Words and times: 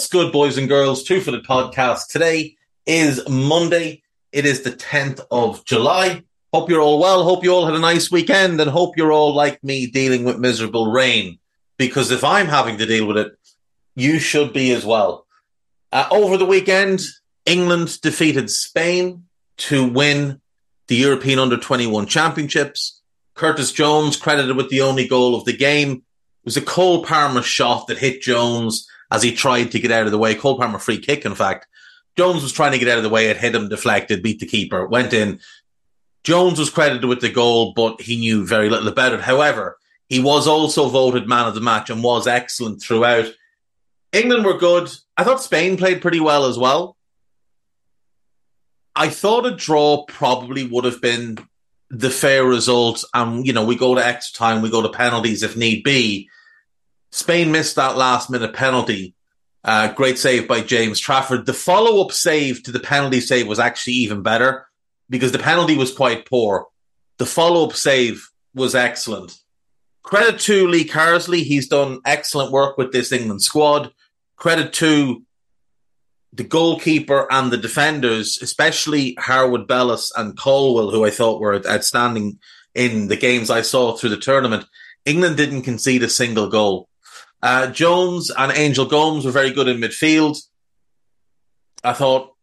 What's 0.00 0.08
good, 0.08 0.32
boys 0.32 0.56
and 0.56 0.66
girls? 0.66 1.02
Two 1.02 1.20
Footed 1.20 1.44
podcast. 1.44 2.08
Today 2.08 2.56
is 2.86 3.20
Monday. 3.28 4.02
It 4.32 4.46
is 4.46 4.62
the 4.62 4.70
10th 4.70 5.20
of 5.30 5.62
July. 5.66 6.24
Hope 6.54 6.70
you're 6.70 6.80
all 6.80 6.98
well. 6.98 7.22
Hope 7.22 7.44
you 7.44 7.52
all 7.52 7.66
had 7.66 7.74
a 7.74 7.78
nice 7.78 8.10
weekend 8.10 8.62
and 8.62 8.70
hope 8.70 8.96
you're 8.96 9.12
all 9.12 9.34
like 9.34 9.62
me 9.62 9.86
dealing 9.88 10.24
with 10.24 10.38
miserable 10.38 10.90
rain. 10.90 11.38
Because 11.76 12.10
if 12.10 12.24
I'm 12.24 12.46
having 12.46 12.78
to 12.78 12.86
deal 12.86 13.04
with 13.06 13.18
it, 13.18 13.32
you 13.94 14.18
should 14.18 14.54
be 14.54 14.72
as 14.72 14.86
well. 14.86 15.26
Uh, 15.92 16.08
over 16.10 16.38
the 16.38 16.46
weekend, 16.46 17.02
England 17.44 18.00
defeated 18.00 18.48
Spain 18.48 19.26
to 19.58 19.86
win 19.86 20.40
the 20.88 20.96
European 20.96 21.38
Under 21.38 21.58
21 21.58 22.06
Championships. 22.06 23.02
Curtis 23.34 23.70
Jones, 23.70 24.16
credited 24.16 24.56
with 24.56 24.70
the 24.70 24.80
only 24.80 25.06
goal 25.06 25.34
of 25.34 25.44
the 25.44 25.54
game, 25.54 25.92
it 25.92 26.46
was 26.46 26.56
a 26.56 26.62
Cole 26.62 27.04
Palmer 27.04 27.42
shot 27.42 27.86
that 27.88 27.98
hit 27.98 28.22
Jones 28.22 28.86
as 29.10 29.22
he 29.22 29.34
tried 29.34 29.72
to 29.72 29.80
get 29.80 29.90
out 29.90 30.06
of 30.06 30.12
the 30.12 30.18
way. 30.18 30.34
Cole 30.34 30.58
Palmer 30.58 30.78
free 30.78 30.98
kick, 30.98 31.24
in 31.24 31.34
fact. 31.34 31.66
Jones 32.16 32.42
was 32.42 32.52
trying 32.52 32.72
to 32.72 32.78
get 32.78 32.88
out 32.88 32.98
of 32.98 33.02
the 33.02 33.08
way. 33.08 33.26
It 33.26 33.36
hit 33.36 33.54
him, 33.54 33.68
deflected, 33.68 34.22
beat 34.22 34.40
the 34.40 34.46
keeper, 34.46 34.86
went 34.86 35.12
in. 35.12 35.40
Jones 36.24 36.58
was 36.58 36.70
credited 36.70 37.04
with 37.04 37.20
the 37.20 37.30
goal, 37.30 37.72
but 37.74 38.00
he 38.00 38.16
knew 38.16 38.46
very 38.46 38.68
little 38.68 38.88
about 38.88 39.12
it. 39.12 39.20
However, 39.20 39.78
he 40.08 40.20
was 40.20 40.46
also 40.46 40.88
voted 40.88 41.28
man 41.28 41.46
of 41.46 41.54
the 41.54 41.60
match 41.60 41.88
and 41.88 42.02
was 42.02 42.26
excellent 42.26 42.82
throughout. 42.82 43.26
England 44.12 44.44
were 44.44 44.58
good. 44.58 44.90
I 45.16 45.24
thought 45.24 45.42
Spain 45.42 45.76
played 45.76 46.02
pretty 46.02 46.20
well 46.20 46.46
as 46.46 46.58
well. 46.58 46.96
I 48.94 49.08
thought 49.08 49.46
a 49.46 49.52
draw 49.52 50.04
probably 50.06 50.66
would 50.66 50.84
have 50.84 51.00
been 51.00 51.38
the 51.90 52.10
fair 52.10 52.44
result. 52.44 53.04
And, 53.14 53.46
you 53.46 53.52
know, 53.52 53.64
we 53.64 53.76
go 53.76 53.94
to 53.94 54.04
extra 54.04 54.36
time, 54.36 54.62
we 54.62 54.70
go 54.70 54.82
to 54.82 54.88
penalties 54.88 55.42
if 55.42 55.56
need 55.56 55.84
be. 55.84 56.28
Spain 57.10 57.52
missed 57.52 57.76
that 57.76 57.96
last 57.96 58.30
minute 58.30 58.54
penalty. 58.54 59.14
Uh, 59.62 59.92
great 59.92 60.18
save 60.18 60.48
by 60.48 60.60
James 60.60 60.98
Trafford. 60.98 61.44
The 61.44 61.52
follow 61.52 62.02
up 62.02 62.12
save 62.12 62.62
to 62.62 62.72
the 62.72 62.80
penalty 62.80 63.20
save 63.20 63.46
was 63.46 63.58
actually 63.58 63.94
even 63.94 64.22
better 64.22 64.66
because 65.10 65.32
the 65.32 65.38
penalty 65.38 65.76
was 65.76 65.92
quite 65.92 66.26
poor. 66.26 66.66
The 67.18 67.26
follow 67.26 67.66
up 67.66 67.74
save 67.74 68.30
was 68.54 68.74
excellent. 68.74 69.36
Credit 70.02 70.40
to 70.40 70.66
Lee 70.66 70.86
Carsley. 70.86 71.42
He's 71.42 71.68
done 71.68 72.00
excellent 72.06 72.52
work 72.52 72.78
with 72.78 72.92
this 72.92 73.12
England 73.12 73.42
squad. 73.42 73.92
Credit 74.36 74.72
to 74.74 75.22
the 76.32 76.44
goalkeeper 76.44 77.26
and 77.30 77.50
the 77.50 77.56
defenders, 77.56 78.38
especially 78.40 79.16
Harwood 79.18 79.66
Bellis 79.66 80.12
and 80.16 80.36
Colwill, 80.38 80.90
who 80.90 81.04
I 81.04 81.10
thought 81.10 81.40
were 81.40 81.60
outstanding 81.66 82.38
in 82.74 83.08
the 83.08 83.16
games 83.16 83.50
I 83.50 83.62
saw 83.62 83.96
through 83.96 84.10
the 84.10 84.16
tournament. 84.16 84.64
England 85.04 85.36
didn't 85.36 85.62
concede 85.62 86.02
a 86.02 86.08
single 86.08 86.48
goal. 86.48 86.88
Uh, 87.42 87.68
Jones 87.68 88.30
and 88.30 88.52
Angel 88.52 88.84
Gomes 88.86 89.24
were 89.24 89.30
very 89.30 89.50
good 89.50 89.68
in 89.68 89.78
midfield. 89.78 90.38
I 91.82 91.94
thought 91.94 92.34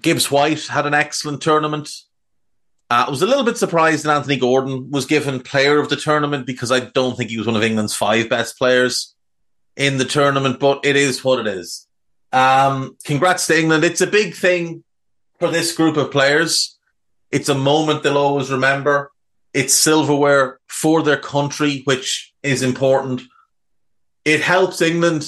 Gibbs 0.00 0.30
White 0.30 0.66
had 0.66 0.86
an 0.86 0.94
excellent 0.94 1.42
tournament. 1.42 1.90
Uh, 2.88 3.06
I 3.06 3.10
was 3.10 3.22
a 3.22 3.26
little 3.26 3.44
bit 3.44 3.58
surprised 3.58 4.04
that 4.04 4.14
Anthony 4.14 4.36
Gordon 4.36 4.90
was 4.90 5.06
given 5.06 5.40
player 5.40 5.80
of 5.80 5.88
the 5.88 5.96
tournament 5.96 6.46
because 6.46 6.70
I 6.70 6.80
don't 6.80 7.16
think 7.16 7.30
he 7.30 7.38
was 7.38 7.46
one 7.46 7.56
of 7.56 7.62
England's 7.62 7.96
five 7.96 8.28
best 8.28 8.58
players. 8.58 9.14
in 9.76 9.98
the 9.98 10.04
tournament, 10.04 10.60
but 10.60 10.84
it 10.84 10.96
is 10.96 11.24
what 11.24 11.38
it 11.40 11.46
is. 11.46 11.86
Um, 12.32 12.96
congrats 13.04 13.46
to 13.46 13.58
England. 13.58 13.84
It's 13.84 14.00
a 14.00 14.06
big 14.06 14.34
thing 14.34 14.84
for 15.38 15.50
this 15.50 15.74
group 15.74 15.96
of 15.96 16.10
players. 16.10 16.78
It's 17.30 17.48
a 17.48 17.54
moment 17.54 18.02
they'll 18.02 18.18
always 18.18 18.50
remember. 18.50 19.10
It's 19.54 19.74
silverware 19.74 20.58
for 20.68 21.02
their 21.02 21.16
country, 21.16 21.82
which 21.84 22.32
is 22.42 22.62
important. 22.62 23.22
It 24.24 24.40
helps 24.40 24.80
England 24.80 25.24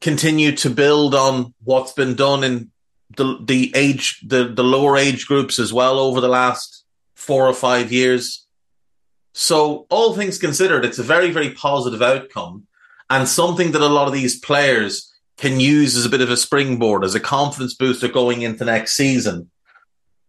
continue 0.00 0.52
to 0.56 0.70
build 0.70 1.14
on 1.14 1.54
what's 1.64 1.92
been 1.92 2.14
done 2.14 2.44
in 2.44 2.70
the 3.16 3.38
the 3.40 3.72
age 3.74 4.20
the, 4.26 4.44
the 4.48 4.62
lower 4.64 4.96
age 4.96 5.26
groups 5.26 5.58
as 5.58 5.72
well 5.72 5.98
over 5.98 6.20
the 6.20 6.28
last 6.28 6.84
four 7.14 7.46
or 7.46 7.54
five 7.54 7.92
years. 7.92 8.46
So 9.34 9.86
all 9.90 10.14
things 10.14 10.38
considered, 10.38 10.84
it's 10.84 10.98
a 10.98 11.04
very, 11.04 11.30
very 11.30 11.50
positive 11.50 12.02
outcome 12.02 12.66
and 13.08 13.28
something 13.28 13.72
that 13.72 13.82
a 13.82 13.86
lot 13.86 14.08
of 14.08 14.12
these 14.12 14.38
players 14.38 15.12
can 15.36 15.60
use 15.60 15.96
as 15.96 16.04
a 16.04 16.08
bit 16.08 16.20
of 16.20 16.30
a 16.30 16.36
springboard, 16.36 17.04
as 17.04 17.14
a 17.14 17.20
confidence 17.20 17.74
booster 17.74 18.08
going 18.08 18.42
into 18.42 18.64
next 18.64 18.94
season. 18.94 19.50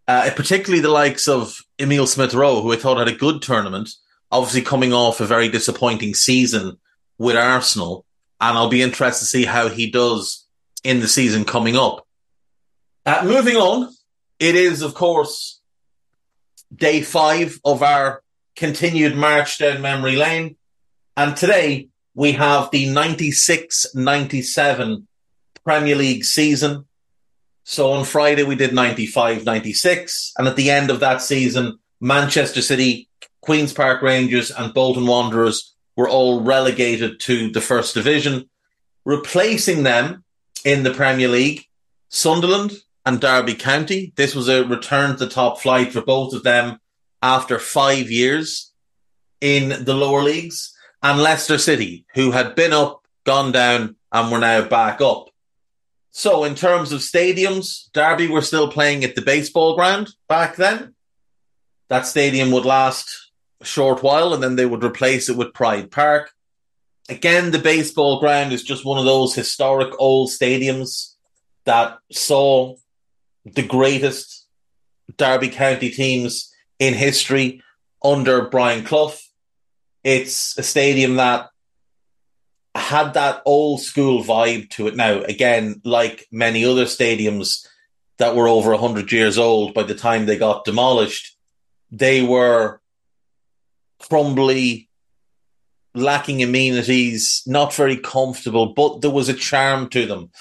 Uh, 0.07 0.29
particularly 0.35 0.81
the 0.81 0.89
likes 0.89 1.27
of 1.27 1.59
Emil 1.79 2.07
Smith 2.07 2.33
Rowe, 2.33 2.61
who 2.61 2.71
I 2.71 2.75
thought 2.75 2.97
had 2.97 3.07
a 3.07 3.13
good 3.13 3.41
tournament, 3.41 3.89
obviously 4.31 4.61
coming 4.61 4.93
off 4.93 5.19
a 5.19 5.25
very 5.25 5.49
disappointing 5.49 6.13
season 6.13 6.77
with 7.19 7.35
Arsenal. 7.35 8.05
And 8.41 8.57
I'll 8.57 8.69
be 8.69 8.81
interested 8.81 9.25
to 9.25 9.29
see 9.29 9.45
how 9.45 9.67
he 9.67 9.91
does 9.91 10.47
in 10.83 11.01
the 11.01 11.07
season 11.07 11.45
coming 11.45 11.75
up. 11.75 12.07
Uh, 13.05 13.21
moving 13.23 13.57
on, 13.57 13.93
it 14.39 14.55
is, 14.55 14.81
of 14.81 14.95
course, 14.95 15.59
day 16.73 17.01
five 17.01 17.59
of 17.63 17.83
our 17.83 18.23
continued 18.55 19.15
march 19.15 19.59
down 19.59 19.81
memory 19.81 20.15
lane. 20.15 20.55
And 21.15 21.35
today 21.35 21.89
we 22.13 22.31
have 22.33 22.71
the 22.71 22.89
96 22.89 23.93
97 23.93 25.07
Premier 25.63 25.95
League 25.95 26.23
season. 26.23 26.85
So 27.63 27.91
on 27.91 28.05
Friday, 28.05 28.43
we 28.43 28.55
did 28.55 28.73
95 28.73 29.45
96. 29.45 30.33
And 30.37 30.47
at 30.47 30.55
the 30.55 30.71
end 30.71 30.89
of 30.89 31.01
that 31.01 31.21
season, 31.21 31.79
Manchester 31.99 32.61
City, 32.61 33.09
Queen's 33.41 33.73
Park 33.73 34.01
Rangers, 34.01 34.49
and 34.51 34.73
Bolton 34.73 35.05
Wanderers 35.05 35.75
were 35.99 36.07
all 36.07 36.39
relegated 36.39 37.19
to 37.19 37.51
the 37.51 37.59
first 37.59 37.93
division. 37.93 38.49
Replacing 39.03 39.83
them 39.83 40.23
in 40.63 40.83
the 40.83 40.93
Premier 40.93 41.27
League, 41.27 41.65
Sunderland 42.07 42.71
and 43.05 43.19
Derby 43.19 43.53
County. 43.53 44.13
This 44.15 44.33
was 44.33 44.47
a 44.47 44.63
return 44.63 45.11
to 45.11 45.17
the 45.17 45.29
top 45.29 45.59
flight 45.59 45.91
for 45.91 46.01
both 46.01 46.33
of 46.33 46.43
them 46.43 46.79
after 47.21 47.59
five 47.59 48.09
years 48.09 48.71
in 49.41 49.83
the 49.83 49.93
lower 49.93 50.23
leagues 50.23 50.73
and 51.03 51.19
Leicester 51.19 51.57
City, 51.57 52.05
who 52.15 52.31
had 52.31 52.55
been 52.55 52.71
up, 52.71 53.03
gone 53.25 53.51
down, 53.51 53.97
and 54.13 54.31
were 54.31 54.39
now 54.39 54.65
back 54.65 55.01
up. 55.01 55.29
So, 56.11 56.45
in 56.45 56.55
terms 56.55 56.93
of 56.93 57.01
stadiums, 57.01 57.91
Derby 57.91 58.29
were 58.29 58.41
still 58.41 58.71
playing 58.71 59.03
at 59.03 59.15
the 59.15 59.21
baseball 59.21 59.75
ground 59.75 60.11
back 60.29 60.55
then. 60.55 60.95
That 61.89 62.07
stadium 62.07 62.51
would 62.51 62.65
last 62.65 63.28
short 63.61 64.03
while 64.03 64.33
and 64.33 64.41
then 64.41 64.55
they 64.55 64.65
would 64.65 64.83
replace 64.83 65.29
it 65.29 65.37
with 65.37 65.53
Pride 65.53 65.91
Park. 65.91 66.31
Again, 67.09 67.51
the 67.51 67.59
baseball 67.59 68.19
ground 68.19 68.53
is 68.53 68.63
just 68.63 68.85
one 68.85 68.99
of 68.99 69.05
those 69.05 69.33
historic 69.33 69.93
old 69.99 70.29
stadiums 70.29 71.15
that 71.65 71.97
saw 72.11 72.75
the 73.45 73.63
greatest 73.63 74.47
Derby 75.17 75.49
County 75.49 75.89
teams 75.89 76.53
in 76.77 76.93
history 76.93 77.63
under 78.03 78.47
Brian 78.47 78.83
Clough. 78.83 79.13
It's 80.03 80.57
a 80.57 80.63
stadium 80.63 81.15
that 81.15 81.49
had 82.75 83.15
that 83.15 83.41
old 83.45 83.81
school 83.81 84.23
vibe 84.23 84.69
to 84.71 84.87
it 84.87 84.95
now. 84.95 85.21
Again, 85.21 85.81
like 85.83 86.27
many 86.31 86.63
other 86.63 86.85
stadiums 86.85 87.67
that 88.17 88.35
were 88.35 88.47
over 88.47 88.71
100 88.71 89.11
years 89.11 89.37
old 89.37 89.73
by 89.73 89.83
the 89.83 89.95
time 89.95 90.25
they 90.25 90.37
got 90.37 90.65
demolished, 90.65 91.37
they 91.91 92.21
were 92.21 92.78
crumbly, 93.99 94.89
lacking 95.93 96.41
amenities, 96.43 97.43
not 97.45 97.73
very 97.73 97.97
comfortable, 97.97 98.73
but 98.73 99.01
there 99.01 99.11
was 99.11 99.29
a 99.29 99.33
charm 99.33 99.89
to 99.89 100.05
them. 100.05 100.31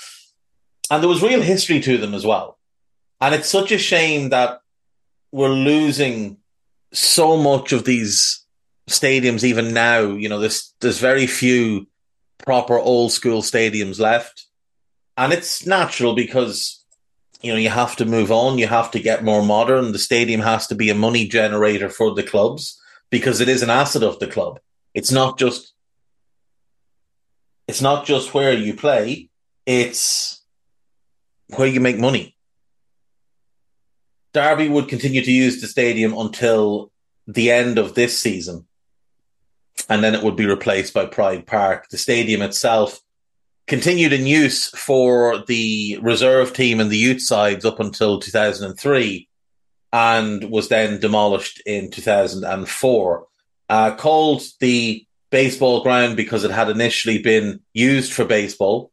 And 0.90 1.02
there 1.02 1.08
was 1.08 1.22
real 1.22 1.42
history 1.42 1.80
to 1.80 1.98
them 1.98 2.14
as 2.14 2.24
well. 2.24 2.58
And 3.20 3.34
it's 3.34 3.48
such 3.48 3.72
a 3.72 3.78
shame 3.78 4.30
that 4.30 4.60
we're 5.32 5.48
losing 5.48 6.38
so 6.92 7.36
much 7.36 7.72
of 7.72 7.84
these 7.84 8.44
stadiums 8.88 9.44
even 9.44 9.74
now. 9.74 10.00
You 10.00 10.28
know, 10.28 10.38
there's 10.38 10.72
there's 10.80 10.98
very 10.98 11.26
few 11.26 11.86
proper 12.38 12.78
old 12.78 13.12
school 13.12 13.42
stadiums 13.42 13.98
left. 13.98 14.46
And 15.16 15.32
it's 15.32 15.66
natural 15.66 16.14
because, 16.14 16.84
you 17.42 17.52
know, 17.52 17.58
you 17.58 17.70
have 17.70 17.96
to 17.96 18.04
move 18.04 18.30
on, 18.30 18.56
you 18.56 18.68
have 18.68 18.90
to 18.92 19.00
get 19.00 19.24
more 19.24 19.42
modern. 19.42 19.92
The 19.92 19.98
stadium 19.98 20.40
has 20.40 20.68
to 20.68 20.76
be 20.76 20.90
a 20.90 20.94
money 20.94 21.26
generator 21.26 21.90
for 21.90 22.14
the 22.14 22.22
clubs 22.22 22.77
because 23.10 23.40
it 23.40 23.48
is 23.48 23.62
an 23.62 23.70
asset 23.70 24.02
of 24.02 24.18
the 24.18 24.26
club. 24.26 24.60
It's 24.94 25.12
not 25.12 25.38
just 25.38 25.72
it's 27.66 27.82
not 27.82 28.06
just 28.06 28.32
where 28.32 28.52
you 28.52 28.74
play, 28.74 29.28
it's 29.66 30.42
where 31.56 31.68
you 31.68 31.80
make 31.80 31.98
money. 31.98 32.34
Derby 34.32 34.68
would 34.68 34.88
continue 34.88 35.22
to 35.22 35.32
use 35.32 35.60
the 35.60 35.66
stadium 35.66 36.16
until 36.16 36.90
the 37.26 37.50
end 37.50 37.78
of 37.78 37.94
this 37.94 38.18
season 38.18 38.66
and 39.88 40.02
then 40.04 40.14
it 40.14 40.22
would 40.22 40.36
be 40.36 40.46
replaced 40.46 40.92
by 40.94 41.06
Pride 41.06 41.46
Park. 41.46 41.88
The 41.88 41.98
stadium 41.98 42.42
itself 42.42 43.00
continued 43.66 44.12
in 44.12 44.26
use 44.26 44.68
for 44.68 45.44
the 45.46 45.98
reserve 46.02 46.52
team 46.52 46.80
and 46.80 46.90
the 46.90 46.96
youth 46.96 47.22
sides 47.22 47.64
up 47.64 47.80
until 47.80 48.18
2003 48.18 49.27
and 49.92 50.50
was 50.50 50.68
then 50.68 51.00
demolished 51.00 51.62
in 51.66 51.90
2004. 51.90 53.26
Uh, 53.70 53.94
called 53.96 54.42
the 54.60 55.06
baseball 55.30 55.82
ground 55.82 56.16
because 56.16 56.44
it 56.44 56.50
had 56.50 56.70
initially 56.70 57.18
been 57.18 57.60
used 57.74 58.12
for 58.12 58.24
baseball. 58.24 58.90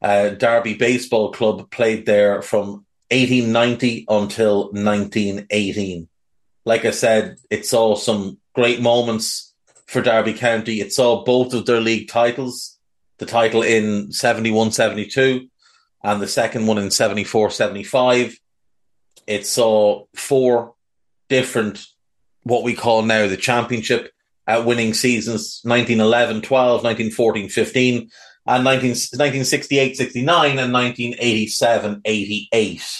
Uh, 0.00 0.30
Derby 0.30 0.74
Baseball 0.74 1.32
Club 1.32 1.70
played 1.70 2.06
there 2.06 2.42
from 2.42 2.86
1890 3.10 4.06
until 4.08 4.64
1918. 4.72 6.08
Like 6.64 6.84
I 6.84 6.90
said, 6.90 7.36
it 7.50 7.66
saw 7.66 7.94
some 7.94 8.38
great 8.54 8.80
moments 8.80 9.54
for 9.86 10.02
Derby 10.02 10.34
County. 10.34 10.80
It 10.80 10.92
saw 10.92 11.24
both 11.24 11.54
of 11.54 11.66
their 11.66 11.80
league 11.80 12.08
titles, 12.08 12.78
the 13.18 13.26
title 13.26 13.62
in 13.62 14.12
71 14.12 14.72
72 14.72 15.48
and 16.04 16.20
the 16.22 16.28
second 16.28 16.66
one 16.66 16.78
in 16.78 16.90
74 16.90 17.50
75. 17.50 18.38
It 19.28 19.46
saw 19.46 20.06
four 20.16 20.74
different, 21.28 21.84
what 22.44 22.64
we 22.64 22.74
call 22.74 23.02
now 23.02 23.26
the 23.26 23.36
championship 23.36 24.10
at 24.46 24.64
winning 24.64 24.94
seasons 24.94 25.60
1911 25.64 26.40
12, 26.40 26.82
1914 26.82 27.50
15, 27.50 28.10
and 28.46 28.64
19, 28.64 28.88
1968 28.88 29.96
69 29.98 30.58
and 30.58 30.72
1987 30.72 32.00
88. 32.06 32.98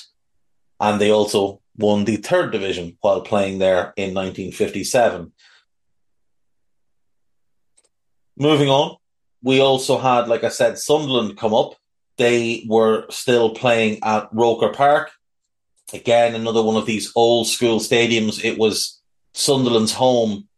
And 0.81 1.01
they 1.01 1.11
also 1.11 1.63
won 1.79 2.05
the 2.05 2.17
third 2.17 2.53
division 2.53 2.99
while 3.01 3.23
playing 3.23 3.59
there 3.59 3.95
in 3.97 4.13
1957. 4.13 5.33
Moving 8.37 8.69
on, 8.69 8.99
we 9.43 9.61
also 9.61 9.97
had, 9.97 10.29
like 10.29 10.45
I 10.45 10.51
said, 10.51 10.77
Sunderland 10.77 11.39
come 11.39 11.55
up. 11.55 11.75
They 12.19 12.67
were 12.69 13.07
still 13.09 13.55
playing 13.55 14.01
at 14.03 14.29
Roker 14.31 14.69
Park. 14.69 15.11
Again, 15.93 16.35
another 16.35 16.63
one 16.63 16.77
of 16.77 16.87
these 16.87 17.13
old 17.17 17.47
school 17.47 17.81
stadiums. 17.81 18.45
It 18.45 18.59
was 18.59 19.01
Sunderland's 19.35 19.93
home 19.93 20.49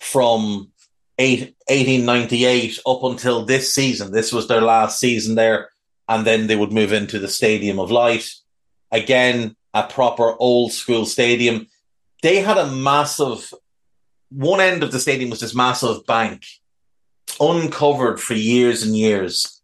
from 0.00 0.70
eight, 1.18 1.56
1898 1.68 2.78
up 2.86 3.02
until 3.02 3.44
this 3.44 3.74
season. 3.74 4.12
This 4.12 4.32
was 4.32 4.46
their 4.46 4.60
last 4.60 5.00
season 5.00 5.34
there. 5.34 5.70
And 6.08 6.24
then 6.24 6.46
they 6.46 6.56
would 6.56 6.72
move 6.72 6.92
into 6.92 7.18
the 7.18 7.28
Stadium 7.28 7.80
of 7.80 7.90
Light. 7.90 8.30
Again, 8.92 9.56
a 9.74 9.82
proper 9.82 10.36
old 10.38 10.72
school 10.72 11.04
stadium. 11.04 11.66
They 12.22 12.40
had 12.40 12.56
a 12.56 12.70
massive, 12.70 13.52
one 14.30 14.60
end 14.60 14.82
of 14.82 14.92
the 14.92 15.00
stadium 15.00 15.30
was 15.30 15.40
this 15.40 15.54
massive 15.54 16.06
bank 16.06 16.44
uncovered 17.40 18.20
for 18.20 18.34
years 18.34 18.82
and 18.82 18.96
years. 18.96 19.60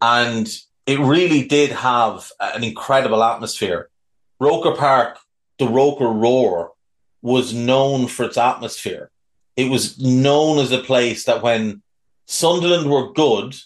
And 0.00 0.48
it 0.86 0.98
really 1.00 1.46
did 1.46 1.70
have 1.70 2.30
an 2.38 2.62
incredible 2.64 3.24
atmosphere. 3.24 3.88
Roker 4.40 4.72
Park, 4.72 5.18
the 5.58 5.68
Roker 5.68 6.08
Roar, 6.08 6.72
was 7.22 7.52
known 7.52 8.06
for 8.06 8.24
its 8.24 8.36
atmosphere. 8.36 9.10
It 9.56 9.70
was 9.70 9.98
known 9.98 10.58
as 10.58 10.70
a 10.70 10.78
place 10.78 11.24
that 11.24 11.42
when 11.42 11.82
Sunderland 12.26 12.90
were 12.90 13.12
good, 13.12 13.56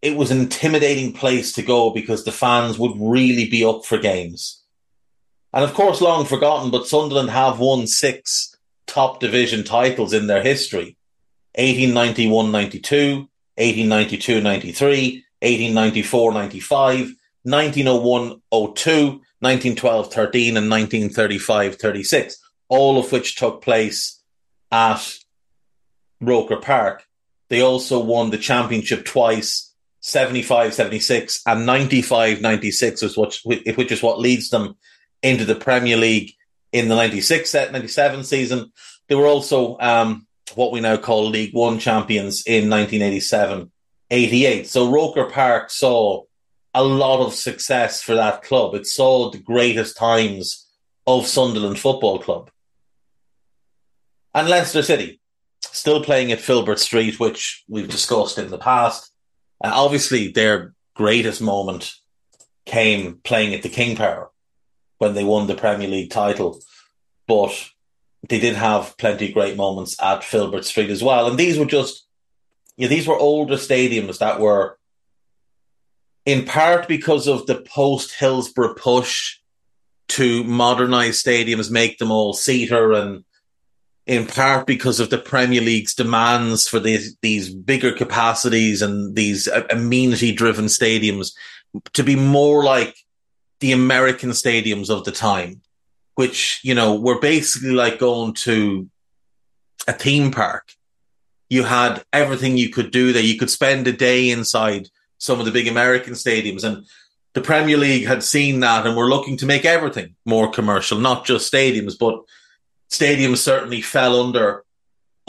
it 0.00 0.16
was 0.16 0.30
an 0.30 0.38
intimidating 0.38 1.12
place 1.12 1.52
to 1.52 1.62
go 1.62 1.90
because 1.90 2.24
the 2.24 2.32
fans 2.32 2.78
would 2.78 2.92
really 2.96 3.48
be 3.48 3.64
up 3.64 3.84
for 3.84 3.98
games. 3.98 4.62
And 5.52 5.64
of 5.64 5.74
course, 5.74 6.00
long 6.00 6.24
forgotten, 6.24 6.70
but 6.70 6.86
Sunderland 6.86 7.30
have 7.30 7.58
won 7.58 7.86
six 7.86 8.56
top 8.86 9.20
division 9.20 9.64
titles 9.64 10.12
in 10.12 10.26
their 10.26 10.42
history. 10.42 10.96
1891 11.56 12.52
92, 12.52 13.28
1892 13.56 14.40
93, 14.40 15.24
1894 15.40 16.32
95, 16.32 17.14
1901 17.44 18.40
02, 18.50 19.20
1912 19.40 20.12
13, 20.12 20.56
and 20.56 20.70
1935 20.70 21.76
36, 21.76 22.38
all 22.68 22.98
of 22.98 23.10
which 23.12 23.36
took 23.36 23.62
place 23.62 24.22
at 24.70 25.18
Roker 26.20 26.56
Park. 26.56 27.04
They 27.48 27.62
also 27.62 27.98
won 28.00 28.30
the 28.30 28.38
championship 28.38 29.04
twice, 29.04 29.74
75 30.00 30.72
76 30.74 31.42
and 31.46 31.66
95 31.66 32.40
96, 32.40 33.02
is 33.02 33.16
which 33.16 33.92
is 33.92 34.02
what 34.02 34.20
leads 34.20 34.50
them 34.50 34.76
into 35.22 35.44
the 35.44 35.54
Premier 35.54 35.96
League 35.96 36.32
in 36.72 36.88
the 36.88 36.94
96 36.94 37.52
97 37.52 38.24
season. 38.24 38.72
They 39.08 39.14
were 39.14 39.26
also 39.26 39.76
um, 39.80 40.26
what 40.54 40.72
we 40.72 40.80
now 40.80 40.96
call 40.96 41.28
League 41.28 41.54
One 41.54 41.78
champions 41.78 42.44
in 42.46 42.70
1987 42.70 43.70
88. 44.10 44.66
So 44.66 44.90
Roker 44.90 45.24
Park 45.26 45.70
saw 45.70 46.24
a 46.74 46.84
lot 46.84 47.24
of 47.24 47.34
success 47.34 48.02
for 48.02 48.14
that 48.14 48.42
club. 48.42 48.74
It 48.74 48.86
saw 48.86 49.30
the 49.30 49.38
greatest 49.38 49.96
times 49.96 50.66
of 51.06 51.26
Sunderland 51.26 51.78
Football 51.78 52.20
Club. 52.20 52.50
And 54.34 54.48
Leicester 54.48 54.82
City, 54.82 55.20
still 55.60 56.04
playing 56.04 56.30
at 56.30 56.40
Filbert 56.40 56.78
Street, 56.78 57.18
which 57.18 57.64
we've 57.68 57.88
discussed 57.88 58.38
in 58.38 58.50
the 58.50 58.58
past. 58.58 59.10
Uh, 59.62 59.70
obviously, 59.72 60.28
their 60.28 60.74
greatest 60.94 61.40
moment 61.40 61.94
came 62.66 63.20
playing 63.24 63.54
at 63.54 63.62
the 63.62 63.68
King 63.68 63.96
Power 63.96 64.30
when 64.98 65.14
they 65.14 65.24
won 65.24 65.46
the 65.46 65.54
Premier 65.54 65.88
League 65.88 66.10
title. 66.10 66.60
But 67.26 67.70
they 68.28 68.38
did 68.38 68.54
have 68.54 68.96
plenty 68.98 69.28
of 69.28 69.34
great 69.34 69.56
moments 69.56 70.00
at 70.00 70.22
Filbert 70.22 70.64
Street 70.64 70.90
as 70.90 71.02
well. 71.02 71.26
And 71.26 71.38
these 71.38 71.58
were 71.58 71.64
just, 71.64 72.06
yeah, 72.76 72.88
these 72.88 73.08
were 73.08 73.16
older 73.16 73.56
stadiums 73.56 74.18
that 74.18 74.38
were, 74.38 74.78
in 76.26 76.44
part 76.44 76.88
because 76.88 77.26
of 77.26 77.46
the 77.46 77.62
post 77.62 78.14
Hillsborough 78.14 78.74
push 78.74 79.38
to 80.08 80.44
modernize 80.44 81.22
stadiums, 81.22 81.70
make 81.70 81.98
them 81.98 82.10
all 82.10 82.32
seater, 82.32 82.92
and 82.92 83.24
in 84.06 84.26
part 84.26 84.66
because 84.66 85.00
of 85.00 85.10
the 85.10 85.18
Premier 85.18 85.60
League's 85.60 85.94
demands 85.94 86.68
for 86.68 86.80
these 86.80 87.16
these 87.22 87.52
bigger 87.54 87.92
capacities 87.92 88.82
and 88.82 89.14
these 89.14 89.48
uh, 89.48 89.62
amenity 89.70 90.32
driven 90.32 90.66
stadiums 90.66 91.32
to 91.92 92.02
be 92.02 92.16
more 92.16 92.64
like 92.64 92.96
the 93.60 93.72
American 93.72 94.30
stadiums 94.30 94.90
of 94.90 95.04
the 95.04 95.12
time 95.12 95.60
which, 96.20 96.60
you 96.62 96.74
know, 96.74 96.94
were 96.94 97.18
basically 97.18 97.70
like 97.70 97.98
going 97.98 98.34
to 98.34 98.86
a 99.88 99.92
theme 99.94 100.30
park. 100.30 100.70
You 101.48 101.62
had 101.62 102.04
everything 102.12 102.58
you 102.58 102.68
could 102.68 102.90
do 102.90 103.14
there. 103.14 103.22
You 103.22 103.38
could 103.38 103.48
spend 103.48 103.86
a 103.86 103.92
day 103.92 104.28
inside 104.28 104.90
some 105.20 105.38
of 105.38 105.46
the 105.46 105.52
big 105.52 105.68
American 105.68 106.14
stadiums 106.14 106.64
and 106.64 106.84
the 107.34 107.40
Premier 107.40 107.76
League 107.76 108.06
had 108.06 108.24
seen 108.24 108.58
that 108.60 108.84
and 108.84 108.96
were 108.96 109.08
looking 109.08 109.36
to 109.36 109.46
make 109.46 109.64
everything 109.64 110.16
more 110.26 110.50
commercial, 110.50 110.98
not 110.98 111.24
just 111.24 111.52
stadiums, 111.52 111.94
but 111.96 112.20
stadiums 112.90 113.38
certainly 113.38 113.80
fell 113.80 114.20
under 114.20 114.64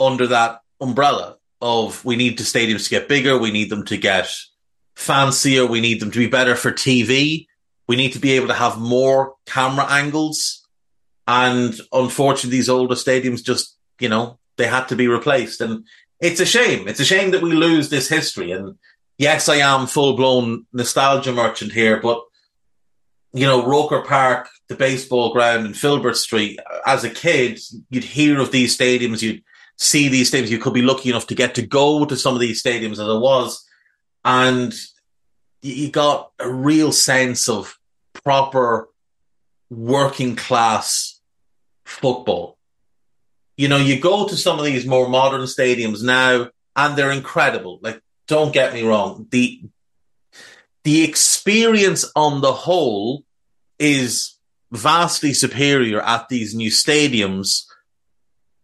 under 0.00 0.26
that 0.26 0.60
umbrella 0.80 1.36
of 1.60 2.04
we 2.04 2.16
need 2.16 2.36
the 2.36 2.42
stadiums 2.42 2.84
to 2.84 2.90
get 2.90 3.08
bigger, 3.08 3.38
we 3.38 3.52
need 3.52 3.70
them 3.70 3.84
to 3.84 3.96
get 3.96 4.28
fancier, 4.96 5.64
we 5.64 5.80
need 5.80 6.00
them 6.00 6.10
to 6.10 6.18
be 6.18 6.26
better 6.26 6.56
for 6.56 6.72
TV, 6.72 7.46
we 7.86 7.94
need 7.94 8.12
to 8.14 8.18
be 8.18 8.32
able 8.32 8.48
to 8.48 8.54
have 8.54 8.78
more 8.78 9.36
camera 9.46 9.86
angles 9.88 10.62
and 11.26 11.78
unfortunately, 11.92 12.58
these 12.58 12.68
older 12.68 12.94
stadiums 12.94 13.44
just, 13.44 13.76
you 14.00 14.08
know, 14.08 14.38
they 14.56 14.66
had 14.66 14.86
to 14.88 14.96
be 14.96 15.08
replaced. 15.08 15.60
And 15.60 15.86
it's 16.20 16.40
a 16.40 16.46
shame. 16.46 16.88
It's 16.88 17.00
a 17.00 17.04
shame 17.04 17.30
that 17.30 17.42
we 17.42 17.52
lose 17.52 17.88
this 17.88 18.08
history. 18.08 18.52
And 18.52 18.76
yes, 19.22 19.48
I 19.48 19.56
am 19.56 19.86
full 19.86 20.16
blown 20.16 20.66
nostalgia 20.72 21.32
merchant 21.32 21.72
here, 21.72 22.00
but 22.00 22.22
you 23.32 23.46
know, 23.46 23.66
Roker 23.66 24.02
Park, 24.02 24.48
the 24.68 24.74
baseball 24.74 25.32
ground 25.32 25.66
in 25.66 25.72
Filbert 25.72 26.16
Street, 26.16 26.60
as 26.86 27.02
a 27.02 27.10
kid, 27.10 27.58
you'd 27.88 28.04
hear 28.04 28.38
of 28.40 28.52
these 28.52 28.76
stadiums, 28.76 29.22
you'd 29.22 29.42
see 29.78 30.08
these 30.08 30.30
stadiums, 30.30 30.50
you 30.50 30.58
could 30.58 30.74
be 30.74 30.82
lucky 30.82 31.08
enough 31.08 31.26
to 31.28 31.34
get 31.34 31.54
to 31.54 31.66
go 31.66 32.04
to 32.04 32.16
some 32.16 32.34
of 32.34 32.40
these 32.40 32.62
stadiums 32.62 32.92
as 32.92 32.98
it 33.00 33.20
was. 33.20 33.66
And 34.24 34.74
you 35.62 35.90
got 35.90 36.30
a 36.38 36.50
real 36.50 36.92
sense 36.92 37.48
of 37.48 37.78
proper 38.22 38.88
working 39.70 40.36
class 40.36 41.20
football. 41.84 42.58
You 43.56 43.68
know, 43.68 43.78
you 43.78 43.98
go 43.98 44.28
to 44.28 44.36
some 44.36 44.58
of 44.58 44.64
these 44.64 44.86
more 44.86 45.08
modern 45.08 45.42
stadiums 45.42 46.02
now 46.02 46.50
and 46.76 46.96
they're 46.96 47.10
incredible. 47.10 47.78
Like, 47.82 48.01
don't 48.28 48.52
get 48.52 48.74
me 48.74 48.82
wrong. 48.82 49.26
The, 49.30 49.62
the 50.84 51.04
experience 51.04 52.10
on 52.16 52.40
the 52.40 52.52
whole 52.52 53.24
is 53.78 54.36
vastly 54.70 55.34
superior 55.34 56.00
at 56.00 56.28
these 56.28 56.54
new 56.54 56.70
stadiums. 56.70 57.66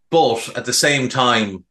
But 0.09 0.57
at 0.57 0.65
the 0.65 0.73
same 0.73 1.07
time, 1.07 1.65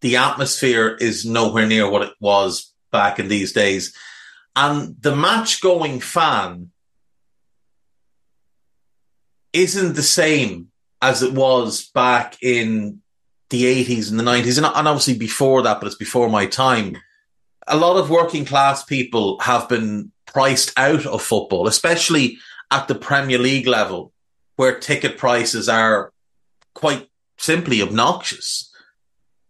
the 0.00 0.16
atmosphere 0.16 0.96
is 0.98 1.24
nowhere 1.24 1.66
near 1.66 1.88
what 1.88 2.02
it 2.02 2.14
was 2.20 2.72
back 2.90 3.18
in 3.18 3.28
these 3.28 3.52
days. 3.52 3.94
And 4.54 4.96
the 5.00 5.14
match 5.14 5.60
going 5.60 6.00
fan 6.00 6.70
isn't 9.52 9.94
the 9.94 10.02
same 10.02 10.68
as 11.02 11.22
it 11.22 11.32
was 11.32 11.88
back 11.88 12.36
in 12.42 13.02
the 13.50 13.84
80s 13.84 14.10
and 14.10 14.18
the 14.18 14.24
90s, 14.24 14.56
and, 14.56 14.66
obviously 14.66 15.16
before 15.16 15.62
that, 15.62 15.80
but 15.80 15.86
it's 15.86 15.96
before 15.96 16.28
my 16.28 16.46
time. 16.46 16.96
A 17.68 17.76
lot 17.76 17.96
of 17.96 18.10
working 18.10 18.44
class 18.44 18.84
people 18.84 19.38
have 19.40 19.68
been 19.68 20.12
priced 20.26 20.72
out 20.76 21.06
of 21.06 21.22
football, 21.22 21.66
especially 21.66 22.38
at 22.70 22.88
the 22.88 22.94
Premier 22.94 23.38
League 23.38 23.66
level, 23.66 24.12
where 24.56 24.78
ticket 24.78 25.16
prices 25.18 25.68
are 25.68 26.12
quite 26.74 27.08
simply 27.38 27.82
obnoxious. 27.82 28.72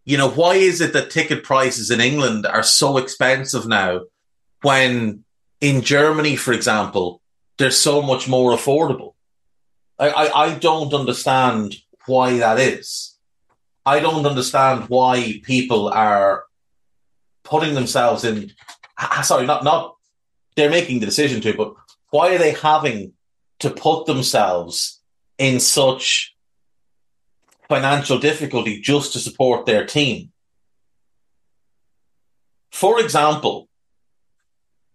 You 0.05 0.17
know, 0.17 0.29
why 0.29 0.55
is 0.55 0.79
it 0.79 0.93
that 0.93 1.11
ticket 1.11 1.43
prices 1.43 1.91
in 1.91 1.99
England 1.99 2.45
are 2.45 2.63
so 2.63 2.97
expensive 2.97 3.67
now 3.67 4.01
when 4.61 5.23
in 5.59 5.81
Germany, 5.81 6.35
for 6.35 6.53
example, 6.53 7.21
they're 7.57 7.71
so 7.71 8.01
much 8.01 8.27
more 8.27 8.53
affordable? 8.53 9.13
I, 9.99 10.09
I, 10.09 10.43
I 10.45 10.53
don't 10.55 10.93
understand 10.93 11.75
why 12.05 12.37
that 12.37 12.59
is. 12.59 13.16
I 13.87 13.99
don't 13.99 14.25
understand 14.25 14.89
why 14.89 15.39
people 15.43 15.87
are 15.89 16.43
putting 17.43 17.73
themselves 17.73 18.23
in. 18.23 18.51
Ah, 18.97 19.17
ah, 19.17 19.21
sorry, 19.21 19.45
not 19.45 19.63
not 19.63 19.95
they're 20.55 20.69
making 20.69 20.99
the 20.99 21.05
decision 21.05 21.39
to, 21.41 21.53
but 21.53 21.73
why 22.09 22.33
are 22.33 22.37
they 22.37 22.51
having 22.51 23.13
to 23.59 23.69
put 23.69 24.05
themselves 24.05 25.01
in 25.37 25.59
such 25.59 26.35
financial 27.69 28.19
difficulty 28.19 28.81
just 28.81 29.13
to 29.13 29.19
support 29.19 29.65
their 29.65 29.85
team? 29.85 30.31
For 32.71 32.99
example, 32.99 33.69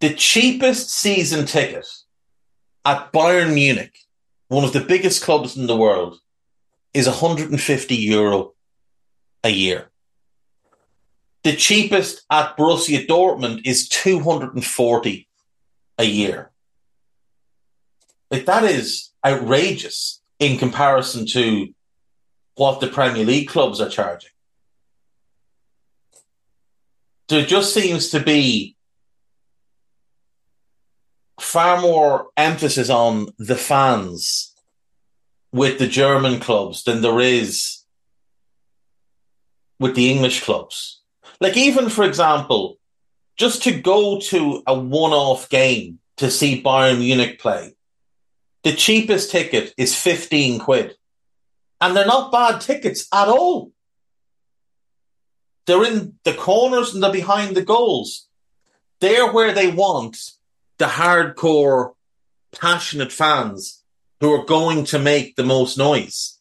the 0.01 0.15
cheapest 0.15 0.91
season 0.91 1.47
ticket 1.47 1.87
at 2.85 3.13
Bayern 3.13 3.55
Munich 3.55 3.95
one 4.53 4.65
of 4.65 4.75
the 4.75 4.81
biggest 4.81 5.23
clubs 5.23 5.57
in 5.57 5.67
the 5.67 5.77
world, 5.77 6.21
is 6.93 7.07
150 7.07 7.95
euro 7.97 8.53
a 9.45 9.51
year. 9.51 9.91
The 11.45 11.57
cheapest 11.57 12.25
at 12.31 12.57
Borussia 12.57 13.07
Dortmund 13.07 13.63
is 13.65 13.89
240 13.89 15.29
a 15.99 16.05
year. 16.05 16.51
Like 18.31 18.47
that 18.47 18.65
is 18.65 19.11
outrageous 19.25 20.23
in 20.39 20.59
comparison 20.59 21.27
to 21.27 21.75
what 22.55 22.81
the 22.81 22.87
Premier 22.87 23.25
League 23.25 23.49
clubs 23.49 23.81
are 23.81 23.89
charging. 23.89 24.31
There 27.29 27.45
just 27.45 27.75
seems 27.75 28.11
to 28.11 28.21
be 28.21 28.77
far 31.41 31.81
more 31.81 32.29
emphasis 32.37 32.89
on 32.89 33.29
the 33.39 33.57
fans 33.57 34.55
with 35.53 35.79
the 35.79 35.87
German 35.87 36.41
clubs 36.41 36.85
than 36.85 37.03
there 37.03 37.21
is 37.21 37.82
with 39.83 39.95
the 39.95 40.11
English 40.11 40.43
clubs. 40.43 41.01
Like, 41.41 41.57
even 41.57 41.89
for 41.89 42.05
example, 42.05 42.79
just 43.37 43.65
to 43.65 43.81
go 43.81 44.21
to 44.21 44.63
a 44.67 44.79
one 44.79 45.13
off 45.13 45.49
game 45.49 45.99
to 46.17 46.31
see 46.31 46.63
Bayern 46.63 46.99
Munich 46.99 47.39
play, 47.41 47.75
the 48.63 48.73
cheapest 48.73 49.31
ticket 49.31 49.75
is 49.77 49.95
15 49.95 50.61
quid. 50.61 50.97
And 51.81 51.97
they're 51.97 52.07
not 52.07 52.31
bad 52.31 52.61
tickets 52.61 53.09
at 53.13 53.29
all. 53.29 53.73
They're 55.67 55.85
in 55.85 56.15
the 56.25 56.35
corners 56.35 56.95
and 56.95 57.03
they're 57.03 57.13
behind 57.13 57.57
the 57.57 57.65
goals. 57.65 58.29
They're 59.01 59.33
where 59.33 59.53
they 59.53 59.71
want 59.71 60.17
the 60.79 60.85
hardcore, 60.87 61.95
passionate 62.53 63.13
fans 63.13 63.83
who 64.21 64.33
are 64.33 64.45
going 64.45 64.85
to 64.87 64.99
make 64.99 65.35
the 65.35 65.45
most 65.45 65.77
noise. 65.77 66.39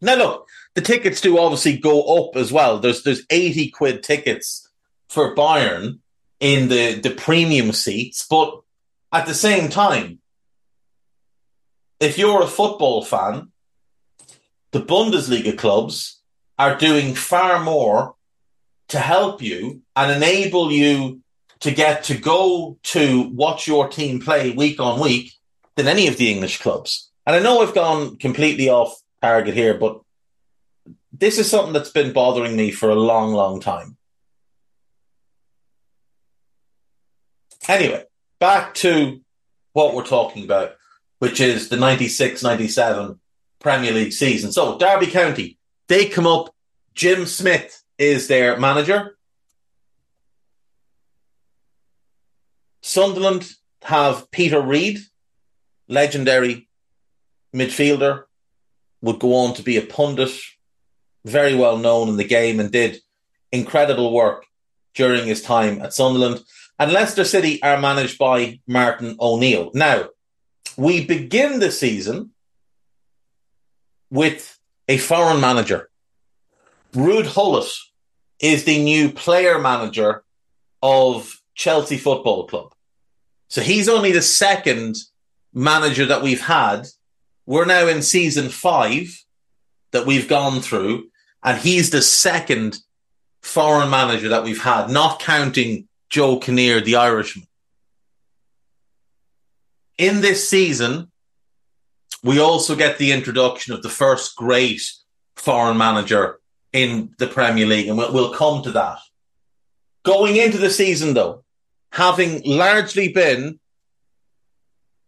Now, 0.00 0.16
look, 0.16 0.45
the 0.76 0.82
tickets 0.82 1.22
do 1.22 1.38
obviously 1.38 1.78
go 1.78 2.02
up 2.18 2.36
as 2.36 2.52
well. 2.52 2.78
There's 2.78 3.02
there's 3.02 3.24
80 3.30 3.70
quid 3.70 4.02
tickets 4.02 4.68
for 5.08 5.34
Bayern 5.34 6.00
in 6.38 6.68
the, 6.68 7.00
the 7.00 7.10
premium 7.10 7.72
seats, 7.72 8.26
but 8.28 8.60
at 9.10 9.24
the 9.24 9.34
same 9.34 9.70
time, 9.70 10.18
if 11.98 12.18
you're 12.18 12.42
a 12.42 12.46
football 12.46 13.02
fan, 13.02 13.52
the 14.72 14.82
Bundesliga 14.82 15.56
clubs 15.56 16.20
are 16.58 16.76
doing 16.76 17.14
far 17.14 17.58
more 17.58 18.14
to 18.88 18.98
help 18.98 19.40
you 19.40 19.80
and 19.96 20.12
enable 20.12 20.70
you 20.70 21.22
to 21.60 21.70
get 21.70 22.04
to 22.04 22.18
go 22.18 22.76
to 22.82 23.30
watch 23.30 23.66
your 23.66 23.88
team 23.88 24.20
play 24.20 24.50
week 24.50 24.78
on 24.78 25.00
week 25.00 25.32
than 25.76 25.88
any 25.88 26.06
of 26.06 26.18
the 26.18 26.30
English 26.30 26.60
clubs. 26.60 27.10
And 27.26 27.34
I 27.34 27.38
know 27.38 27.62
I've 27.62 27.74
gone 27.74 28.16
completely 28.18 28.68
off 28.68 28.94
target 29.22 29.54
here, 29.54 29.72
but 29.72 30.02
this 31.18 31.38
is 31.38 31.50
something 31.50 31.72
that's 31.72 31.90
been 31.90 32.12
bothering 32.12 32.56
me 32.56 32.70
for 32.70 32.90
a 32.90 32.94
long, 32.94 33.32
long 33.32 33.60
time. 33.60 33.96
Anyway, 37.68 38.04
back 38.38 38.74
to 38.74 39.20
what 39.72 39.94
we're 39.94 40.04
talking 40.04 40.44
about, 40.44 40.76
which 41.18 41.40
is 41.40 41.68
the 41.68 41.76
96 41.76 42.42
97 42.42 43.18
Premier 43.58 43.92
League 43.92 44.12
season. 44.12 44.52
So, 44.52 44.78
Derby 44.78 45.06
County, 45.06 45.58
they 45.88 46.06
come 46.06 46.26
up. 46.26 46.54
Jim 46.94 47.26
Smith 47.26 47.82
is 47.98 48.28
their 48.28 48.58
manager. 48.58 49.16
Sunderland 52.80 53.50
have 53.82 54.30
Peter 54.30 54.60
Reid, 54.60 54.98
legendary 55.88 56.68
midfielder, 57.54 58.24
would 59.02 59.18
go 59.18 59.34
on 59.34 59.54
to 59.54 59.62
be 59.62 59.76
a 59.76 59.82
pundit, 59.82 60.30
very 61.26 61.54
well 61.54 61.76
known 61.76 62.08
in 62.08 62.16
the 62.16 62.24
game, 62.24 62.60
and 62.60 62.70
did 62.70 63.00
incredible 63.52 64.12
work 64.12 64.46
during 64.94 65.26
his 65.26 65.42
time 65.42 65.82
at 65.82 65.92
Sunderland. 65.92 66.42
And 66.78 66.92
Leicester 66.92 67.24
City 67.24 67.62
are 67.62 67.80
managed 67.80 68.18
by 68.18 68.60
Martin 68.66 69.16
O'Neill. 69.20 69.70
Now, 69.74 70.08
we 70.76 71.04
begin 71.04 71.58
the 71.58 71.70
season 71.70 72.30
with 74.10 74.58
a 74.88 74.98
foreign 74.98 75.40
manager. 75.40 75.88
Ruud 76.94 77.34
Gullit 77.34 77.70
is 78.38 78.64
the 78.64 78.82
new 78.82 79.10
player 79.10 79.58
manager 79.58 80.22
of 80.82 81.40
Chelsea 81.54 81.96
Football 81.96 82.46
Club. 82.46 82.72
So 83.48 83.62
he's 83.62 83.88
only 83.88 84.12
the 84.12 84.22
second 84.22 84.96
manager 85.52 86.06
that 86.06 86.22
we've 86.22 86.40
had. 86.40 86.86
We're 87.46 87.64
now 87.64 87.86
in 87.86 88.02
season 88.02 88.48
five 88.48 89.24
that 89.92 90.06
we've 90.06 90.28
gone 90.28 90.60
through, 90.60 91.08
and 91.42 91.58
he's 91.58 91.90
the 91.90 92.02
second 92.02 92.78
foreign 93.42 93.90
manager 93.90 94.28
that 94.30 94.44
we've 94.44 94.62
had, 94.62 94.90
not 94.90 95.20
counting 95.20 95.88
Joe 96.10 96.38
Kinnear, 96.38 96.80
the 96.80 96.96
Irishman. 96.96 97.46
In 99.98 100.20
this 100.20 100.48
season, 100.48 101.10
we 102.22 102.40
also 102.40 102.74
get 102.74 102.98
the 102.98 103.12
introduction 103.12 103.72
of 103.72 103.82
the 103.82 103.88
first 103.88 104.36
great 104.36 104.82
foreign 105.36 105.78
manager 105.78 106.40
in 106.72 107.14
the 107.18 107.26
Premier 107.26 107.66
League, 107.66 107.88
and 107.88 107.96
we'll, 107.96 108.12
we'll 108.12 108.34
come 108.34 108.62
to 108.62 108.72
that. 108.72 108.98
Going 110.04 110.36
into 110.36 110.58
the 110.58 110.70
season, 110.70 111.14
though, 111.14 111.44
having 111.92 112.42
largely 112.44 113.08
been 113.08 113.58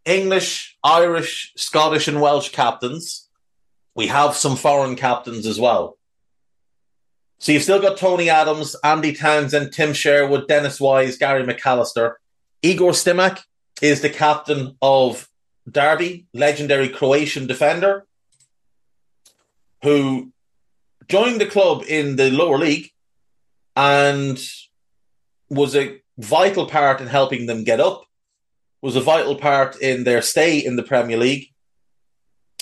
English, 0.04 0.78
Irish, 0.82 1.52
Scottish, 1.56 2.08
and 2.08 2.20
Welsh 2.20 2.48
captains, 2.50 3.28
we 3.94 4.06
have 4.06 4.34
some 4.34 4.56
foreign 4.56 4.96
captains 4.96 5.46
as 5.46 5.60
well. 5.60 5.97
So 7.38 7.52
you've 7.52 7.62
still 7.62 7.80
got 7.80 7.96
Tony 7.96 8.30
Adams, 8.30 8.74
Andy 8.82 9.12
Townsend, 9.12 9.72
Tim 9.72 9.92
Sherwood, 9.92 10.48
Dennis 10.48 10.80
Wise, 10.80 11.16
Gary 11.16 11.44
McAllister. 11.44 12.14
Igor 12.62 12.92
Stimac 12.92 13.40
is 13.80 14.00
the 14.00 14.10
captain 14.10 14.76
of 14.82 15.28
Derby, 15.70 16.26
legendary 16.34 16.88
Croatian 16.88 17.46
defender, 17.46 18.06
who 19.82 20.32
joined 21.06 21.40
the 21.40 21.46
club 21.46 21.84
in 21.88 22.16
the 22.16 22.30
lower 22.30 22.58
league 22.58 22.90
and 23.76 24.38
was 25.48 25.76
a 25.76 26.00
vital 26.18 26.66
part 26.66 27.00
in 27.00 27.06
helping 27.06 27.46
them 27.46 27.62
get 27.62 27.78
up, 27.78 28.04
was 28.82 28.96
a 28.96 29.00
vital 29.00 29.36
part 29.36 29.76
in 29.80 30.02
their 30.02 30.22
stay 30.22 30.58
in 30.58 30.74
the 30.74 30.82
Premier 30.82 31.16
League, 31.16 31.46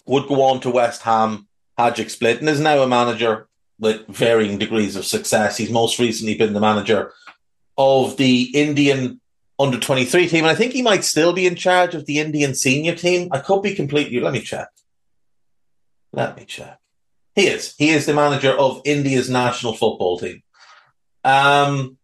would 0.04 0.28
go 0.28 0.42
on 0.42 0.60
to 0.60 0.70
West 0.70 1.02
Ham, 1.02 1.48
Hajduk 1.78 2.10
Split, 2.10 2.40
and 2.40 2.48
is 2.48 2.60
now 2.60 2.82
a 2.82 2.86
manager 2.86 3.48
with 3.78 4.06
varying 4.06 4.58
degrees 4.58 4.96
of 4.96 5.04
success. 5.04 5.56
He's 5.56 5.70
most 5.70 5.98
recently 5.98 6.36
been 6.36 6.52
the 6.52 6.60
manager 6.60 7.12
of 7.76 8.16
the 8.16 8.50
Indian 8.54 9.20
under 9.58 9.78
23 9.78 10.28
team, 10.28 10.44
and 10.44 10.50
I 10.50 10.54
think 10.54 10.72
he 10.72 10.82
might 10.82 11.04
still 11.04 11.32
be 11.32 11.46
in 11.46 11.56
charge 11.56 11.94
of 11.94 12.06
the 12.06 12.20
Indian 12.20 12.54
senior 12.54 12.94
team. 12.94 13.28
I 13.32 13.38
could 13.38 13.62
be 13.62 13.74
completely, 13.74 14.20
let 14.20 14.32
me 14.32 14.40
check. 14.40 14.68
Let 16.12 16.36
me 16.36 16.44
check. 16.44 16.78
He 17.34 17.46
is. 17.46 17.74
He 17.76 17.90
is 17.90 18.06
the 18.06 18.14
manager 18.14 18.52
of 18.52 18.80
India's 18.84 19.28
national 19.28 19.74
football 19.74 20.18
team. 20.18 20.42
Um, 21.24 21.98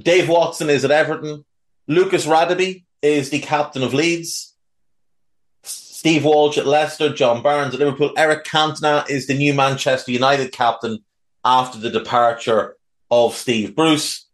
Dave 0.00 0.28
Watson 0.28 0.70
is 0.70 0.84
at 0.84 0.90
Everton. 0.90 1.44
Lucas 1.86 2.26
Radebe 2.26 2.84
is 3.00 3.30
the 3.30 3.40
captain 3.40 3.82
of 3.82 3.94
Leeds. 3.94 4.56
Steve 5.62 6.24
Walsh 6.24 6.58
at 6.58 6.66
Leicester. 6.66 7.12
John 7.12 7.42
Barnes 7.42 7.74
at 7.74 7.80
Liverpool. 7.80 8.12
Eric 8.16 8.44
Cantona 8.44 9.08
is 9.08 9.28
the 9.28 9.34
new 9.36 9.54
Manchester 9.54 10.10
United 10.10 10.50
captain 10.50 10.98
after 11.44 11.78
the 11.78 11.90
departure 11.90 12.76
of 13.10 13.34
Steve 13.34 13.74
Bruce. 13.76 14.26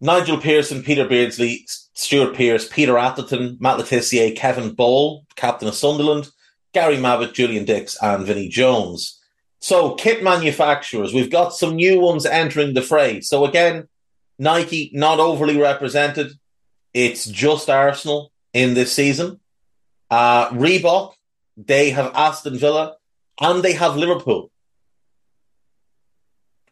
Nigel 0.00 0.38
Pearson, 0.38 0.82
Peter 0.82 1.08
Beardsley, 1.08 1.66
Stuart 1.94 2.34
Pearce, 2.34 2.68
Peter 2.68 2.98
Atherton, 2.98 3.56
Matt 3.60 3.78
Le 3.78 3.84
Tissier, 3.84 4.36
Kevin 4.36 4.74
Ball, 4.74 5.24
captain 5.36 5.68
of 5.68 5.74
Sunderland, 5.74 6.28
Gary 6.74 6.96
Mabbutt, 6.96 7.32
Julian 7.32 7.64
Dicks, 7.64 7.96
and 8.02 8.26
Vinnie 8.26 8.50
Jones. 8.50 9.18
So, 9.60 9.94
kit 9.94 10.22
manufacturers, 10.22 11.14
we've 11.14 11.30
got 11.30 11.54
some 11.54 11.76
new 11.76 11.98
ones 11.98 12.26
entering 12.26 12.74
the 12.74 12.82
fray. 12.82 13.22
So, 13.22 13.46
again, 13.46 13.88
Nike 14.38 14.90
not 14.92 15.18
overly 15.18 15.58
represented. 15.58 16.32
It's 16.92 17.24
just 17.24 17.70
Arsenal 17.70 18.30
in 18.52 18.74
this 18.74 18.92
season. 18.92 19.40
Uh, 20.10 20.50
Reebok, 20.50 21.14
they 21.56 21.90
have 21.90 22.14
Aston 22.14 22.58
Villa 22.58 22.96
and 23.40 23.62
they 23.62 23.72
have 23.72 23.96
Liverpool. 23.96 24.50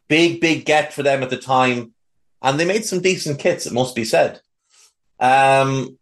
Big, 0.07 0.39
big 0.39 0.65
get 0.65 0.93
for 0.93 1.03
them 1.03 1.23
at 1.23 1.29
the 1.29 1.37
time. 1.37 1.93
And 2.41 2.59
they 2.59 2.65
made 2.65 2.85
some 2.85 3.01
decent 3.01 3.39
kits, 3.39 3.65
it 3.65 3.73
must 3.73 3.95
be 3.95 4.05
said. 4.05 4.39
Um, 5.19 5.97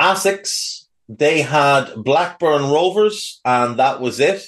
Asics, 0.00 0.86
they 1.08 1.42
had 1.42 1.94
Blackburn 1.96 2.70
Rovers, 2.70 3.40
and 3.44 3.78
that 3.78 4.00
was 4.00 4.20
it. 4.20 4.46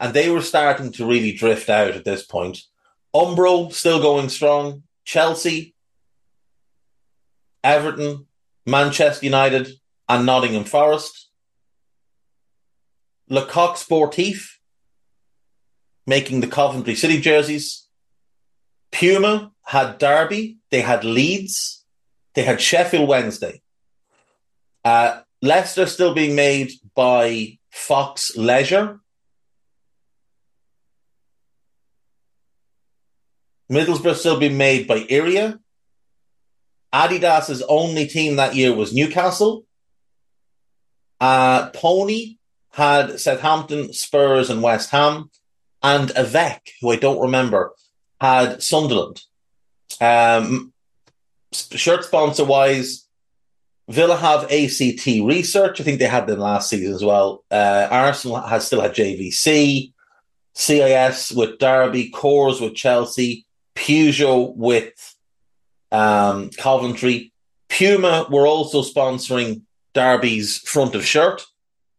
And 0.00 0.14
they 0.14 0.30
were 0.30 0.42
starting 0.42 0.92
to 0.92 1.06
really 1.06 1.32
drift 1.32 1.68
out 1.68 1.90
at 1.90 2.04
this 2.04 2.24
point. 2.24 2.58
Umbro 3.14 3.72
still 3.72 4.00
going 4.00 4.28
strong. 4.28 4.82
Chelsea, 5.04 5.74
Everton, 7.62 8.26
Manchester 8.66 9.26
United, 9.26 9.68
and 10.08 10.26
Nottingham 10.26 10.64
Forest. 10.64 11.28
Le 13.28 13.46
Coq 13.46 13.76
Sportif, 13.76 14.56
making 16.06 16.40
the 16.40 16.46
Coventry 16.46 16.94
City 16.94 17.20
jerseys. 17.20 17.86
Puma 18.92 19.52
had 19.64 19.98
Derby, 19.98 20.58
they 20.70 20.80
had 20.80 21.04
Leeds, 21.04 21.84
they 22.34 22.42
had 22.42 22.60
Sheffield 22.60 23.08
Wednesday. 23.08 23.60
Uh, 24.84 25.20
Leicester 25.42 25.86
still 25.86 26.14
being 26.14 26.34
made 26.34 26.72
by 26.94 27.58
Fox 27.70 28.36
Leisure. 28.36 29.00
Middlesbrough 33.70 34.16
still 34.16 34.38
being 34.38 34.56
made 34.58 34.88
by 34.88 35.00
Errea. 35.04 35.60
Adidas's 36.92 37.62
only 37.68 38.06
team 38.06 38.36
that 38.36 38.56
year 38.56 38.74
was 38.74 38.92
Newcastle. 38.92 39.64
Uh, 41.20 41.70
Pony 41.70 42.38
had 42.72 43.20
Southampton, 43.20 43.92
Spurs, 43.92 44.50
and 44.50 44.62
West 44.62 44.90
Ham. 44.90 45.30
And 45.82 46.10
Avec, 46.16 46.72
who 46.80 46.90
I 46.90 46.96
don't 46.96 47.20
remember, 47.20 47.72
had 48.20 48.62
Sunderland. 48.62 49.22
Um, 50.00 50.72
shirt 51.52 52.04
sponsor 52.04 52.44
wise, 52.44 53.06
Villa 53.88 54.16
have 54.16 54.50
AST 54.50 55.06
Research. 55.06 55.80
I 55.80 55.84
think 55.84 55.98
they 55.98 56.06
had 56.06 56.26
them 56.26 56.38
last 56.38 56.70
season 56.70 56.94
as 56.94 57.04
well. 57.04 57.44
Uh, 57.50 57.88
Arsenal 57.90 58.40
has 58.40 58.66
still 58.66 58.80
had 58.80 58.94
JVC, 58.94 59.92
CIS 60.54 61.32
with 61.32 61.58
Derby, 61.58 62.10
Coors 62.10 62.60
with 62.60 62.74
Chelsea, 62.74 63.46
Peugeot 63.74 64.54
with 64.56 65.16
um, 65.90 66.50
Coventry. 66.50 67.32
Puma 67.68 68.26
were 68.30 68.46
also 68.46 68.82
sponsoring 68.82 69.62
Derby's 69.94 70.58
front 70.58 70.94
of 70.94 71.04
shirt. 71.04 71.44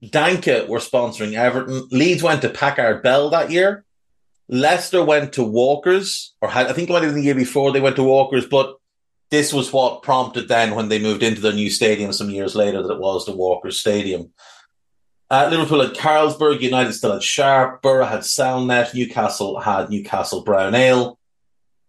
Danka 0.03 0.67
were 0.67 0.79
sponsoring 0.79 1.33
Everton. 1.33 1.87
Leeds 1.91 2.23
went 2.23 2.41
to 2.41 2.49
Packard 2.49 3.03
Bell 3.03 3.29
that 3.29 3.51
year. 3.51 3.85
Leicester 4.51 5.01
went 5.03 5.33
to 5.33 5.43
Walkers, 5.43 6.33
or 6.41 6.49
had, 6.49 6.67
I 6.67 6.73
think 6.73 6.89
it 6.89 6.93
might 6.93 7.03
have 7.03 7.13
the 7.13 7.23
year 7.23 7.33
before 7.33 7.71
they 7.71 7.79
went 7.79 7.95
to 7.95 8.03
Walkers, 8.03 8.45
but 8.45 8.75
this 9.29 9.53
was 9.53 9.71
what 9.71 10.03
prompted 10.03 10.49
then 10.49 10.75
when 10.75 10.89
they 10.89 10.99
moved 11.01 11.23
into 11.23 11.39
their 11.39 11.53
new 11.53 11.69
stadium 11.69 12.11
some 12.11 12.29
years 12.29 12.53
later 12.53 12.83
that 12.83 12.93
it 12.93 12.99
was 12.99 13.25
the 13.25 13.31
Walkers 13.31 13.79
Stadium. 13.79 14.33
Uh, 15.29 15.47
Liverpool 15.49 15.81
had 15.81 15.95
Carlsberg, 15.95 16.59
United 16.59 16.91
still 16.91 17.13
had 17.13 17.23
Sharp, 17.23 17.81
Borough 17.81 18.05
had 18.05 18.19
Cellnet, 18.19 18.93
Newcastle 18.93 19.57
had 19.57 19.89
Newcastle 19.89 20.43
Brown 20.43 20.75
Ale, 20.75 21.17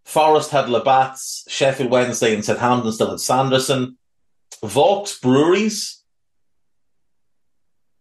Forest 0.05 0.53
had 0.53 0.69
Labatt's, 0.69 1.45
Sheffield 1.49 1.91
Wednesday 1.91 2.33
and 2.33 2.45
Southampton 2.45 2.93
still 2.93 3.11
had 3.11 3.19
Sanderson, 3.19 3.99
Vaux 4.63 5.19
Breweries, 5.19 6.01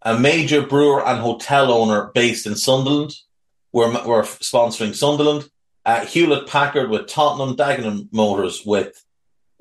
a 0.03 0.19
major 0.19 0.61
brewer 0.61 1.03
and 1.03 1.19
hotel 1.19 1.71
owner 1.71 2.11
based 2.13 2.45
in 2.45 2.55
Sunderland, 2.55 3.15
were, 3.71 3.89
were 4.05 4.23
sponsoring 4.23 4.95
Sunderland. 4.95 5.49
Uh, 5.85 6.05
Hewlett 6.05 6.47
Packard 6.47 6.89
with 6.89 7.07
Tottenham, 7.07 7.55
Dagenham 7.55 8.07
Motors 8.11 8.63
with 8.65 9.03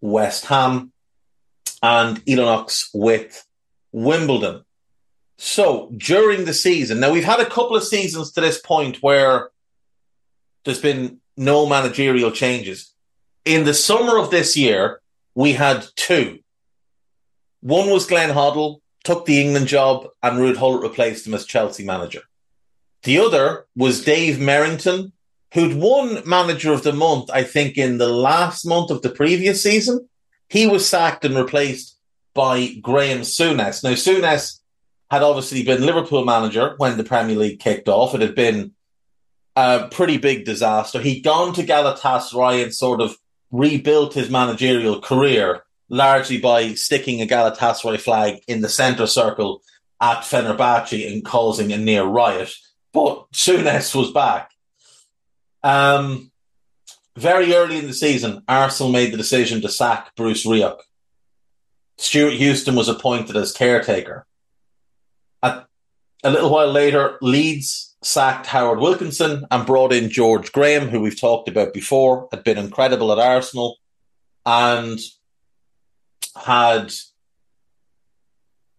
West 0.01 0.47
Ham, 0.47 0.93
and 1.83 2.25
Elonex 2.27 2.91
with 2.93 3.47
Wimbledon. 3.93 4.65
So 5.39 5.91
during 5.97 6.45
the 6.45 6.53
season, 6.53 7.01
now 7.01 7.11
we've 7.13 7.25
had 7.25 7.41
a 7.41 7.49
couple 7.49 7.75
of 7.75 7.85
seasons 7.85 8.33
to 8.33 8.43
this 8.43 8.61
point 8.61 8.99
where 9.03 9.51
there's 10.65 10.83
been 10.83 11.21
no 11.37 11.67
managerial 11.67 12.31
changes. 12.31 12.93
In 13.47 13.65
the 13.65 13.73
summer 13.73 14.19
of 14.19 14.31
this 14.31 14.57
year, 14.57 15.01
we 15.35 15.55
had 15.55 15.87
two. 15.97 16.41
One 17.61 17.89
was 17.89 18.07
Glenn 18.07 18.35
Hoddle, 18.35 18.81
took 19.05 19.25
the 19.25 19.41
England 19.41 19.69
job, 19.69 20.09
and 20.23 20.37
Ruud 20.37 20.59
Gullit 20.59 20.83
replaced 20.83 21.27
him 21.27 21.33
as 21.33 21.47
Chelsea 21.47 21.85
manager. 21.85 22.23
The 23.03 23.19
other 23.19 23.67
was 23.75 24.05
Dave 24.05 24.37
Merrington, 24.37 25.13
who'd 25.55 25.75
won 25.75 26.23
Manager 26.27 26.73
of 26.73 26.83
the 26.83 26.93
Month, 26.93 27.31
I 27.33 27.43
think, 27.45 27.77
in 27.77 27.99
the 27.99 28.09
last 28.09 28.67
month 28.67 28.91
of 28.91 29.03
the 29.03 29.11
previous 29.11 29.63
season. 29.63 30.09
He 30.49 30.67
was 30.67 30.89
sacked 30.89 31.25
and 31.25 31.37
replaced 31.37 31.97
by 32.35 32.75
Graeme 32.81 33.21
Souness. 33.21 33.83
Now, 33.83 33.93
Souness 33.93 34.61
had 35.11 35.23
obviously 35.23 35.63
been 35.65 35.87
Liverpool 35.87 36.25
manager 36.25 36.75
when 36.77 36.97
the 36.97 37.05
Premier 37.05 37.37
League 37.37 37.61
kicked 37.61 37.89
off. 37.89 38.15
It 38.15 38.21
had 38.21 38.35
been 38.35 38.73
a 39.57 39.89
pretty 39.91 40.19
big 40.19 40.45
disaster. 40.45 41.01
He'd 41.01 41.23
gone 41.23 41.53
to 41.55 41.63
Galatasaray 41.63 42.63
and 42.63 42.75
sort 42.75 43.01
of 43.01 43.17
rebuilt 43.51 44.15
his 44.15 44.31
managerial 44.31 45.01
career 45.01 45.65
largely 45.89 46.39
by 46.39 46.75
sticking 46.75 47.21
a 47.21 47.27
Galatasaray 47.27 48.01
flag 48.01 48.41
in 48.47 48.61
the 48.61 48.69
centre 48.69 49.09
circle 49.09 49.61
at 50.01 50.21
Fenerbahce 50.21 51.13
and 51.13 51.25
causing 51.25 51.73
a 51.73 51.79
near 51.79 52.05
riot. 52.05 52.53
But 52.93 53.31
Souness 53.33 53.95
was 53.95 54.11
back. 54.11 54.51
Um, 55.63 56.31
very 57.17 57.55
early 57.55 57.79
in 57.79 57.87
the 57.87 57.95
season, 57.95 58.43
Arsenal 58.49 58.93
made 58.93 59.13
the 59.13 59.17
decision 59.17 59.61
to 59.63 59.69
sack 59.69 60.15
Bruce 60.17 60.47
Rioch. 60.47 60.81
Stewart 61.99 62.35
Houston 62.35 62.75
was 62.75 62.89
appointed 62.89 63.37
as 63.37 63.53
caretaker. 63.53 64.27
A 66.23 66.31
little 66.31 66.51
while 66.51 66.71
later, 66.71 67.17
Leeds 67.23 67.97
sacked 68.03 68.47
Howard 68.47 68.79
Wilkinson 68.79 69.47
and 69.51 69.67
brought 69.67 69.93
in 69.93 70.11
George 70.11 70.53
Graham, 70.53 70.89
who 70.89 71.01
we've 71.01 71.19
talked 71.19 71.49
about 71.49 71.73
before, 71.73 72.29
had 72.31 72.45
been 72.45 72.59
incredible 72.59 73.11
at 73.13 73.19
Arsenal 73.19 73.79
and 74.45 74.99
had 76.37 76.93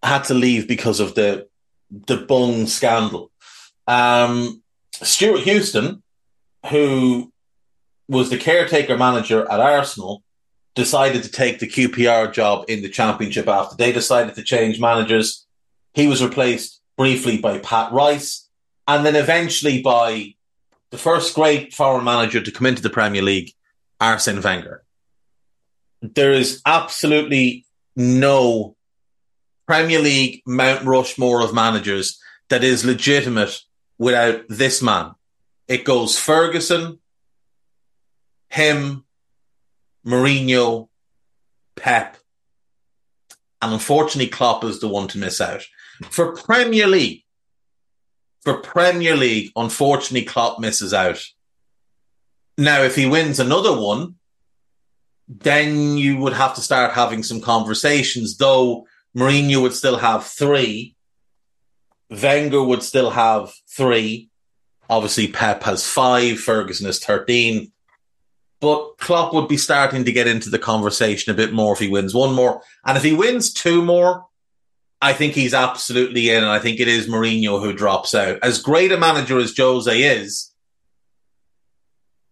had 0.03 0.23
to 0.25 0.33
leave 0.33 0.67
because 0.67 0.99
of 0.99 1.15
the 1.15 1.47
the 1.89 2.17
Bung 2.17 2.67
scandal. 2.67 3.30
Um, 3.91 4.63
Stewart 4.93 5.41
Houston, 5.41 6.01
who 6.69 7.29
was 8.07 8.29
the 8.29 8.37
caretaker 8.37 8.97
manager 8.97 9.41
at 9.51 9.59
Arsenal, 9.59 10.23
decided 10.75 11.23
to 11.23 11.29
take 11.29 11.59
the 11.59 11.67
QPR 11.67 12.31
job 12.31 12.63
in 12.69 12.81
the 12.83 12.87
championship 12.87 13.49
after 13.49 13.75
they 13.75 13.91
decided 13.91 14.35
to 14.35 14.43
change 14.43 14.79
managers. 14.79 15.45
He 15.93 16.07
was 16.07 16.23
replaced 16.23 16.79
briefly 16.97 17.37
by 17.37 17.57
Pat 17.59 17.91
Rice 17.91 18.47
and 18.87 19.05
then 19.05 19.17
eventually 19.17 19.81
by 19.81 20.35
the 20.91 20.97
first 20.97 21.35
great 21.35 21.73
foreign 21.73 22.05
manager 22.05 22.39
to 22.39 22.51
come 22.51 22.67
into 22.67 22.81
the 22.81 22.89
Premier 22.89 23.21
League, 23.21 23.51
Arsene 23.99 24.41
Wenger. 24.41 24.83
There 26.01 26.31
is 26.31 26.61
absolutely 26.65 27.65
no 27.97 28.77
Premier 29.67 29.99
League 29.99 30.43
Mount 30.45 30.85
Rushmore 30.85 31.41
of 31.41 31.53
managers 31.53 32.21
that 32.47 32.63
is 32.63 32.85
legitimate 32.85 33.61
without 34.01 34.41
this 34.49 34.81
man. 34.81 35.11
It 35.67 35.85
goes 35.85 36.17
Ferguson, 36.17 36.97
him, 38.49 39.05
Mourinho, 40.03 40.89
Pep, 41.75 42.17
and 43.61 43.73
unfortunately 43.73 44.31
Klopp 44.31 44.63
is 44.63 44.79
the 44.79 44.87
one 44.87 45.07
to 45.09 45.19
miss 45.19 45.39
out. 45.39 45.61
For 46.09 46.35
Premier 46.35 46.87
League, 46.87 47.21
for 48.41 48.57
Premier 48.57 49.15
League, 49.15 49.51
unfortunately 49.55 50.25
Klopp 50.25 50.59
misses 50.59 50.95
out. 50.95 51.23
Now, 52.57 52.81
if 52.81 52.95
he 52.95 53.05
wins 53.05 53.39
another 53.39 53.79
one, 53.79 54.15
then 55.27 55.99
you 55.99 56.17
would 56.17 56.33
have 56.33 56.55
to 56.55 56.61
start 56.61 56.93
having 56.93 57.21
some 57.21 57.39
conversations, 57.39 58.37
though 58.37 58.87
Mourinho 59.15 59.61
would 59.61 59.75
still 59.75 59.97
have 59.97 60.25
three. 60.25 60.95
Wenger 62.11 62.61
would 62.61 62.83
still 62.83 63.09
have 63.09 63.53
three. 63.69 64.29
Obviously, 64.89 65.27
Pep 65.29 65.63
has 65.63 65.87
five. 65.87 66.39
Ferguson 66.39 66.85
has 66.85 66.99
13. 66.99 67.71
But 68.59 68.97
Klopp 68.97 69.33
would 69.33 69.47
be 69.47 69.57
starting 69.57 70.03
to 70.05 70.11
get 70.11 70.27
into 70.27 70.49
the 70.49 70.59
conversation 70.59 71.31
a 71.31 71.35
bit 71.35 71.53
more 71.53 71.73
if 71.73 71.79
he 71.79 71.87
wins 71.87 72.13
one 72.13 72.33
more. 72.33 72.61
And 72.85 72.97
if 72.97 73.03
he 73.03 73.13
wins 73.13 73.53
two 73.53 73.83
more, 73.83 74.25
I 75.01 75.13
think 75.13 75.33
he's 75.33 75.53
absolutely 75.53 76.29
in. 76.29 76.43
And 76.43 76.51
I 76.51 76.59
think 76.59 76.79
it 76.79 76.87
is 76.87 77.07
Mourinho 77.07 77.59
who 77.59 77.73
drops 77.73 78.13
out. 78.13 78.37
As 78.43 78.61
great 78.61 78.91
a 78.91 78.97
manager 78.97 79.39
as 79.39 79.57
Jose 79.57 79.99
is, 79.99 80.51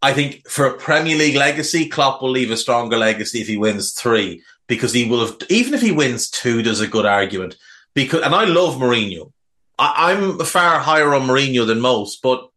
I 0.02 0.14
think 0.14 0.48
for 0.48 0.66
a 0.66 0.78
Premier 0.78 1.18
League 1.18 1.36
legacy, 1.36 1.90
Klopp 1.90 2.22
will 2.22 2.30
leave 2.30 2.52
a 2.52 2.58
stronger 2.58 2.98
legacy 2.98 3.42
if 3.42 3.48
he 3.48 3.58
wins 3.58 3.94
three, 3.94 4.44
because 4.68 4.94
he 4.94 5.10
will 5.10 5.26
have, 5.26 5.38
even 5.50 5.74
if 5.74 5.82
he 5.82 5.92
wins 5.92 6.30
two, 6.30 6.62
there's 6.62 6.80
a 6.80 6.88
good 6.88 7.06
argument. 7.06 7.58
Because, 7.96 8.22
and 8.22 8.36
I 8.36 8.46
love 8.46 8.76
Mourinho. 8.76 9.32
I, 9.80 10.12
I'm 10.12 10.38
far 10.40 10.80
higher 10.80 11.16
on 11.16 11.28
Mourinho 11.28 11.66
than 11.66 11.80
most, 11.80 12.22
but 12.22 12.50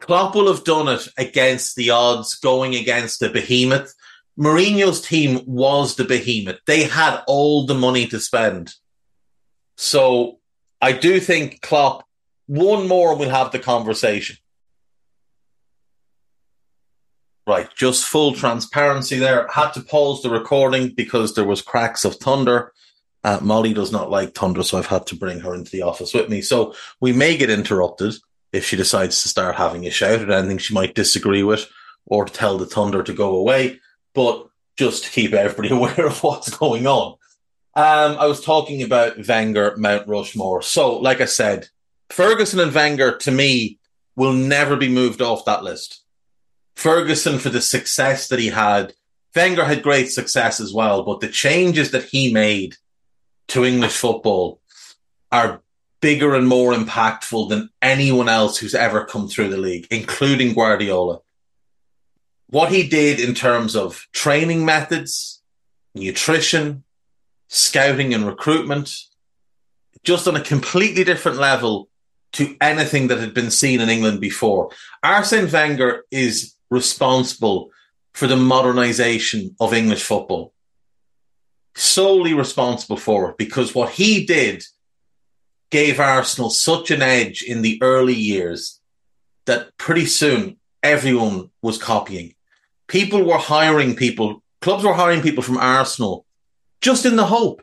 Klopp 0.00 0.34
will 0.34 0.52
have 0.52 0.64
done 0.64 0.88
it 0.88 1.06
against 1.16 1.76
the 1.76 1.90
odds, 1.90 2.34
going 2.34 2.74
against 2.74 3.20
the 3.20 3.30
behemoth. 3.30 3.94
Mourinho's 4.38 5.00
team 5.00 5.40
was 5.46 5.94
the 5.94 6.04
behemoth. 6.04 6.58
They 6.66 6.84
had 6.84 7.22
all 7.26 7.66
the 7.66 7.74
money 7.74 8.06
to 8.08 8.18
spend. 8.18 8.74
So 9.76 10.40
I 10.80 10.92
do 10.92 11.20
think 11.20 11.62
Klopp, 11.62 12.04
one 12.46 12.86
more, 12.88 13.12
and 13.12 13.20
we'll 13.20 13.30
have 13.30 13.52
the 13.52 13.58
conversation. 13.58 14.36
Right, 17.46 17.68
just 17.74 18.04
full 18.04 18.34
transparency 18.34 19.18
there. 19.18 19.46
Had 19.48 19.70
to 19.72 19.80
pause 19.80 20.22
the 20.22 20.30
recording 20.30 20.88
because 20.88 21.34
there 21.34 21.44
was 21.44 21.62
cracks 21.62 22.04
of 22.04 22.16
thunder. 22.16 22.73
Uh, 23.24 23.38
Molly 23.40 23.72
does 23.72 23.90
not 23.90 24.10
like 24.10 24.34
thunder, 24.34 24.62
so 24.62 24.76
I've 24.78 24.86
had 24.86 25.06
to 25.06 25.16
bring 25.16 25.40
her 25.40 25.54
into 25.54 25.70
the 25.70 25.82
office 25.82 26.12
with 26.12 26.28
me. 26.28 26.42
So 26.42 26.74
we 27.00 27.12
may 27.12 27.38
get 27.38 27.48
interrupted 27.48 28.14
if 28.52 28.66
she 28.66 28.76
decides 28.76 29.22
to 29.22 29.28
start 29.28 29.56
having 29.56 29.86
a 29.86 29.90
shout 29.90 30.20
at 30.20 30.30
anything 30.30 30.58
she 30.58 30.74
might 30.74 30.94
disagree 30.94 31.42
with 31.42 31.68
or 32.04 32.26
tell 32.26 32.58
the 32.58 32.66
thunder 32.66 33.02
to 33.02 33.14
go 33.14 33.36
away. 33.36 33.80
But 34.14 34.46
just 34.76 35.04
to 35.04 35.10
keep 35.10 35.32
everybody 35.32 35.70
aware 35.74 36.06
of 36.06 36.22
what's 36.22 36.56
going 36.56 36.86
on. 36.86 37.16
Um, 37.76 38.16
I 38.18 38.26
was 38.26 38.44
talking 38.44 38.82
about 38.82 39.26
Wenger, 39.26 39.74
Mount 39.76 40.06
Rushmore. 40.06 40.62
So, 40.62 40.98
like 40.98 41.20
I 41.20 41.24
said, 41.24 41.68
Ferguson 42.10 42.60
and 42.60 42.72
Wenger 42.74 43.16
to 43.18 43.30
me 43.30 43.78
will 44.16 44.32
never 44.32 44.76
be 44.76 44.88
moved 44.88 45.22
off 45.22 45.46
that 45.46 45.64
list. 45.64 46.04
Ferguson 46.76 47.38
for 47.38 47.48
the 47.48 47.60
success 47.60 48.28
that 48.28 48.38
he 48.38 48.48
had. 48.48 48.92
Wenger 49.34 49.64
had 49.64 49.82
great 49.82 50.10
success 50.10 50.60
as 50.60 50.72
well, 50.72 51.02
but 51.02 51.20
the 51.20 51.28
changes 51.28 51.90
that 51.90 52.04
he 52.04 52.32
made 52.32 52.76
to 53.48 53.64
English 53.64 53.96
football 53.96 54.60
are 55.30 55.62
bigger 56.00 56.34
and 56.34 56.46
more 56.46 56.72
impactful 56.72 57.48
than 57.48 57.70
anyone 57.80 58.28
else 58.28 58.58
who's 58.58 58.74
ever 58.74 59.04
come 59.04 59.28
through 59.28 59.48
the 59.48 59.56
league, 59.56 59.86
including 59.90 60.54
Guardiola. 60.54 61.20
What 62.48 62.70
he 62.70 62.86
did 62.86 63.20
in 63.20 63.34
terms 63.34 63.74
of 63.74 64.06
training 64.12 64.64
methods, 64.64 65.42
nutrition, 65.94 66.84
scouting 67.48 68.14
and 68.14 68.26
recruitment, 68.26 68.94
just 70.04 70.28
on 70.28 70.36
a 70.36 70.40
completely 70.40 71.04
different 71.04 71.38
level 71.38 71.88
to 72.32 72.56
anything 72.60 73.08
that 73.08 73.18
had 73.18 73.32
been 73.32 73.50
seen 73.50 73.80
in 73.80 73.88
England 73.88 74.20
before. 74.20 74.70
Arsene 75.02 75.50
Wenger 75.50 76.04
is 76.10 76.54
responsible 76.70 77.70
for 78.12 78.26
the 78.26 78.36
modernization 78.36 79.54
of 79.60 79.72
English 79.74 80.02
football. 80.02 80.53
Solely 81.74 82.34
responsible 82.34 82.96
for 82.96 83.30
it 83.30 83.38
because 83.38 83.74
what 83.74 83.90
he 83.90 84.24
did 84.24 84.64
gave 85.70 85.98
Arsenal 85.98 86.50
such 86.50 86.90
an 86.90 87.02
edge 87.02 87.42
in 87.42 87.62
the 87.62 87.78
early 87.82 88.14
years 88.14 88.80
that 89.46 89.76
pretty 89.76 90.06
soon 90.06 90.56
everyone 90.82 91.50
was 91.62 91.78
copying. 91.78 92.34
People 92.86 93.24
were 93.24 93.38
hiring 93.38 93.96
people, 93.96 94.42
clubs 94.60 94.84
were 94.84 94.94
hiring 94.94 95.22
people 95.22 95.42
from 95.42 95.58
Arsenal 95.58 96.24
just 96.80 97.06
in 97.06 97.16
the 97.16 97.26
hope 97.26 97.62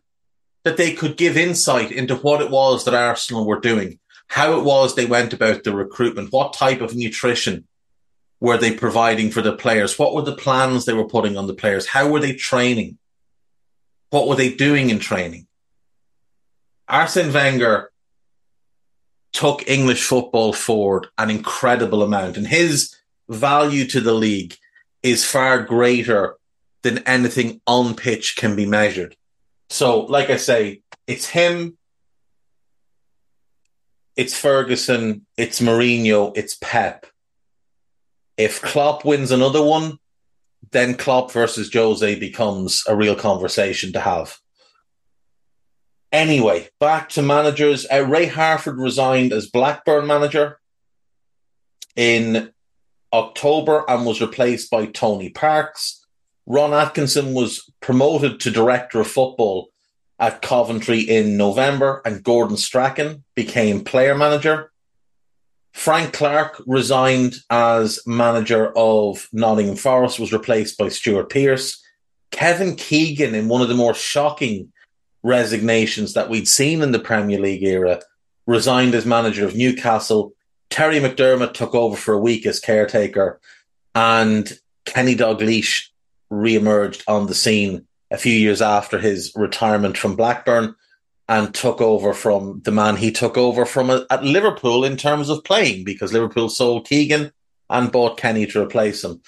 that 0.63 0.77
they 0.77 0.93
could 0.93 1.15
give 1.15 1.37
insight 1.37 1.91
into 1.91 2.15
what 2.15 2.41
it 2.41 2.51
was 2.51 2.85
that 2.85 2.93
Arsenal 2.93 3.45
were 3.45 3.59
doing, 3.59 3.99
how 4.27 4.57
it 4.57 4.63
was 4.63 4.95
they 4.95 5.05
went 5.05 5.33
about 5.33 5.63
the 5.63 5.73
recruitment, 5.73 6.33
what 6.33 6.53
type 6.53 6.81
of 6.81 6.95
nutrition 6.95 7.67
were 8.39 8.57
they 8.57 8.73
providing 8.73 9.29
for 9.31 9.41
the 9.41 9.55
players, 9.55 9.97
what 9.97 10.13
were 10.13 10.21
the 10.23 10.35
plans 10.35 10.85
they 10.85 10.93
were 10.93 11.07
putting 11.07 11.37
on 11.37 11.47
the 11.47 11.53
players, 11.53 11.87
how 11.87 12.09
were 12.09 12.19
they 12.19 12.33
training, 12.33 12.97
what 14.11 14.27
were 14.27 14.35
they 14.35 14.53
doing 14.53 14.89
in 14.89 14.99
training. 14.99 15.47
Arsene 16.87 17.33
Wenger 17.33 17.91
took 19.33 19.67
English 19.67 20.03
football 20.03 20.53
forward 20.53 21.07
an 21.17 21.29
incredible 21.29 22.03
amount, 22.03 22.37
and 22.37 22.45
his 22.45 22.95
value 23.29 23.85
to 23.87 24.01
the 24.01 24.13
league 24.13 24.55
is 25.01 25.25
far 25.25 25.63
greater 25.63 26.35
than 26.83 26.99
anything 26.99 27.61
on 27.65 27.95
pitch 27.95 28.35
can 28.35 28.55
be 28.55 28.65
measured. 28.65 29.15
So, 29.69 30.01
like 30.01 30.29
I 30.29 30.37
say, 30.37 30.81
it's 31.07 31.27
him, 31.27 31.77
it's 34.17 34.37
Ferguson, 34.37 35.25
it's 35.37 35.61
Mourinho, 35.61 36.35
it's 36.35 36.57
Pep. 36.59 37.05
If 38.35 38.61
Klopp 38.61 39.05
wins 39.05 39.31
another 39.31 39.63
one, 39.63 39.97
then 40.71 40.95
Klopp 40.95 41.31
versus 41.31 41.73
Jose 41.73 42.15
becomes 42.15 42.83
a 42.87 42.95
real 42.95 43.15
conversation 43.15 43.91
to 43.93 43.99
have. 43.99 44.37
Anyway, 46.11 46.69
back 46.79 47.09
to 47.09 47.21
managers. 47.21 47.85
Uh, 47.91 48.05
Ray 48.05 48.27
Harford 48.27 48.77
resigned 48.77 49.31
as 49.33 49.49
Blackburn 49.49 50.05
manager 50.05 50.59
in 51.95 52.51
October 53.13 53.83
and 53.87 54.05
was 54.05 54.21
replaced 54.21 54.69
by 54.69 54.85
Tony 54.85 55.29
Parkes. 55.29 56.05
Ron 56.45 56.73
Atkinson 56.73 57.33
was 57.33 57.71
promoted 57.81 58.39
to 58.41 58.51
director 58.51 58.99
of 58.99 59.07
football 59.07 59.69
at 60.19 60.41
Coventry 60.41 60.99
in 60.99 61.35
November, 61.35 62.01
and 62.05 62.23
Gordon 62.23 62.57
Strachan 62.57 63.23
became 63.35 63.83
player 63.83 64.15
manager. 64.15 64.70
Frank 65.73 66.13
Clark 66.13 66.61
resigned 66.67 67.35
as 67.49 67.99
manager 68.05 68.71
of 68.77 69.27
Nottingham 69.33 69.75
Forest, 69.75 70.19
was 70.19 70.33
replaced 70.33 70.77
by 70.77 70.89
Stuart 70.89 71.29
Pearce. 71.29 71.81
Kevin 72.31 72.75
Keegan, 72.75 73.35
in 73.35 73.47
one 73.47 73.61
of 73.61 73.67
the 73.67 73.73
more 73.73 73.93
shocking 73.93 74.71
resignations 75.23 76.13
that 76.13 76.29
we'd 76.29 76.47
seen 76.47 76.81
in 76.81 76.91
the 76.91 76.99
Premier 76.99 77.39
League 77.39 77.63
era, 77.63 78.01
resigned 78.47 78.95
as 78.95 79.05
manager 79.05 79.45
of 79.45 79.55
Newcastle. 79.55 80.33
Terry 80.69 80.99
McDermott 80.99 81.53
took 81.53 81.75
over 81.75 81.95
for 81.95 82.13
a 82.13 82.19
week 82.19 82.45
as 82.45 82.59
caretaker, 82.59 83.39
and 83.93 84.51
Kenny 84.85 85.15
Dalglish 85.15 85.87
re-emerged 86.29 87.03
on 87.07 87.27
the 87.27 87.35
scene 87.35 87.85
a 88.09 88.17
few 88.17 88.33
years 88.33 88.61
after 88.61 88.99
his 88.99 89.31
retirement 89.35 89.97
from 89.97 90.15
Blackburn 90.15 90.75
and 91.31 91.53
took 91.53 91.79
over 91.79 92.13
from 92.13 92.61
the 92.65 92.71
man 92.71 92.97
he 92.97 93.09
took 93.09 93.37
over 93.37 93.65
from 93.65 93.89
at 93.89 94.21
Liverpool 94.21 94.83
in 94.83 94.97
terms 94.97 95.29
of 95.29 95.45
playing 95.45 95.85
because 95.85 96.11
Liverpool 96.11 96.49
sold 96.49 96.85
Keegan 96.85 97.31
and 97.69 97.89
bought 97.89 98.17
Kenny 98.17 98.45
to 98.47 98.61
replace 98.61 99.01
him. 99.01 99.21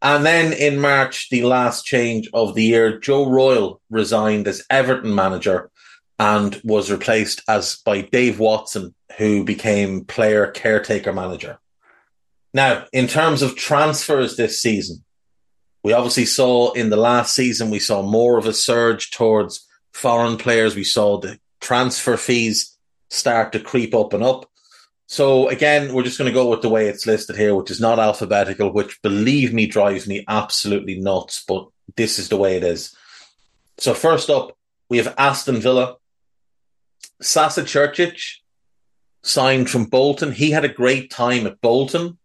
And 0.00 0.24
then 0.24 0.52
in 0.52 0.80
March, 0.80 1.28
the 1.30 1.42
last 1.42 1.84
change 1.84 2.30
of 2.32 2.54
the 2.54 2.62
year, 2.62 3.00
Joe 3.00 3.28
Royle 3.28 3.80
resigned 3.90 4.46
as 4.46 4.64
Everton 4.70 5.12
manager 5.12 5.68
and 6.16 6.60
was 6.62 6.92
replaced 6.92 7.42
as 7.48 7.78
by 7.84 8.02
Dave 8.02 8.38
Watson, 8.38 8.94
who 9.16 9.42
became 9.42 10.04
player 10.04 10.52
caretaker 10.52 11.12
manager. 11.12 11.58
Now, 12.54 12.84
in 12.92 13.08
terms 13.08 13.42
of 13.42 13.56
transfers 13.56 14.36
this 14.36 14.62
season, 14.62 15.04
we 15.82 15.92
obviously 15.92 16.26
saw 16.26 16.70
in 16.74 16.90
the 16.90 16.96
last 16.96 17.34
season, 17.34 17.70
we 17.70 17.80
saw 17.80 18.02
more 18.02 18.38
of 18.38 18.46
a 18.46 18.52
surge 18.52 19.10
towards 19.10 19.66
foreign 19.92 20.38
players. 20.38 20.76
We 20.76 20.84
saw 20.84 21.18
the 21.18 21.40
transfer 21.60 22.16
fees 22.16 22.76
start 23.08 23.52
to 23.52 23.60
creep 23.60 23.94
up 23.94 24.12
and 24.12 24.22
up. 24.22 24.50
So 25.06 25.48
again, 25.48 25.94
we're 25.94 26.02
just 26.02 26.18
going 26.18 26.30
to 26.30 26.34
go 26.34 26.48
with 26.50 26.62
the 26.62 26.68
way 26.68 26.88
it's 26.88 27.06
listed 27.06 27.36
here, 27.36 27.54
which 27.54 27.70
is 27.70 27.80
not 27.80 27.98
alphabetical, 27.98 28.72
which 28.72 29.00
believe 29.02 29.54
me 29.54 29.66
drives 29.66 30.06
me 30.06 30.24
absolutely 30.28 31.00
nuts, 31.00 31.42
but 31.46 31.66
this 31.96 32.18
is 32.18 32.28
the 32.28 32.36
way 32.36 32.56
it 32.56 32.62
is. 32.62 32.94
So 33.78 33.94
first 33.94 34.28
up, 34.28 34.56
we 34.88 34.98
have 34.98 35.14
Aston 35.16 35.60
Villa. 35.60 35.96
Sasa 37.22 37.62
Curcic 37.62 38.20
signed 39.22 39.70
from 39.70 39.86
Bolton. 39.86 40.32
He 40.32 40.50
had 40.50 40.64
a 40.64 40.68
great 40.68 41.10
time 41.10 41.46
at 41.46 41.60
Bolton, 41.60 42.18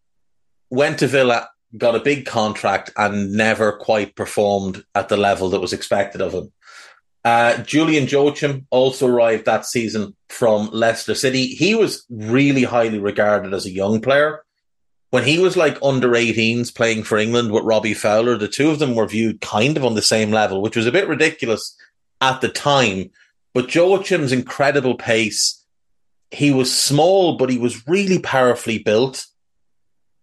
went 0.70 1.00
to 1.00 1.08
Villa 1.08 1.50
got 1.78 1.96
a 1.96 2.00
big 2.00 2.26
contract 2.26 2.92
and 2.98 3.34
never 3.34 3.72
quite 3.72 4.16
performed 4.16 4.84
at 4.94 5.10
the 5.10 5.18
level 5.18 5.50
that 5.50 5.62
was 5.62 5.74
expected 5.74 6.22
of 6.22 6.34
him. 6.34 6.52
Uh, 7.24 7.58
Julian 7.64 8.08
Joachim 8.08 8.68
also 8.70 9.08
arrived 9.08 9.46
that 9.46 9.66
season 9.66 10.16
from 10.30 10.70
Leicester 10.72 11.16
City. 11.16 11.48
He 11.48 11.74
was 11.74 12.06
really 12.10 12.64
highly 12.64 13.00
regarded 13.00 13.54
as 13.54 13.66
a 13.66 13.72
young 13.72 14.02
player. 14.02 14.44
When 15.12 15.24
he 15.24 15.40
was 15.40 15.56
like 15.56 15.78
under 15.82 16.10
18s 16.10 16.74
playing 16.74 17.04
for 17.04 17.18
England 17.18 17.52
with 17.52 17.64
Robbie 17.64 17.94
Fowler, 17.94 18.36
the 18.38 18.48
two 18.48 18.72
of 18.72 18.80
them 18.80 18.96
were 18.96 19.08
viewed 19.08 19.42
kind 19.42 19.78
of 19.78 19.86
on 19.86 19.94
the 19.94 20.02
same 20.02 20.32
level, 20.32 20.62
which 20.62 20.76
was 20.76 20.88
a 20.88 20.92
bit 20.92 21.08
ridiculous 21.08 21.78
at 22.20 22.42
the 22.42 22.50
time. 22.50 23.12
But 23.54 23.68
Joachim's 23.68 24.32
incredible 24.32 24.96
pace, 24.96 25.64
he 26.32 26.52
was 26.52 26.76
small, 26.76 27.38
but 27.38 27.52
he 27.52 27.60
was 27.60 27.88
really 27.88 28.20
powerfully 28.20 28.80
built. 28.80 29.28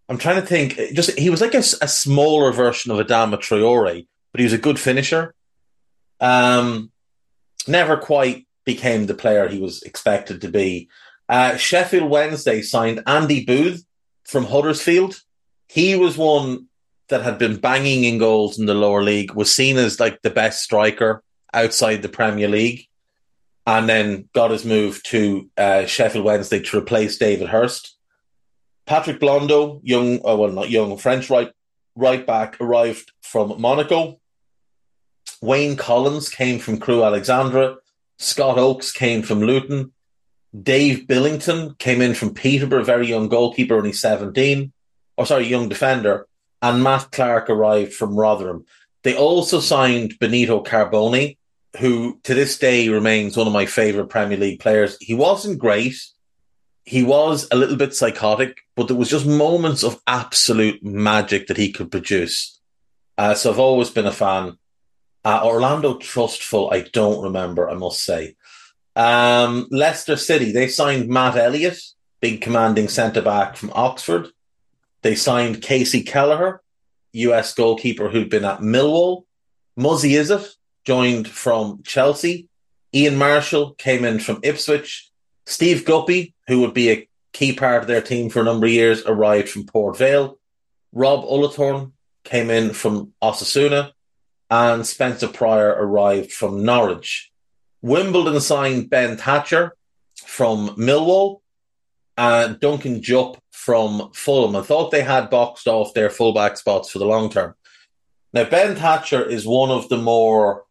I'm 0.09 0.19
trying 0.19 0.41
to 0.41 0.47
think. 0.47 0.75
Just 0.93 1.17
he 1.17 1.31
was 1.31 1.41
like 1.41 1.55
a, 1.55 1.59
a 1.59 1.89
smaller 1.89 2.51
version 2.53 2.91
of 2.91 2.99
Adama 2.99 3.37
Traore, 3.37 4.07
but 4.33 4.41
he 4.41 4.45
was 4.45 4.53
a 4.53 4.59
good 4.59 4.81
finisher. 4.81 5.35
Um, 6.21 6.91
never 7.67 7.97
quite 7.97 8.47
became 8.65 9.07
the 9.07 9.15
player 9.15 9.49
he 9.49 9.59
was 9.59 9.83
expected 9.83 10.41
to 10.43 10.49
be. 10.49 10.89
Uh, 11.29 11.57
Sheffield 11.57 12.11
Wednesday 12.11 12.63
signed 12.63 13.03
Andy 13.07 13.45
Booth 13.45 13.85
from 14.25 14.45
Huddersfield. 14.45 15.21
He 15.69 15.95
was 15.97 16.17
one 16.17 16.67
that 17.09 17.23
had 17.23 17.39
been 17.39 17.57
banging 17.57 18.05
in 18.05 18.19
goals 18.19 18.59
in 18.59 18.67
the 18.67 18.75
lower 18.75 19.03
league, 19.03 19.33
was 19.35 19.55
seen 19.55 19.77
as 19.77 20.01
like 20.01 20.23
the 20.23 20.31
best 20.31 20.63
striker 20.63 21.23
outside 21.53 22.03
the 22.03 22.09
Premier 22.09 22.49
League, 22.49 22.87
and 23.67 23.89
then 23.89 24.29
got 24.35 24.51
his 24.51 24.65
move 24.65 25.03
to 25.05 25.49
uh, 25.57 25.87
Sheffield 25.87 26.25
Wednesday 26.25 26.61
to 26.61 26.79
replace 26.79 27.19
David 27.19 27.49
Hirst. 27.49 27.97
Patrick 28.87 29.21
Blondeau, 29.21 29.81
young, 29.85 30.21
oh, 30.25 30.37
well, 30.37 30.51
not 30.51 30.71
young, 30.71 30.97
French 30.97 31.31
right 31.31 31.51
right 31.97 32.27
back, 32.27 32.61
arrived 32.61 33.13
from 33.23 33.61
Monaco. 33.61 34.21
Wayne 35.41 35.77
Collins 35.77 36.29
came 36.29 36.59
from 36.59 36.79
Crewe 36.79 37.05
Alexandra. 37.05 37.77
Scott 38.19 38.59
Oakes 38.59 38.93
came 38.93 39.23
from 39.23 39.41
Luton. 39.41 39.93
Dave 40.63 41.07
Billington 41.07 41.77
came 41.79 42.03
in 42.03 42.15
from 42.15 42.35
Peterborough, 42.35 42.85
very 42.85 43.07
young 43.07 43.29
goalkeeper, 43.29 43.77
only 43.77 43.93
17. 43.93 44.73
Or 45.17 45.27
sorry, 45.27 45.47
young 45.47 45.69
defender. 45.69 46.27
And 46.61 46.83
Matt 46.83 47.11
Clark 47.13 47.49
arrived 47.49 47.95
from 47.95 48.17
Rotherham. 48.17 48.67
They 49.03 49.17
also 49.17 49.61
signed 49.61 50.19
Benito 50.19 50.63
Carboni, 50.63 51.39
who 51.79 52.21
to 52.25 52.35
this 52.35 52.59
day 52.59 52.89
remains 52.89 53.37
one 53.37 53.47
of 53.47 53.53
my 53.53 53.65
favourite 53.67 54.11
Premier 54.11 54.37
League 54.37 54.61
players. 54.61 54.99
He 55.01 55.15
wasn't 55.15 55.59
great 55.59 55.95
he 56.85 57.03
was 57.05 57.47
a 57.53 57.57
little 57.57 57.77
bit 57.77 57.95
psychotic, 57.95 58.63
but 58.75 58.89
there 58.89 58.97
was 58.97 59.09
just 59.09 59.27
moments 59.27 59.85
of 59.85 60.01
absolute 60.09 60.83
magic 60.83 61.47
that 61.47 61.57
he 61.57 61.71
could 61.71 61.91
produce. 61.91 62.59
Uh, 63.19 63.35
so 63.35 63.51
I've 63.51 63.61
always 63.61 63.91
been 63.91 64.07
a 64.07 64.13
fan. 64.13 64.59
Uh, 65.25 65.43
Orlando 65.45 65.95
Trustfull, 65.95 66.73
I 66.73 66.81
don't 66.93 67.23
remember, 67.23 67.69
I 67.71 67.75
must 67.75 68.03
say. 68.03 68.37
Um, 68.97 69.67
Leicester 69.71 70.17
City, 70.17 70.53
they 70.53 70.69
signed 70.69 71.09
Matt 71.09 71.37
Elliott, 71.37 71.79
big 72.21 72.41
commanding 72.41 72.89
centre 72.89 73.23
back 73.23 73.57
from 73.57 73.73
Oxford. 73.75 74.29
They 75.03 75.15
signed 75.15 75.63
Kasey 75.63 76.07
Keller, 76.07 76.63
US 77.13 77.55
goalkeeper 77.55 78.09
who'd 78.09 78.31
been 78.31 78.45
at 78.45 78.61
Millwall. 78.61 79.25
Muzzy 79.77 80.13
Izzet 80.13 80.55
joined 80.85 81.29
from 81.29 81.83
Chelsea. 81.85 82.49
Ian 82.95 83.17
Marshall 83.17 83.75
came 83.75 84.05
in 84.05 84.19
from 84.19 84.41
Ipswich. 84.43 85.11
Steve 85.47 85.85
Guppy, 85.85 86.35
who 86.49 86.61
would 86.61 86.75
be 86.75 86.91
a 86.91 87.09
key 87.33 87.53
part 87.55 87.83
of 87.83 87.89
their 87.89 88.01
team 88.01 88.31
for 88.31 88.41
a 88.41 88.45
number 88.45 88.67
of 88.67 88.73
years, 88.73 89.05
arrived 89.05 89.49
from 89.49 89.67
Port 89.67 89.97
Vale. 89.97 90.39
Rob 90.93 91.25
Ullathorne 91.25 91.93
came 92.25 92.51
in 92.51 92.73
from 92.73 93.13
Osasuna, 93.23 93.93
and 94.51 94.87
Spencer 94.87 95.29
Prior 95.29 95.69
arrived 95.69 96.33
from 96.33 96.65
Norwich. 96.65 97.31
Wimbledon 97.83 98.41
signed 98.41 98.91
Ben 98.91 99.17
Thatcher 99.17 99.77
from 100.27 100.71
Millwall 100.71 101.41
and 102.17 102.59
Duncan 102.61 103.03
Jupp 103.03 103.39
from 103.51 104.11
Fulham. 104.13 104.57
I 104.57 104.63
thought 104.63 104.91
they 104.91 105.03
had 105.03 105.31
boxed 105.31 105.69
off 105.69 105.95
their 105.95 106.11
fullback 106.11 106.57
spots 106.57 106.91
for 106.91 106.99
the 106.99 107.07
long 107.07 107.31
term. 107.31 107.55
Now 108.33 108.45
Ben 108.45 108.77
Thatcher 108.77 109.25
is 109.25 109.47
one 109.47 109.71
of 109.71 109.89
the 109.89 109.97
more 109.97 110.65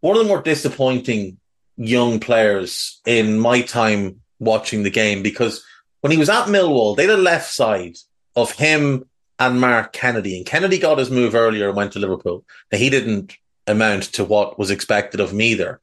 one 0.00 0.16
of 0.16 0.22
the 0.22 0.28
more 0.28 0.42
disappointing 0.42 1.38
young 1.76 2.20
players 2.20 3.00
in 3.06 3.38
my 3.38 3.62
time 3.62 4.20
watching 4.38 4.82
the 4.82 4.90
game 4.90 5.22
because 5.22 5.64
when 6.02 6.10
he 6.12 6.18
was 6.18 6.28
at 6.28 6.46
Millwall, 6.46 6.96
they 6.96 7.04
had 7.06 7.18
a 7.18 7.22
left 7.22 7.50
side 7.50 7.96
of 8.36 8.52
him 8.52 9.08
and 9.38 9.60
Mark 9.60 9.92
Kennedy. 9.92 10.36
And 10.36 10.46
Kennedy 10.46 10.78
got 10.78 10.98
his 10.98 11.10
move 11.10 11.34
earlier 11.34 11.68
and 11.68 11.76
went 11.76 11.92
to 11.92 11.98
Liverpool. 11.98 12.44
Now, 12.70 12.78
he 12.78 12.90
didn't 12.90 13.36
amount 13.66 14.04
to 14.14 14.24
what 14.24 14.58
was 14.58 14.70
expected 14.70 15.20
of 15.20 15.30
him 15.30 15.40
either. 15.40 15.80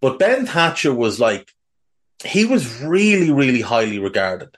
But 0.00 0.18
Ben 0.18 0.46
Thatcher 0.46 0.94
was 0.94 1.20
like, 1.20 1.52
he 2.24 2.44
was 2.44 2.80
really, 2.80 3.30
really 3.30 3.60
highly 3.60 3.98
regarded. 3.98 4.56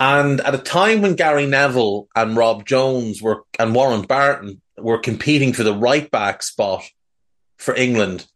And 0.00 0.40
at 0.40 0.54
a 0.54 0.58
time 0.58 1.00
when 1.00 1.14
Gary 1.14 1.46
Neville 1.46 2.08
and 2.16 2.36
Rob 2.36 2.66
Jones 2.66 3.22
were 3.22 3.44
and 3.58 3.74
Warren 3.74 4.02
Barton 4.02 4.60
were 4.76 4.98
competing 4.98 5.52
for 5.52 5.62
the 5.62 5.74
right 5.74 6.10
back 6.10 6.42
spot 6.42 6.82
for 7.56 7.74
England, 7.76 8.26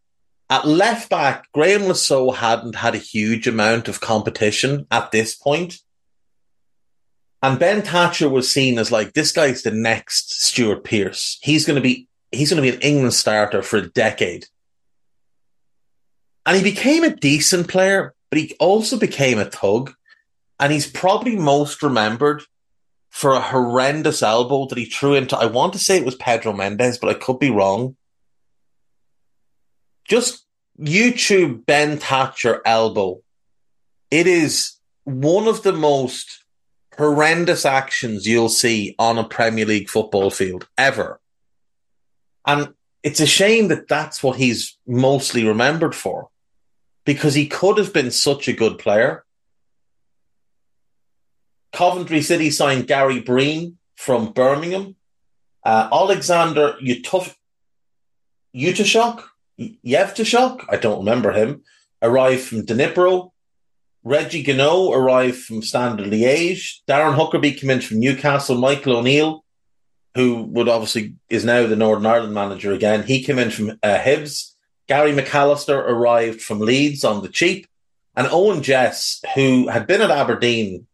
at 0.49 0.65
left 0.65 1.09
back, 1.09 1.51
Graeme 1.51 1.93
Saux 1.93 2.37
hadn't 2.37 2.75
had 2.75 2.95
a 2.95 2.99
huge 2.99 3.47
amount 3.47 3.89
of 3.89 3.99
competition 3.99 4.87
at 4.89 5.11
this 5.11 5.35
point. 5.35 5.79
And 7.43 7.59
Ben 7.59 7.81
Thatcher 7.83 8.29
was 8.29 8.51
seen 8.51 8.79
as 8.79 8.91
like, 8.91 9.13
this 9.13 9.31
guy's 9.31 9.61
the 9.61 9.71
next 9.71 10.41
Stuart 10.41 10.83
Pearce. 10.83 11.37
He's 11.41 11.65
going 11.65 11.75
to 11.75 11.81
be, 11.81 12.07
he's 12.31 12.49
going 12.49 12.63
to 12.63 12.69
be 12.71 12.75
an 12.75 12.81
England 12.81 13.13
starter 13.13 13.61
for 13.61 13.77
a 13.77 13.89
decade. 13.89 14.45
And 16.45 16.57
he 16.57 16.63
became 16.63 17.03
a 17.03 17.15
decent 17.15 17.67
player, 17.67 18.15
but 18.29 18.39
he 18.39 18.55
also 18.59 18.97
became 18.97 19.37
a 19.37 19.45
thug. 19.45 19.93
And 20.59 20.73
he's 20.73 20.89
probably 20.89 21.35
most 21.35 21.83
remembered 21.83 22.41
for 23.09 23.33
a 23.33 23.41
horrendous 23.41 24.23
elbow 24.23 24.65
that 24.67 24.77
he 24.77 24.85
threw 24.85 25.13
into, 25.13 25.37
I 25.37 25.45
want 25.45 25.73
to 25.73 25.79
say 25.79 25.97
it 25.97 26.05
was 26.05 26.15
Pedro 26.15 26.53
Mendes, 26.53 26.97
but 26.97 27.09
I 27.09 27.13
could 27.13 27.39
be 27.39 27.51
wrong. 27.51 27.95
Just 30.07 30.45
YouTube 30.79 31.65
Ben 31.65 31.97
Thatcher 31.97 32.61
elbow. 32.65 33.21
It 34.09 34.25
is 34.25 34.77
one 35.03 35.47
of 35.47 35.63
the 35.63 35.73
most 35.73 36.43
horrendous 36.97 37.65
actions 37.65 38.27
you'll 38.27 38.49
see 38.49 38.95
on 38.97 39.17
a 39.17 39.23
Premier 39.23 39.65
League 39.65 39.89
football 39.89 40.29
field 40.29 40.67
ever. 40.77 41.19
And 42.45 42.73
it's 43.03 43.19
a 43.19 43.27
shame 43.27 43.67
that 43.67 43.87
that's 43.87 44.23
what 44.23 44.37
he's 44.37 44.77
mostly 44.87 45.45
remembered 45.45 45.95
for 45.95 46.29
because 47.05 47.35
he 47.35 47.47
could 47.47 47.77
have 47.77 47.93
been 47.93 48.11
such 48.11 48.47
a 48.47 48.53
good 48.53 48.79
player. 48.79 49.23
Coventry 51.71 52.21
City 52.21 52.49
signed 52.49 52.87
Gary 52.87 53.19
Breen 53.19 53.77
from 53.95 54.31
Birmingham. 54.33 54.95
Uh, 55.63 55.89
Alexander 55.91 56.75
Utuf- 56.81 57.35
Utashok, 58.55 59.23
Yevtushok, 59.59 60.65
I 60.69 60.77
don't 60.77 60.99
remember 60.99 61.33
him, 61.33 61.63
arrived 62.01 62.43
from 62.43 62.65
Dnipro. 62.65 63.31
Régis 64.05 64.45
Genaux 64.45 64.95
arrived 64.95 65.37
from 65.37 65.61
Standard 65.61 66.07
Liège. 66.07 66.81
Darren 66.87 67.15
Huckerby 67.15 67.57
came 67.57 67.69
in 67.69 67.81
from 67.81 67.99
Newcastle. 67.99 68.57
Michael 68.57 68.97
O'Neill, 68.97 69.43
who 70.15 70.43
would 70.43 70.69
obviously 70.69 71.15
is 71.29 71.43
now 71.43 71.67
the 71.67 71.75
Northern 71.75 72.05
Ireland 72.05 72.33
manager 72.33 72.71
again, 72.73 73.03
he 73.03 73.23
came 73.23 73.37
in 73.39 73.51
from 73.51 73.71
uh, 73.83 73.97
Hibs. 73.97 74.53
Gary 74.87 75.11
McAllister 75.11 75.77
arrived 75.77 76.41
from 76.41 76.59
Leeds 76.59 77.03
on 77.03 77.21
the 77.21 77.29
cheap. 77.29 77.67
And 78.15 78.27
Eoin 78.27 78.63
Jess, 78.63 79.21
who 79.35 79.67
had 79.67 79.85
been 79.85 80.01
at 80.01 80.09
Aberdeen, 80.09 80.87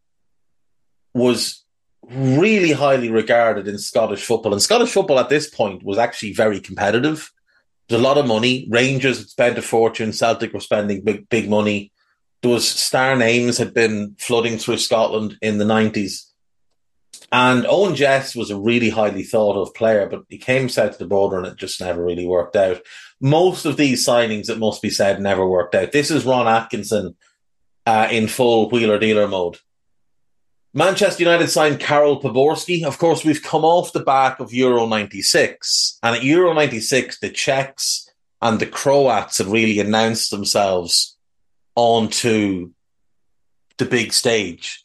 was 1.14 1.64
really 2.10 2.72
highly 2.72 3.10
regarded 3.10 3.66
in 3.68 3.78
Scottish 3.78 4.24
football. 4.24 4.52
And 4.52 4.60
Scottish 4.60 4.90
football 4.90 5.18
at 5.18 5.30
this 5.30 5.48
point 5.48 5.82
was 5.82 5.96
actually 5.96 6.34
very 6.34 6.60
competitive. 6.60 7.30
There's 7.88 8.00
a 8.00 8.04
lot 8.04 8.18
of 8.18 8.26
money. 8.26 8.66
Rangers 8.70 9.18
had 9.18 9.28
spent 9.28 9.58
a 9.58 9.62
fortune. 9.62 10.12
Celtic 10.12 10.52
were 10.52 10.60
spending 10.60 11.02
big, 11.02 11.28
big 11.28 11.48
money 11.48 11.92
those 12.44 12.68
star 12.68 13.16
names 13.16 13.58
had 13.58 13.74
been 13.74 14.14
flooding 14.18 14.58
through 14.58 14.78
Scotland 14.78 15.36
in 15.42 15.58
the 15.58 15.64
90s. 15.64 16.30
And 17.32 17.64
Eoin 17.64 17.96
Jess 17.96 18.36
was 18.36 18.50
a 18.50 18.60
really 18.60 18.90
highly 18.90 19.24
thought 19.24 19.60
of 19.60 19.74
player, 19.74 20.06
but 20.08 20.22
he 20.28 20.38
came 20.38 20.68
south 20.68 20.92
of 20.92 20.98
the 20.98 21.06
border 21.06 21.38
and 21.38 21.46
it 21.46 21.56
just 21.56 21.80
never 21.80 22.04
really 22.04 22.26
worked 22.26 22.54
out. 22.54 22.80
Most 23.20 23.64
of 23.64 23.76
these 23.76 24.06
signings, 24.06 24.48
it 24.48 24.58
must 24.58 24.82
be 24.82 24.90
said, 24.90 25.20
never 25.20 25.44
worked 25.48 25.74
out. 25.74 25.90
This 25.90 26.10
is 26.10 26.24
Ron 26.24 26.46
Atkinson 26.46 27.16
uh, 27.86 28.08
in 28.10 28.28
full 28.28 28.70
wheeler 28.70 28.98
dealer 28.98 29.26
mode. 29.26 29.58
Manchester 30.74 31.22
United 31.22 31.48
signed 31.48 31.80
Karol 31.80 32.20
Poborský. 32.20 32.84
Of 32.84 32.98
course, 32.98 33.24
we've 33.24 33.42
come 33.42 33.64
off 33.64 33.92
the 33.92 34.00
back 34.00 34.38
of 34.38 34.52
Euro 34.52 34.86
96. 34.86 35.98
And 36.02 36.16
at 36.16 36.24
Euro 36.24 36.52
96, 36.52 37.20
the 37.20 37.30
Czechs 37.30 38.08
and 38.42 38.60
the 38.60 38.66
Croats 38.66 39.38
had 39.38 39.46
really 39.46 39.80
announced 39.80 40.30
themselves 40.30 41.13
onto 41.76 42.70
the 43.78 43.84
big 43.84 44.12
stage. 44.12 44.84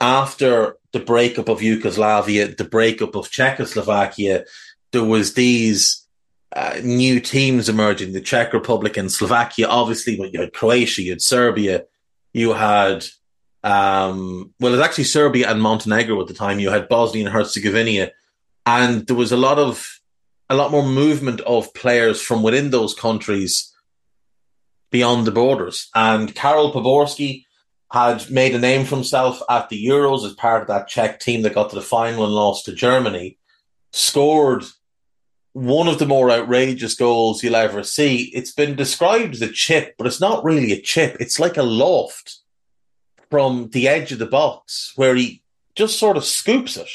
After 0.00 0.76
the 0.92 1.00
breakup 1.00 1.48
of 1.48 1.62
Yugoslavia, 1.62 2.48
the 2.48 2.64
breakup 2.64 3.14
of 3.14 3.30
Czechoslovakia, 3.30 4.44
there 4.92 5.04
was 5.04 5.34
these 5.34 6.06
uh, 6.54 6.80
new 6.82 7.20
teams 7.20 7.68
emerging, 7.68 8.12
the 8.12 8.20
Czech 8.20 8.52
Republic 8.52 8.96
and 8.96 9.10
Slovakia, 9.10 9.66
obviously, 9.68 10.16
but 10.16 10.32
you 10.32 10.40
had 10.40 10.52
Croatia, 10.52 11.02
you 11.02 11.10
had 11.10 11.22
Serbia, 11.22 11.84
you 12.32 12.52
had, 12.52 13.04
um, 13.62 14.52
well, 14.60 14.74
it's 14.74 14.82
actually 14.82 15.04
Serbia 15.04 15.50
and 15.50 15.60
Montenegro 15.60 16.20
at 16.20 16.28
the 16.28 16.34
time. 16.34 16.60
You 16.60 16.70
had 16.70 16.88
Bosnia 16.88 17.26
and 17.26 17.34
Herzegovina, 17.34 18.12
and 18.66 19.06
there 19.06 19.16
was 19.16 19.32
a 19.32 19.36
lot 19.36 19.58
of, 19.58 20.00
a 20.48 20.54
lot 20.54 20.70
more 20.70 20.84
movement 20.84 21.40
of 21.40 21.74
players 21.74 22.20
from 22.20 22.42
within 22.42 22.70
those 22.70 22.94
countries 22.94 23.73
beyond 24.94 25.26
the 25.26 25.32
borders. 25.32 25.90
And 25.96 26.32
Karol 26.36 26.72
Poborský 26.72 27.46
had 27.90 28.30
made 28.30 28.54
a 28.54 28.60
name 28.60 28.86
for 28.86 28.94
himself 28.94 29.42
at 29.50 29.68
the 29.68 29.86
Euros 29.86 30.24
as 30.24 30.34
part 30.34 30.62
of 30.62 30.68
that 30.68 30.86
Czech 30.86 31.18
team 31.18 31.42
that 31.42 31.52
got 31.52 31.70
to 31.70 31.74
the 31.74 31.82
final 31.82 32.22
and 32.24 32.32
lost 32.32 32.66
to 32.66 32.72
Germany. 32.72 33.36
Scored 33.92 34.62
one 35.52 35.88
of 35.88 35.98
the 35.98 36.06
more 36.06 36.30
outrageous 36.30 36.94
goals 36.94 37.42
you'll 37.42 37.56
ever 37.56 37.82
see. 37.82 38.30
It's 38.34 38.52
been 38.52 38.76
described 38.76 39.34
as 39.34 39.42
a 39.42 39.48
chip, 39.48 39.96
but 39.98 40.06
it's 40.06 40.20
not 40.20 40.44
really 40.44 40.70
a 40.70 40.80
chip. 40.80 41.16
It's 41.18 41.40
like 41.40 41.56
a 41.56 41.64
loft 41.64 42.38
from 43.32 43.70
the 43.70 43.88
edge 43.88 44.12
of 44.12 44.20
the 44.20 44.26
box 44.26 44.92
where 44.94 45.16
he 45.16 45.42
just 45.74 45.98
sort 45.98 46.16
of 46.16 46.24
scoops 46.24 46.76
it, 46.76 46.90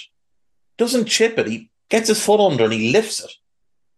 doesn't 0.78 1.08
chip 1.08 1.38
it. 1.38 1.48
He 1.48 1.70
gets 1.90 2.08
his 2.08 2.24
foot 2.24 2.40
under 2.40 2.64
and 2.64 2.74
he 2.74 2.94
lifts 2.94 3.22
it. 3.22 3.34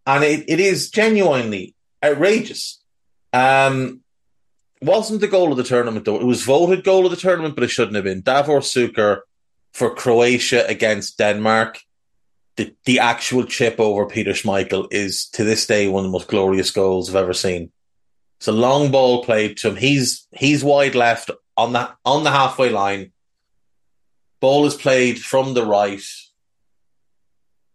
And 0.08 0.24
it, 0.24 0.46
it 0.48 0.60
is 0.60 0.90
genuinely 0.90 1.76
outrageous. 2.04 2.81
Um, 3.34 4.02
wasn't 4.82 5.22
the 5.22 5.28
goal 5.28 5.52
of 5.52 5.58
the 5.58 5.64
tournament 5.64 6.06
though. 6.06 6.20
It 6.20 6.26
was 6.26 6.44
voted 6.44 6.84
goal 6.84 7.06
of 7.06 7.12
the 7.12 7.18
tournament, 7.18 7.56
but 7.56 7.64
it 7.64 7.70
shouldn't 7.70 7.96
have 7.96 8.04
been. 8.04 8.22
Davor 8.22 8.60
Suker 8.60 9.22
for 9.74 9.94
Croatia 9.94 10.66
against 10.68 11.18
Denmark. 11.18 11.80
The, 12.58 12.76
the 12.86 13.00
actual 13.00 13.46
chip 13.46 13.80
over 13.80 14.06
Peter 14.06 14.32
Schmeichel 14.32 14.88
is 14.92 15.28
to 15.30 15.44
this 15.44 15.66
day 15.66 15.88
one 15.88 16.04
of 16.04 16.10
the 16.10 16.12
most 16.12 16.28
glorious 16.28 16.70
goals 16.70 17.10
I've 17.10 17.16
ever 17.16 17.34
seen. 17.34 17.72
It's 18.38 18.48
a 18.48 18.52
long 18.52 18.92
ball 18.92 19.24
played 19.24 19.58
to 19.58 19.70
him. 19.70 19.76
He's 19.76 20.28
he's 20.36 20.64
wide 20.64 20.96
left 20.96 21.32
on 21.56 21.74
the 21.74 21.92
on 22.04 22.24
the 22.24 22.32
halfway 22.32 22.70
line. 22.70 23.12
Ball 24.40 24.66
is 24.66 24.74
played 24.74 25.20
from 25.20 25.54
the 25.54 25.66
right. 25.66 26.04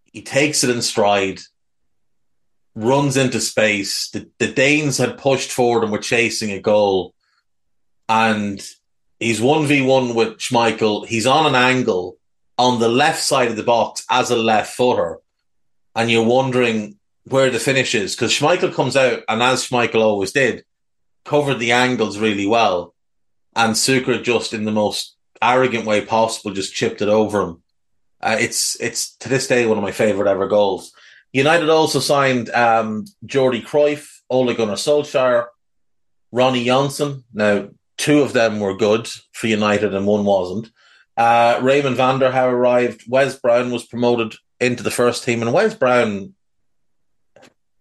He 0.04 0.22
takes 0.22 0.64
it 0.64 0.70
in 0.70 0.82
stride 0.82 1.40
runs 2.76 3.16
into 3.16 3.40
space. 3.40 4.10
The, 4.10 4.30
the 4.38 4.52
Danes 4.52 4.98
had 4.98 5.18
pushed 5.18 5.50
forward 5.50 5.82
and 5.82 5.90
were 5.90 5.98
chasing 5.98 6.52
a 6.52 6.60
goal. 6.60 7.14
And 8.08 8.64
he's 9.18 9.40
1v1 9.40 10.14
with 10.14 10.38
Schmeichel. 10.38 11.06
He's 11.06 11.26
on 11.26 11.46
an 11.46 11.56
angle 11.56 12.18
on 12.58 12.78
the 12.78 12.88
left 12.88 13.22
side 13.22 13.48
of 13.48 13.56
the 13.56 13.62
box 13.62 14.04
as 14.08 14.30
a 14.30 14.36
left 14.36 14.76
footer. 14.76 15.18
And 15.96 16.10
you're 16.10 16.24
wondering 16.24 16.98
where 17.24 17.50
the 17.50 17.58
finish 17.58 17.94
is 17.94 18.14
because 18.14 18.32
Schmeichel 18.32 18.72
comes 18.72 18.96
out 18.96 19.22
and 19.28 19.42
as 19.42 19.66
Schmeichel 19.66 20.02
always 20.02 20.32
did, 20.32 20.64
covered 21.24 21.58
the 21.58 21.72
angles 21.72 22.18
really 22.18 22.46
well. 22.46 22.94
And 23.56 23.74
Suker 23.74 24.22
just 24.22 24.52
in 24.52 24.64
the 24.64 24.70
most 24.70 25.16
arrogant 25.40 25.86
way 25.86 26.04
possible 26.04 26.52
just 26.52 26.74
chipped 26.74 27.00
it 27.00 27.08
over 27.08 27.40
him. 27.40 27.62
Uh, 28.20 28.36
it's 28.38 28.80
it's 28.80 29.14
to 29.16 29.28
this 29.28 29.46
day 29.46 29.66
one 29.66 29.78
of 29.78 29.82
my 29.82 29.92
favorite 29.92 30.28
ever 30.28 30.46
goals. 30.46 30.92
United 31.36 31.68
also 31.68 32.00
signed 32.00 32.48
um, 32.48 33.04
Jordi 33.26 33.62
Cruyff, 33.62 34.08
Ole 34.30 34.54
Gunnar 34.54 34.76
Solskjaer, 34.76 35.48
Ronnie 36.32 36.64
Johnsen. 36.64 37.24
Now, 37.34 37.68
two 37.98 38.22
of 38.22 38.32
them 38.32 38.58
were 38.58 38.74
good 38.74 39.06
for 39.34 39.46
United 39.46 39.92
and 39.92 40.06
one 40.06 40.24
wasn't. 40.24 40.70
Uh, 41.14 41.60
Raymond 41.62 41.96
van 41.96 42.20
der 42.20 42.32
Gouw 42.32 42.50
arrived. 42.50 43.04
Wes 43.06 43.38
Brown 43.38 43.70
was 43.70 43.84
promoted 43.84 44.34
into 44.60 44.82
the 44.82 44.90
first 44.90 45.24
team, 45.24 45.42
and 45.42 45.52
Wes 45.52 45.74
Brown, 45.74 46.34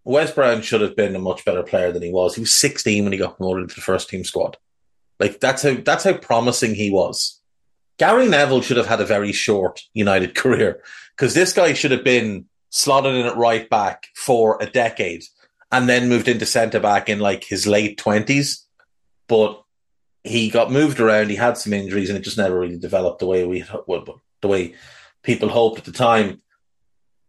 Wes 0.04 0.32
Brown 0.32 0.62
should 0.62 0.82
have 0.82 0.98
been 0.98 1.16
a 1.16 1.20
much 1.20 1.46
better 1.46 1.64
player 1.64 1.94
than 1.94 2.04
he 2.04 2.12
was. 2.12 2.36
He 2.36 2.42
was 2.42 2.54
16 2.54 3.06
when 3.06 3.14
he 3.14 3.18
got 3.18 3.38
promoted 3.38 3.64
into 3.64 3.76
the 3.76 3.82
first 3.82 4.10
team 4.10 4.26
squad. 4.26 4.58
Like 5.18 5.40
that's 5.40 5.64
how 5.64 5.76
that's 5.76 6.04
how 6.04 6.18
promising 6.18 6.76
he 6.76 6.92
was. 6.92 7.40
Gary 8.00 8.28
Neville 8.28 8.62
should 8.62 8.76
have 8.76 8.88
had 8.88 9.00
a 9.00 9.06
very 9.06 9.32
short 9.32 9.80
United 9.94 10.36
career 10.42 10.84
because 11.16 11.34
this 11.34 11.54
guy 11.54 11.72
should 11.72 11.92
have 11.92 12.04
been 12.04 12.48
slotted 12.70 13.16
in 13.16 13.26
at 13.26 13.38
right 13.38 13.70
back 13.70 14.08
for 14.16 14.62
a 14.62 14.66
decade, 14.66 15.24
and 15.72 15.88
then 15.88 16.10
moved 16.10 16.28
into 16.28 16.46
centre 16.46 16.80
back 16.80 17.10
in 17.10 17.20
like 17.20 17.44
his 17.44 17.66
late 17.68 17.98
twenties. 17.98 18.66
But 19.28 19.62
he 20.24 20.50
got 20.50 20.72
moved 20.72 21.00
around. 21.00 21.30
He 21.30 21.36
had 21.36 21.58
some 21.58 21.74
injuries, 21.74 22.10
and 22.10 22.18
it 22.18 22.24
just 22.24 22.38
never 22.38 22.60
really 22.60 22.78
developed 22.78 23.20
the 23.20 23.28
way 23.28 23.46
we 23.46 23.64
the 24.42 24.48
way 24.48 24.76
people 25.24 25.50
hoped 25.50 25.80
at 25.80 25.86
the 25.86 25.92
time. 25.92 26.42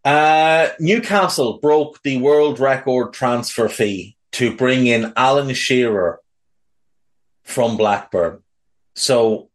Uh, 0.05 0.69
Newcastle 0.79 1.59
broke 1.59 2.01
the 2.03 2.17
world 2.17 2.59
record 2.59 3.13
transfer 3.13 3.67
fee 3.67 4.15
to 4.31 4.55
bring 4.55 4.87
in 4.87 5.11
Alan 5.17 5.53
Shearer 5.53 6.21
from 7.43 7.75
Blackburn. 7.75 8.43
So 8.95 9.49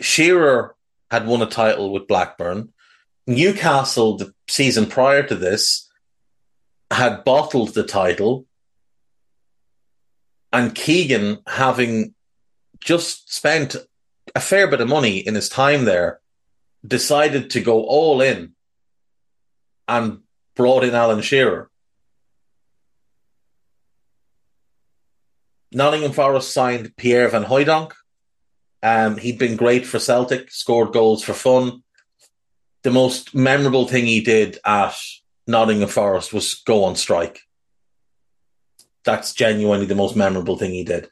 Shearer 0.00 0.74
had 1.10 1.26
won 1.26 1.42
a 1.42 1.46
title 1.46 1.92
with 1.92 2.06
Blackburn. 2.06 2.72
Newcastle, 3.26 4.20
season 4.48 4.86
prior 4.86 5.22
to 5.22 5.34
this, 5.34 5.88
had 6.90 7.24
bottled 7.24 7.74
the 7.74 7.82
title. 7.82 8.46
And 10.52 10.74
Keegan, 10.74 11.38
having 11.46 12.14
just 12.80 13.32
spent 13.32 13.76
a 14.34 14.40
fair 14.40 14.68
bit 14.68 14.80
of 14.80 14.88
money 14.88 15.18
in 15.18 15.34
his 15.34 15.48
time 15.48 15.84
there, 15.84 16.20
decided 16.86 17.50
to 17.50 17.60
go 17.60 17.84
all 17.84 18.20
in 18.20 18.52
and 19.88 20.20
brought 20.54 20.84
in 20.84 20.94
Alan 20.94 21.22
Shearer. 21.22 21.70
Nottingham 25.72 26.12
Forest 26.12 26.52
signed 26.52 26.96
Pierre 26.96 27.28
Van 27.28 27.44
Hooijdonk. 27.44 27.92
Um, 28.82 29.16
he'd 29.16 29.38
been 29.38 29.56
great 29.56 29.86
for 29.86 29.98
Celtic, 29.98 30.50
scored 30.52 30.92
goals 30.92 31.24
for 31.24 31.32
fun. 31.32 31.83
The 32.84 32.92
most 32.92 33.34
memorable 33.34 33.88
thing 33.88 34.06
he 34.06 34.20
did 34.20 34.58
at 34.64 34.94
Nottingham 35.46 35.88
Forest 35.88 36.32
was 36.32 36.54
go 36.54 36.84
on 36.84 36.96
strike. 36.96 37.40
That's 39.04 39.34
genuinely 39.34 39.86
the 39.86 39.94
most 39.94 40.16
memorable 40.16 40.56
thing 40.56 40.70
he 40.70 40.84
did. 40.84 41.08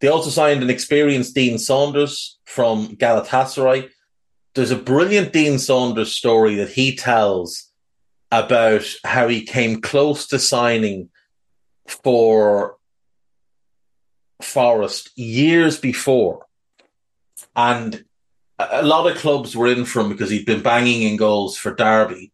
They 0.00 0.08
also 0.08 0.30
signed 0.30 0.62
an 0.62 0.70
experienced 0.70 1.34
Dean 1.34 1.58
Saunders 1.58 2.38
from 2.44 2.96
Galatasaray. 2.96 3.90
There's 4.54 4.70
a 4.70 4.76
brilliant 4.76 5.32
Dean 5.32 5.58
Saunders 5.58 6.14
story 6.14 6.54
that 6.56 6.70
he 6.70 6.96
tells 6.96 7.70
about 8.32 8.84
how 9.04 9.28
he 9.28 9.42
came 9.42 9.80
close 9.80 10.26
to 10.28 10.38
signing 10.38 11.10
for 11.86 12.76
Forest 14.42 15.10
years 15.16 15.78
before. 15.78 16.46
And 17.54 18.05
a 18.58 18.82
lot 18.82 19.10
of 19.10 19.18
clubs 19.18 19.56
were 19.56 19.66
in 19.66 19.84
for 19.84 20.00
him 20.00 20.08
because 20.08 20.30
he'd 20.30 20.46
been 20.46 20.62
banging 20.62 21.02
in 21.02 21.16
goals 21.16 21.56
for 21.56 21.74
Derby. 21.74 22.32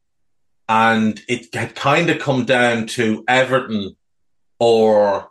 And 0.69 1.21
it 1.29 1.55
had 1.55 1.75
kind 1.75 2.09
of 2.09 2.21
come 2.21 2.45
down 2.45 2.87
to 2.89 3.25
Everton 3.29 3.97
or 4.59 5.31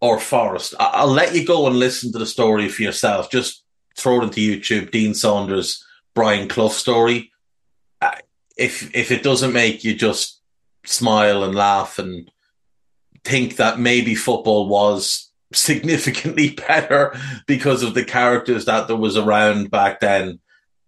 or 0.00 0.18
Forest. 0.18 0.74
I'll 0.80 1.06
let 1.06 1.34
you 1.34 1.46
go 1.46 1.66
and 1.66 1.78
listen 1.78 2.12
to 2.12 2.18
the 2.18 2.26
story 2.26 2.68
for 2.68 2.82
yourself. 2.82 3.30
Just 3.30 3.64
throw 3.96 4.20
it 4.20 4.24
into 4.24 4.40
YouTube, 4.40 4.90
Dean 4.90 5.14
Saunders, 5.14 5.84
Brian 6.14 6.48
Clough 6.48 6.68
story 6.68 7.32
uh, 8.02 8.16
if 8.56 8.94
if 8.94 9.10
it 9.10 9.22
doesn't 9.22 9.52
make 9.52 9.84
you 9.84 9.94
just 9.94 10.40
smile 10.84 11.44
and 11.44 11.54
laugh 11.54 11.98
and 11.98 12.30
think 13.24 13.56
that 13.56 13.78
maybe 13.78 14.14
football 14.14 14.68
was 14.68 15.30
significantly 15.54 16.50
better 16.68 17.16
because 17.46 17.82
of 17.82 17.94
the 17.94 18.04
characters 18.04 18.64
that 18.66 18.88
there 18.88 18.96
was 18.96 19.16
around 19.16 19.70
back 19.70 20.00
then. 20.00 20.40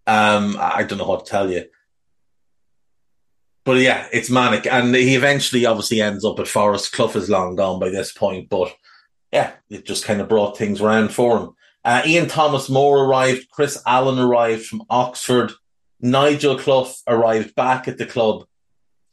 Um, 0.07 0.57
I 0.59 0.83
don't 0.83 0.97
know 0.97 1.07
how 1.07 1.17
to 1.17 1.25
tell 1.25 1.51
you. 1.51 1.65
But 3.63 3.77
yeah, 3.77 4.07
it's 4.13 4.29
manic. 4.29 4.67
And 4.67 4.93
he 4.93 5.15
eventually 5.15 5.65
obviously 5.65 5.99
ends 6.01 6.23
up 6.23 6.39
at 6.39 6.47
Forest. 6.47 6.91
Clough 6.91 7.15
is 7.15 7.29
long 7.29 7.55
gone 7.55 7.79
by 7.79 7.89
this 7.89 8.13
point, 8.13 8.47
but 8.47 8.73
yeah, 9.31 9.53
it 9.69 9.85
just 9.85 10.05
kind 10.05 10.21
of 10.21 10.29
brought 10.29 10.57
things 10.57 10.81
around 10.81 11.09
for 11.11 11.37
him. 11.37 11.49
Uh, 11.83 12.01
Ian 12.05 12.27
Thomas 12.27 12.69
Moore 12.69 13.05
arrived. 13.05 13.49
Chris 13.49 13.81
Allen 13.85 14.19
arrived 14.19 14.65
from 14.65 14.83
Oxford. 14.89 15.51
Nigel 15.99 16.57
Clough 16.57 16.93
arrived 17.07 17.55
back 17.55 17.87
at 17.87 17.97
the 17.97 18.05
club 18.05 18.45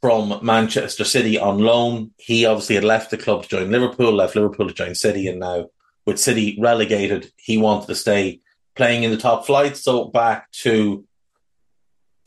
from 0.02 0.40
Manchester 0.42 1.04
City 1.04 1.38
on 1.38 1.60
loan. 1.60 2.10
He 2.18 2.44
obviously 2.44 2.74
had 2.74 2.84
left 2.84 3.10
the 3.10 3.16
club 3.16 3.44
to 3.44 3.48
join 3.48 3.70
Liverpool, 3.70 4.12
left 4.12 4.34
Liverpool 4.36 4.68
to 4.68 4.74
join 4.74 4.94
City, 4.94 5.28
and 5.28 5.38
now 5.38 5.70
with 6.04 6.18
City 6.18 6.58
relegated, 6.60 7.32
he 7.36 7.56
wanted 7.56 7.86
to 7.86 7.94
stay 7.94 8.40
playing 8.74 9.04
in 9.04 9.12
the 9.12 9.16
top 9.16 9.46
flight. 9.46 9.76
So 9.76 10.06
back 10.06 10.50
to 10.62 11.04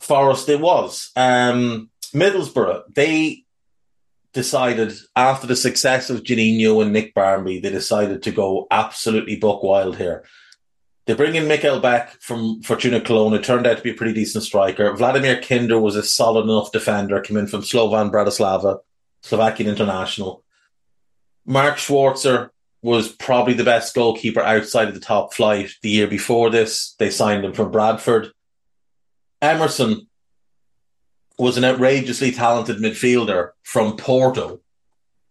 Forest 0.00 0.48
it 0.48 0.60
was. 0.60 1.10
Um, 1.16 1.90
Middlesbrough, 2.14 2.94
they 2.94 3.44
decided 4.32 4.94
after 5.14 5.46
the 5.46 5.56
success 5.56 6.08
of 6.08 6.22
Juninho 6.22 6.82
and 6.82 6.92
Nick 6.92 7.14
Barmby, 7.14 7.60
they 7.60 7.70
decided 7.70 8.22
to 8.22 8.30
go 8.30 8.66
absolutely 8.70 9.36
buck 9.36 9.62
wild 9.62 9.96
here. 9.98 10.24
They 11.06 11.14
bring 11.14 11.36
in 11.36 11.44
Mikkel 11.44 11.80
Beck 11.80 12.20
from 12.20 12.62
Fortuna 12.62 13.00
Cologne, 13.00 13.34
It 13.34 13.44
turned 13.44 13.66
out 13.66 13.76
to 13.76 13.82
be 13.82 13.92
a 13.92 13.94
pretty 13.94 14.12
decent 14.12 14.42
striker. 14.42 14.92
Vladimir 14.96 15.40
Kinder 15.40 15.78
was 15.78 15.94
a 15.94 16.02
solid 16.02 16.42
enough 16.42 16.72
defender, 16.72 17.20
came 17.20 17.36
in 17.36 17.46
from 17.46 17.62
Slovan 17.62 18.10
Bratislava, 18.10 18.80
Slovakian 19.22 19.68
international. 19.68 20.42
Mark 21.44 21.76
Schwarzer 21.76 22.50
was 22.82 23.08
probably 23.08 23.54
the 23.54 23.64
best 23.64 23.94
goalkeeper 23.94 24.40
outside 24.40 24.88
of 24.88 24.94
the 24.94 25.00
top 25.00 25.32
flight 25.32 25.70
the 25.82 25.90
year 25.90 26.08
before 26.08 26.50
this. 26.50 26.94
They 26.98 27.10
signed 27.10 27.44
him 27.44 27.52
from 27.52 27.70
Bradford. 27.70 28.32
Emerson 29.40 30.08
was 31.38 31.56
an 31.56 31.64
outrageously 31.64 32.32
talented 32.32 32.78
midfielder 32.78 33.50
from 33.62 33.96
Porto 33.96 34.60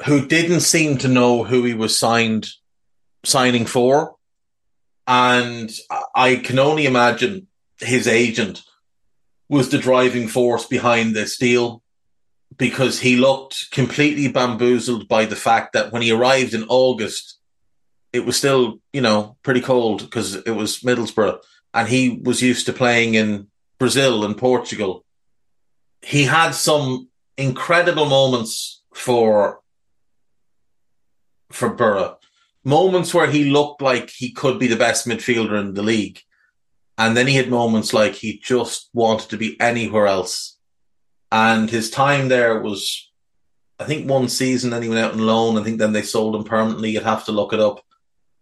who 0.05 0.25
didn't 0.25 0.61
seem 0.61 0.97
to 0.99 1.07
know 1.09 1.43
who 1.43 1.63
he 1.63 1.73
was 1.73 1.97
signed 1.99 2.47
signing 3.25 3.65
for 3.65 4.14
and 5.07 5.71
I 6.15 6.37
can 6.37 6.59
only 6.59 6.85
imagine 6.85 7.47
his 7.79 8.07
agent 8.07 8.63
was 9.49 9.69
the 9.69 9.77
driving 9.77 10.27
force 10.27 10.65
behind 10.65 11.15
this 11.15 11.37
deal 11.37 11.83
because 12.57 12.99
he 12.99 13.17
looked 13.17 13.69
completely 13.71 14.27
bamboozled 14.27 15.07
by 15.07 15.25
the 15.25 15.35
fact 15.35 15.73
that 15.73 15.91
when 15.91 16.01
he 16.01 16.11
arrived 16.11 16.53
in 16.53 16.65
August, 16.69 17.39
it 18.13 18.25
was 18.25 18.37
still, 18.37 18.79
you 18.93 19.01
know, 19.01 19.37
pretty 19.43 19.61
cold 19.61 20.01
because 20.01 20.35
it 20.35 20.51
was 20.51 20.79
Middlesbrough 20.79 21.39
and 21.73 21.87
he 21.87 22.21
was 22.23 22.41
used 22.41 22.65
to 22.65 22.73
playing 22.73 23.15
in 23.15 23.47
Brazil 23.77 24.23
and 24.23 24.37
Portugal. 24.37 25.03
He 26.01 26.23
had 26.23 26.51
some 26.51 27.09
incredible 27.37 28.05
moments 28.05 28.81
for 28.93 29.59
for 31.51 31.69
Borough 31.69 32.17
moments 32.65 33.13
where 33.13 33.29
he 33.29 33.45
looked 33.45 33.81
like 33.81 34.09
he 34.09 34.31
could 34.31 34.59
be 34.59 34.67
the 34.67 34.75
best 34.75 35.07
midfielder 35.07 35.59
in 35.59 35.75
the 35.75 35.83
league. 35.83 36.19
And 36.97 37.15
then 37.15 37.27
he 37.27 37.35
had 37.35 37.49
moments 37.49 37.93
like 37.93 38.13
he 38.13 38.39
just 38.39 38.89
wanted 38.93 39.29
to 39.29 39.37
be 39.37 39.59
anywhere 39.61 40.07
else. 40.07 40.57
And 41.31 41.69
his 41.69 41.89
time 41.89 42.27
there 42.27 42.59
was, 42.59 43.11
I 43.79 43.83
think, 43.83 44.09
one 44.09 44.29
season. 44.29 44.71
Then 44.71 44.81
he 44.81 44.89
went 44.89 45.01
out 45.01 45.13
on 45.13 45.19
loan. 45.19 45.57
I 45.57 45.63
think 45.63 45.77
then 45.77 45.93
they 45.93 46.01
sold 46.01 46.35
him 46.35 46.43
permanently. 46.43 46.91
You'd 46.91 47.03
have 47.03 47.25
to 47.25 47.31
look 47.31 47.53
it 47.53 47.59
up. 47.59 47.81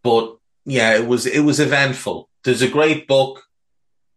But 0.04 0.38
yeah, 0.66 0.96
it 0.96 1.08
was 1.08 1.26
it 1.26 1.42
was 1.42 1.60
eventful. 1.60 2.30
There's 2.44 2.62
a 2.62 2.70
great 2.70 3.08
book 3.08 3.44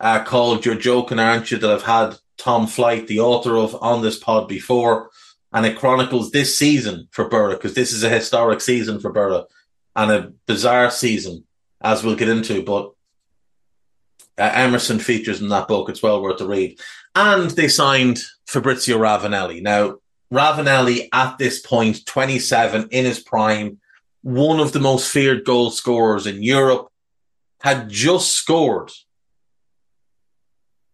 uh, 0.01 0.23
called 0.25 0.67
"You're 0.67 0.75
Joking, 0.75 1.19
Aren't 1.19 1.51
You?" 1.51 1.59
that 1.59 1.71
I've 1.71 1.83
had 1.83 2.17
Tom 2.37 2.67
Flight, 2.67 3.07
the 3.07 3.21
author 3.21 3.57
of, 3.57 3.75
on 3.81 4.03
this 4.03 4.19
pod 4.19 4.49
before, 4.49 5.11
and 5.53 5.65
it 5.65 5.79
chronicles 5.79 6.31
this 6.31 6.59
season 6.59 7.09
for 7.13 7.29
Borough 7.29 7.55
because 7.55 7.75
this 7.75 7.93
is 7.93 8.05
a 8.05 8.11
historic 8.11 8.61
season 8.61 9.01
for 9.01 9.11
Borough 9.11 9.47
and 9.97 10.13
a 10.13 10.33
bizarre 10.47 10.91
season, 10.91 11.45
as 11.81 12.05
we'll 12.05 12.15
get 12.15 12.29
into. 12.29 12.63
But 12.63 12.93
uh, 14.39 14.51
Emerson 14.53 14.99
features 14.99 15.41
in 15.41 15.49
that 15.49 15.67
book. 15.67 15.89
It's 15.89 16.03
well 16.03 16.23
worth 16.23 16.41
a 16.41 16.47
read. 16.47 16.79
And 17.15 17.51
they 17.51 17.69
signed 17.69 18.21
Fabrizio 18.47 18.99
Ravanelli. 18.99 19.63
Now, 19.63 19.97
Ravanelli 20.33 21.09
at 21.13 21.39
this 21.39 21.61
point, 21.61 22.05
27 22.05 22.89
in 22.91 23.05
his 23.07 23.21
prime, 23.21 23.81
one 24.23 24.61
of 24.61 24.73
the 24.73 24.81
most 24.81 25.11
feared 25.11 25.45
goal 25.45 25.71
scorers 25.71 26.27
in 26.27 26.43
Europe, 26.43 26.89
had 27.61 27.89
just 27.89 28.33
scored 28.33 28.93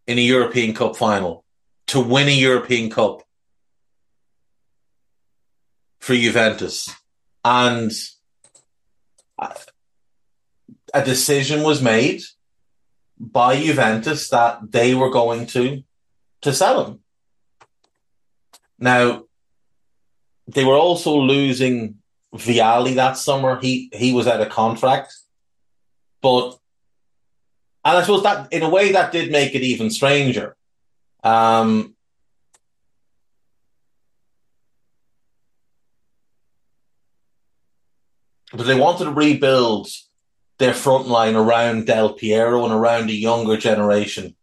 in 0.07 0.18
a 0.18 0.22
European 0.22 0.74
Cup 0.74 0.96
final 0.96 1.44
to 1.88 2.00
win 2.00 2.28
a 2.28 2.32
European 2.32 2.88
Cup 2.88 3.22
for 5.98 6.14
Juventus. 6.14 6.88
And 7.44 7.90
a 10.95 11.05
decision 11.05 11.62
was 11.62 11.82
made 11.82 12.22
by 13.18 13.61
Juventus 13.61 14.28
that 14.30 14.72
they 14.72 14.95
were 14.95 15.11
going 15.11 15.47
to 15.49 15.82
to 16.43 16.53
sell 16.53 16.84
him. 16.84 16.99
Now, 18.78 19.24
they 20.49 20.64
were 20.64 20.76
also 20.76 21.16
losing 21.16 21.99
Vialli 22.34 22.97
that 22.97 23.16
summer. 23.16 23.61
He 23.61 23.90
he 23.93 24.12
was 24.12 24.26
out 24.26 24.40
of 24.40 24.49
contract, 24.49 25.14
but 26.20 26.59
and 27.84 27.99
I 27.99 28.01
suppose 28.03 28.22
that 28.24 28.53
in 28.53 28.62
a 28.62 28.68
way 28.68 28.93
that 28.93 29.12
did 29.12 29.30
make 29.30 29.55
it 29.55 29.62
even 29.62 29.90
stranger. 29.90 30.57
Um, 31.22 31.95
but 38.53 38.66
they 38.66 38.78
wanted 38.78 39.05
to 39.05 39.12
rebuild 39.12 39.88
their 40.59 40.74
front 40.74 41.09
line 41.09 41.34
around 41.34 41.86
Del 41.86 42.12
Piero 42.12 42.64
and 42.64 42.72
around 42.72 43.11
a 43.11 43.14
younger 43.14 43.57
generation. 43.57 44.36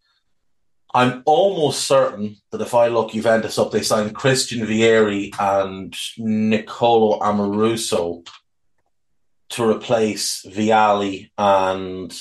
I'm 0.94 1.22
almost 1.26 1.86
certain 1.86 2.38
that 2.52 2.62
if 2.62 2.74
I 2.74 2.88
look 2.88 3.12
Juventus 3.12 3.60
up, 3.60 3.72
they 3.72 3.84
signed 3.84 4.16
Christian 4.16 4.66
Vieri 4.66 5.32
and 5.40 5.96
Nicolo 6.18 7.20
Amoruso 7.20 8.28
to 9.50 9.70
replace 9.70 10.46
Vialli 10.46 11.30
and 11.38 12.20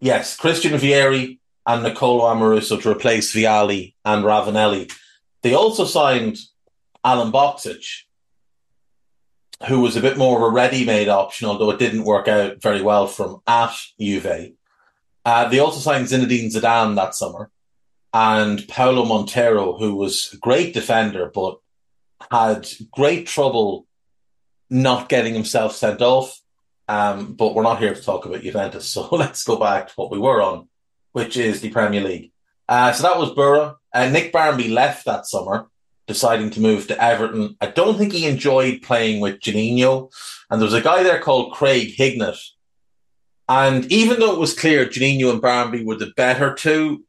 yes, 0.00 0.36
Christian 0.36 0.74
Vieri 0.74 1.40
and 1.66 1.82
Nicolo 1.82 2.22
Amoruso 2.32 2.80
to 2.80 2.90
replace 2.90 3.34
Vialli 3.34 3.94
and 4.04 4.24
Ravanelli. 4.24 4.92
They 5.42 5.54
also 5.54 5.84
signed 5.84 6.38
Alan 7.02 7.32
Boksic, 7.32 8.03
who 9.68 9.80
was 9.80 9.96
a 9.96 10.00
bit 10.00 10.18
more 10.18 10.36
of 10.36 10.42
a 10.42 10.54
ready-made 10.54 11.08
option, 11.08 11.48
although 11.48 11.70
it 11.70 11.78
didn't 11.78 12.04
work 12.04 12.28
out 12.28 12.60
very 12.60 12.82
well 12.82 13.06
from 13.06 13.40
at 13.46 13.74
Juve. 13.98 14.52
Uh, 15.24 15.48
they 15.48 15.58
also 15.58 15.80
signed 15.80 16.06
Zinedine 16.06 16.52
Zidane 16.52 16.96
that 16.96 17.14
summer, 17.14 17.50
and 18.12 18.66
Paolo 18.68 19.04
Montero, 19.04 19.76
who 19.76 19.94
was 19.94 20.30
a 20.32 20.36
great 20.36 20.74
defender 20.74 21.30
but 21.34 21.58
had 22.30 22.68
great 22.92 23.26
trouble 23.26 23.86
not 24.70 25.08
getting 25.08 25.34
himself 25.34 25.74
sent 25.74 26.02
off. 26.02 26.40
Um, 26.86 27.32
but 27.32 27.54
we're 27.54 27.62
not 27.62 27.78
here 27.78 27.94
to 27.94 28.02
talk 28.02 28.26
about 28.26 28.42
Juventus, 28.42 28.86
so 28.92 29.08
let's 29.10 29.44
go 29.44 29.56
back 29.56 29.88
to 29.88 29.94
what 29.96 30.10
we 30.10 30.18
were 30.18 30.42
on, 30.42 30.68
which 31.12 31.36
is 31.36 31.60
the 31.60 31.70
Premier 31.70 32.02
League. 32.02 32.32
Uh, 32.68 32.92
so 32.92 33.04
that 33.04 33.18
was 33.18 33.30
Borough. 33.30 33.76
Uh, 33.92 34.08
Nick 34.08 34.32
Barmby 34.32 34.68
left 34.68 35.06
that 35.06 35.26
summer, 35.26 35.68
deciding 36.06 36.50
to 36.50 36.60
move 36.60 36.86
to 36.86 37.02
Everton. 37.02 37.56
I 37.60 37.66
don't 37.66 37.96
think 37.96 38.12
he 38.12 38.26
enjoyed 38.26 38.82
playing 38.82 39.20
with 39.20 39.40
Juninho. 39.40 40.12
And 40.50 40.60
there 40.60 40.66
was 40.66 40.74
a 40.74 40.80
guy 40.80 41.02
there 41.02 41.20
called 41.20 41.54
Craig 41.54 41.94
Hignett. 41.96 42.38
And 43.48 43.90
even 43.92 44.20
though 44.20 44.32
it 44.32 44.38
was 44.38 44.58
clear 44.58 44.86
Juninho 44.86 45.30
and 45.30 45.42
Barmby 45.42 45.84
were 45.84 45.96
the 45.96 46.12
better 46.16 46.54
two, 46.54 47.04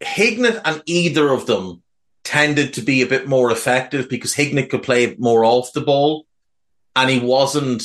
Hignett 0.00 0.60
and 0.64 0.82
either 0.86 1.32
of 1.32 1.46
them 1.46 1.82
tended 2.24 2.74
to 2.74 2.82
be 2.82 3.02
a 3.02 3.06
bit 3.06 3.28
more 3.28 3.50
effective 3.50 4.08
because 4.08 4.34
Hignett 4.34 4.70
could 4.70 4.82
play 4.82 5.14
more 5.18 5.44
off 5.44 5.72
the 5.72 5.80
ball 5.80 6.26
and 6.96 7.10
he 7.10 7.18
wasn't 7.18 7.82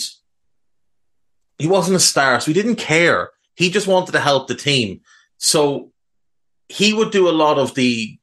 he 1.57 1.67
wasn't 1.67 1.95
a 1.95 2.01
star, 2.01 2.39
so 2.39 2.47
he 2.47 2.53
didn't 2.53 2.75
care. 2.75 3.29
He 3.55 3.69
just 3.69 3.87
wanted 3.87 4.11
to 4.11 4.19
help 4.19 4.47
the 4.47 4.55
team. 4.55 5.01
So 5.37 5.91
he 6.67 6.93
would 6.93 7.11
do 7.11 7.29
a 7.29 7.31
lot 7.31 7.57
of 7.57 7.75
the 7.75 8.17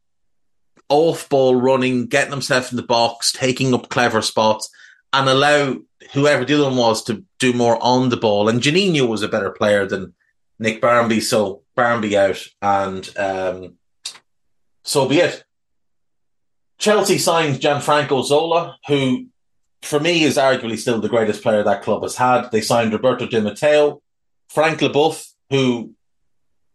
off 0.92 1.26
ball 1.30 1.56
running, 1.56 2.06
getting 2.06 2.32
himself 2.32 2.70
in 2.70 2.76
the 2.76 2.82
box, 2.82 3.32
taking 3.32 3.72
up 3.72 3.88
clever 3.88 4.20
spots, 4.20 4.70
and 5.14 5.26
allow 5.26 5.78
whoever 6.12 6.44
the 6.44 6.54
other 6.54 6.64
one 6.64 6.76
was 6.76 7.02
to 7.04 7.24
do 7.38 7.54
more 7.54 7.82
on 7.82 8.10
the 8.10 8.16
ball. 8.18 8.48
And 8.50 8.60
Juninho 8.60 9.08
was 9.08 9.22
a 9.22 9.28
better 9.28 9.50
player 9.50 9.86
than 9.86 10.14
Nick 10.58 10.82
Barmby, 10.82 11.20
so 11.20 11.62
Barmby 11.74 12.16
out, 12.18 12.44
and 12.60 13.10
um, 13.16 13.78
so 14.82 15.08
be 15.08 15.20
it. 15.20 15.44
Chelsea 16.78 17.16
signed 17.16 17.60
Gianfranco 17.60 18.22
Zola, 18.22 18.76
who 18.86 19.28
for 19.80 19.98
me 19.98 20.24
is 20.24 20.36
arguably 20.36 20.78
still 20.78 21.00
the 21.00 21.08
greatest 21.08 21.42
player 21.42 21.62
that 21.62 21.82
club 21.82 22.02
has 22.02 22.16
had. 22.16 22.50
They 22.50 22.60
signed 22.60 22.92
Roberto 22.92 23.26
Di 23.26 23.40
Matteo, 23.40 24.02
Frank 24.48 24.80
Leboeuf, 24.80 25.26
who 25.48 25.94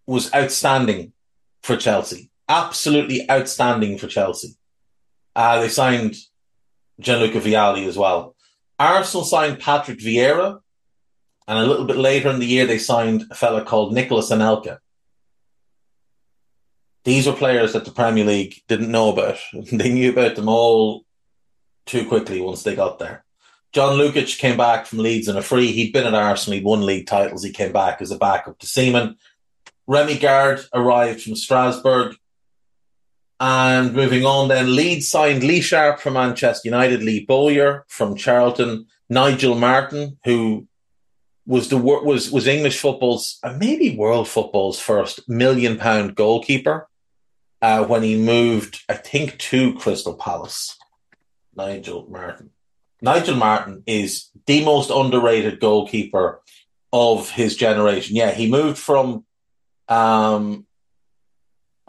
was 0.08 0.34
outstanding 0.34 1.14
for 1.62 1.78
Chelsea, 1.78 2.32
absolutely 2.48 3.30
outstanding 3.30 3.98
for 3.98 4.08
Chelsea. 4.08 4.56
Uh, 5.36 5.62
they 5.62 5.70
signed 5.70 6.16
Gianluca 7.00 7.40
Vialli 7.40 7.88
as 7.88 7.98
well. 7.98 8.36
Arsenal 8.80 9.24
signed 9.24 9.60
Patrick 9.60 10.00
Vieira, 10.00 10.60
and 11.48 11.60
a 11.60 11.66
little 11.66 11.86
bit 11.86 11.98
later 11.98 12.30
in 12.30 12.40
the 12.40 12.46
year 12.46 12.66
they 12.66 12.78
signed 12.78 13.26
a 13.32 13.36
fella 13.36 13.64
called 13.64 13.94
Nicolas 13.94 14.32
Anelka. 14.32 14.80
These 17.04 17.28
were 17.28 17.34
players 17.34 17.74
that 17.74 17.86
the 17.86 17.92
Premier 17.92 18.26
League 18.26 18.62
didn't 18.68 18.92
know 18.92 19.12
about. 19.12 19.38
They 19.72 19.94
knew 19.94 20.12
about 20.12 20.36
them 20.36 20.50
all 20.50 21.06
too 21.86 22.06
quickly 22.08 22.42
once 22.42 22.64
they 22.64 22.76
got 22.76 23.00
there. 23.00 23.24
John 23.74 23.98
Lukic 23.98 24.40
came 24.40 24.58
back 24.58 24.86
from 24.86 25.00
Leeds 25.00 25.28
in 25.28 25.38
a 25.38 25.42
free. 25.42 25.72
He'd 25.72 25.94
been 25.94 26.06
at 26.06 26.14
Arsenal, 26.14 26.56
he'd 26.56 26.66
won 26.66 26.86
league 26.86 27.08
titles. 27.08 27.44
He 27.44 27.52
came 27.52 27.72
back 27.72 28.02
as 28.02 28.12
a 28.12 28.18
backup 28.18 28.60
to 28.60 28.68
Seaman. 28.68 29.18
Rémi 29.90 30.20
Garde 30.20 30.62
arrived 30.74 31.22
from 31.22 31.36
Strasbourg. 31.36 32.16
And 33.40 33.94
moving 33.94 34.26
on, 34.26 34.48
then 34.48 34.76
Leeds 34.76 35.08
signed 35.08 35.44
Lee 35.44 35.62
Sharpe 35.62 36.00
from 36.00 36.14
Manchester 36.14 36.68
United, 36.68 37.04
Lee 37.04 37.24
Bowyer 37.24 37.86
from 37.88 38.16
Charlton, 38.16 38.88
Nigel 39.10 39.56
Martyn, 39.56 40.18
who 40.26 40.68
was 41.46 41.70
the 41.70 41.78
was 41.78 42.30
was 42.30 42.46
English 42.48 42.80
football's 42.80 43.40
and 43.42 43.58
maybe 43.58 43.96
world 43.96 44.28
football's 44.28 44.80
first 44.80 45.28
million 45.30 45.78
pound 45.78 46.16
goalkeeper 46.16 46.90
uh, 47.62 47.86
when 47.86 48.04
he 48.04 48.18
moved, 48.18 48.84
I 48.90 48.94
think, 48.94 49.38
to 49.38 49.74
Crystal 49.76 50.16
Palace. 50.16 50.78
Nigel 51.56 52.08
Martyn. 52.10 52.52
Nigel 53.02 53.36
Martyn 53.36 53.84
is 53.88 54.30
the 54.46 54.64
most 54.64 54.92
underrated 54.92 55.60
goalkeeper 55.60 56.42
of 56.94 57.32
his 57.32 57.56
generation. 57.56 58.16
Yeah, 58.16 58.32
he 58.32 58.50
moved 58.50 58.78
from 58.78 59.26
um, 59.88 60.67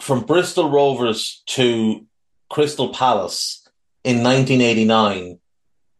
from 0.01 0.25
Bristol 0.25 0.71
Rovers 0.71 1.43
to 1.47 2.07
Crystal 2.49 2.91
Palace 2.91 3.69
in 4.05 4.23
1989 4.23 5.39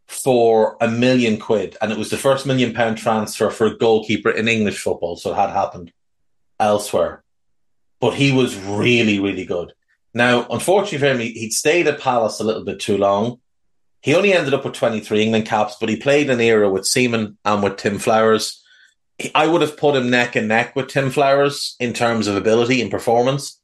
for 0.07 0.77
a 0.81 0.87
million 0.87 1.37
quid, 1.37 1.77
and 1.81 1.91
it 1.91 1.97
was 1.97 2.09
the 2.09 2.17
first 2.17 2.45
million 2.45 2.73
pound 2.73 2.97
transfer 2.97 3.49
for 3.49 3.67
a 3.67 3.77
goalkeeper 3.77 4.31
in 4.31 4.47
English 4.47 4.81
football, 4.81 5.15
so 5.15 5.31
it 5.31 5.35
had 5.35 5.51
happened 5.51 5.91
elsewhere 6.59 7.23
but 7.99 8.15
he 8.15 8.31
was 8.31 8.57
really, 8.57 9.19
really 9.19 9.45
good. 9.45 9.73
Now, 10.13 10.47
unfortunately 10.49 10.97
for 10.97 11.05
him, 11.05 11.19
he'd 11.19 11.53
stayed 11.53 11.87
at 11.87 11.99
Palace 11.99 12.39
a 12.39 12.43
little 12.43 12.63
bit 12.63 12.79
too 12.79 12.97
long. 12.97 13.39
He 14.01 14.15
only 14.15 14.33
ended 14.33 14.53
up 14.53 14.63
with 14.63 14.73
23 14.73 15.23
England 15.23 15.45
caps, 15.45 15.75
but 15.79 15.89
he 15.89 15.97
played 15.97 16.29
an 16.29 16.39
era 16.39 16.69
with 16.69 16.85
Seaman 16.85 17.37
and 17.43 17.61
with 17.61 17.77
Tim 17.77 17.99
Flowers. 17.99 18.63
I 19.35 19.47
would 19.47 19.61
have 19.61 19.77
put 19.77 19.95
him 19.95 20.09
neck 20.09 20.35
and 20.35 20.47
neck 20.47 20.75
with 20.75 20.87
Tim 20.87 21.11
Flowers 21.11 21.75
in 21.79 21.93
terms 21.93 22.27
of 22.27 22.37
ability 22.37 22.81
and 22.81 22.89
performance. 22.89 23.58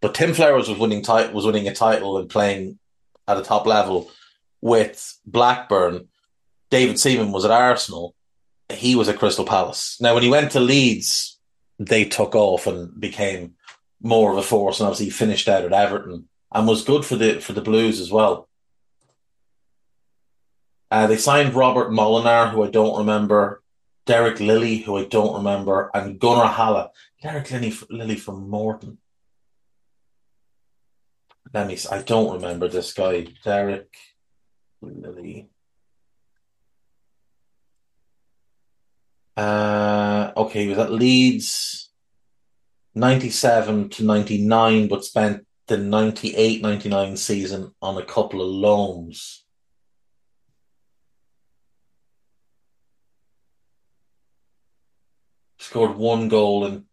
But 0.00 0.14
Tim 0.14 0.32
Flowers 0.34 0.68
was 0.68 0.78
winning 0.78 1.02
tit- 1.02 1.32
was 1.32 1.44
winning 1.44 1.68
a 1.68 1.74
title 1.74 2.18
and 2.18 2.28
playing 2.30 2.78
at 3.26 3.36
a 3.36 3.42
top 3.42 3.66
level 3.66 4.10
with 4.60 5.18
Blackburn. 5.26 6.08
David 6.70 6.98
Seaman 6.98 7.32
was 7.32 7.44
at 7.44 7.50
Arsenal. 7.50 8.14
He 8.70 8.94
was 8.94 9.08
at 9.08 9.18
Crystal 9.18 9.44
Palace. 9.44 9.96
Now, 10.00 10.14
when 10.14 10.22
he 10.22 10.28
went 10.28 10.52
to 10.52 10.60
Leeds, 10.60 11.38
they 11.78 12.04
took 12.04 12.34
off 12.34 12.66
and 12.66 12.98
became 13.00 13.54
more 14.00 14.30
of 14.30 14.38
a 14.38 14.42
force, 14.42 14.78
and 14.78 14.86
obviously 14.86 15.10
finished 15.10 15.48
out 15.48 15.64
at 15.64 15.72
Everton 15.72 16.28
and 16.52 16.66
was 16.66 16.84
good 16.84 17.04
for 17.04 17.16
the 17.16 17.40
for 17.40 17.52
the 17.52 17.60
Blues 17.60 18.00
as 18.00 18.10
well. 18.10 18.48
Uh, 20.90 21.06
they 21.06 21.16
signed 21.16 21.54
Robert 21.54 21.90
Molenaar, 21.90 22.50
who 22.50 22.64
I 22.64 22.70
don't 22.70 22.98
remember, 22.98 23.62
Derek 24.06 24.40
Lilley, 24.40 24.78
who 24.78 24.96
I 24.96 25.04
don't 25.04 25.36
remember, 25.36 25.90
and 25.92 26.18
Gunnar 26.18 26.48
Halle. 26.48 26.92
Derek 27.22 27.50
Lilly, 27.50 27.74
Lilley 27.90 28.16
from 28.16 28.48
Morton. 28.48 28.98
Let 31.54 31.66
me. 31.66 31.78
I 31.90 32.02
don't 32.02 32.34
remember 32.34 32.68
this 32.68 32.92
guy, 32.92 33.26
Derek 33.44 33.96
Lilley. 34.82 35.48
Uh, 39.36 40.32
okay, 40.36 40.64
he 40.64 40.68
was 40.68 40.78
at 40.78 40.90
Leeds 40.92 41.90
97 42.94 43.88
to 43.90 44.04
99, 44.04 44.88
but 44.88 45.04
spent 45.04 45.46
the 45.68 45.76
98 45.76 46.60
99 46.62 47.16
season 47.16 47.72
on 47.80 47.96
a 47.96 48.04
couple 48.04 48.42
of 48.42 48.48
loans. 48.48 49.44
Scored 55.58 55.96
one 55.96 56.28
goal 56.28 56.66
in 56.66 56.84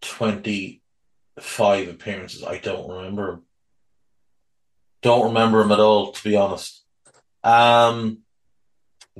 25 0.00 1.88
appearances. 1.88 2.42
I 2.44 2.58
don't 2.58 2.88
remember. 2.88 3.42
Don't 5.02 5.28
remember 5.28 5.60
him 5.60 5.72
at 5.72 5.80
all, 5.80 6.12
to 6.12 6.24
be 6.24 6.36
honest. 6.36 6.82
Um, 7.42 8.18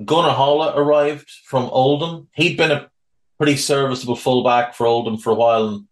Gunnar 0.04 0.34
Halle 0.34 0.76
arrived 0.76 1.30
from 1.44 1.64
Oldham. 1.64 2.28
He'd 2.34 2.56
been 2.56 2.70
a 2.70 2.90
pretty 3.38 3.56
serviceable 3.56 4.16
fullback 4.16 4.74
for 4.74 4.86
Oldham 4.86 5.16
for 5.16 5.30
a 5.30 5.34
while 5.34 5.68
and 5.68 5.86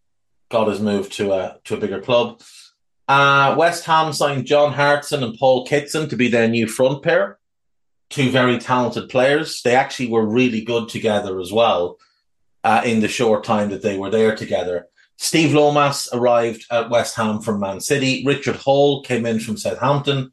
got 0.51 0.69
his 0.69 0.81
move 0.81 1.11
to 1.13 1.33
a 1.33 1.59
to 1.65 1.75
a 1.75 1.81
bigger 1.81 2.01
club. 2.01 2.41
Uh, 3.07 3.55
West 3.59 3.85
Ham 3.87 4.13
signed 4.13 4.47
John 4.47 4.73
Hartson 4.75 5.23
and 5.23 5.39
Paul 5.39 5.67
Kitson 5.67 6.11
to 6.11 6.17
be 6.17 6.29
their 6.29 6.47
new 6.47 6.67
front 6.67 7.03
pair. 7.03 7.39
Two 8.11 8.31
very 8.31 8.59
talented 8.59 9.09
players. 9.09 9.63
They 9.63 9.75
actually 9.75 10.09
were 10.09 10.27
really 10.27 10.61
good 10.63 10.89
together 10.89 11.41
as 11.41 11.51
well 11.51 11.99
uh, 12.65 12.83
in 12.85 13.01
the 13.01 13.09
short 13.09 13.45
time 13.45 13.71
that 13.71 13.83
they 13.83 13.99
were 13.99 14.11
there 14.11 14.37
together. 14.37 14.89
Steve 15.19 15.53
Lomas 15.53 16.09
arrived 16.13 16.65
at 16.71 16.91
West 16.91 17.17
Ham 17.17 17.41
from 17.41 17.59
Man 17.61 17.81
City. 17.81 18.25
Richard 18.25 18.57
Hall 18.57 19.03
came 19.03 19.27
in 19.27 19.41
from 19.41 19.57
Southampton. 19.57 20.33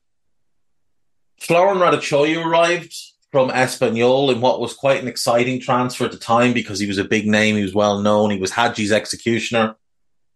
Florin 1.40 1.80
Răducioiu 1.80 2.46
arrived 2.46 2.96
from 3.32 3.50
Espanyol 3.50 4.32
in 4.32 4.40
what 4.42 4.62
was 4.62 4.74
quite 4.74 5.02
an 5.02 5.08
exciting 5.08 5.60
transfer 5.60 6.06
at 6.06 6.12
the 6.12 6.18
time 6.18 6.54
because 6.54 6.80
he 6.80 6.88
was 6.88 7.00
a 7.00 7.04
big 7.04 7.28
name, 7.28 7.56
he 7.56 7.64
was 7.64 7.74
well 7.74 8.00
known, 8.00 8.30
he 8.30 8.40
was 8.40 8.52
Hadji's 8.52 8.92
executioner. 8.92 9.76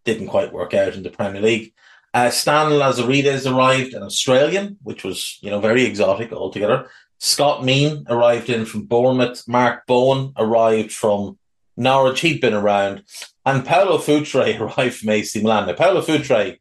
Didn't 0.04 0.28
quite 0.28 0.52
work 0.52 0.74
out 0.74 0.94
in 0.94 1.04
the 1.04 1.10
Premier 1.10 1.40
League. 1.40 1.72
Uh, 2.12 2.30
Stan 2.30 2.72
Lazaridis 2.72 3.50
arrived, 3.50 3.94
an 3.94 4.02
Australian, 4.02 4.78
which 4.82 5.04
was, 5.04 5.38
you 5.42 5.50
know, 5.50 5.60
very 5.60 5.84
exotic 5.84 6.32
altogether. 6.32 6.90
Scott 7.18 7.64
Mean 7.64 8.04
arrived 8.08 8.50
in 8.50 8.64
from 8.64 8.86
Bournemouth. 8.86 9.46
Mark 9.46 9.86
Bowen 9.86 10.32
arrived 10.36 10.90
from 10.90 11.38
Norwich. 11.76 12.20
He'd 12.20 12.40
been 12.40 12.54
around. 12.54 13.04
And 13.44 13.64
Paulo 13.64 13.98
Futre 13.98 14.58
arrived 14.60 14.96
from 14.96 15.08
AC 15.10 15.40
Milan. 15.40 15.66
Now, 15.66 15.74
Paulo 15.74 16.02
Futre 16.02 16.58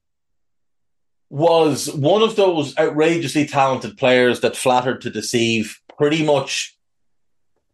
was 1.29 1.93
one 1.93 2.23
of 2.23 2.35
those 2.35 2.77
outrageously 2.77 3.45
talented 3.45 3.97
players 3.97 4.39
that 4.41 4.55
flattered 4.55 5.01
to 5.01 5.09
deceive 5.09 5.79
pretty 5.97 6.25
much 6.25 6.77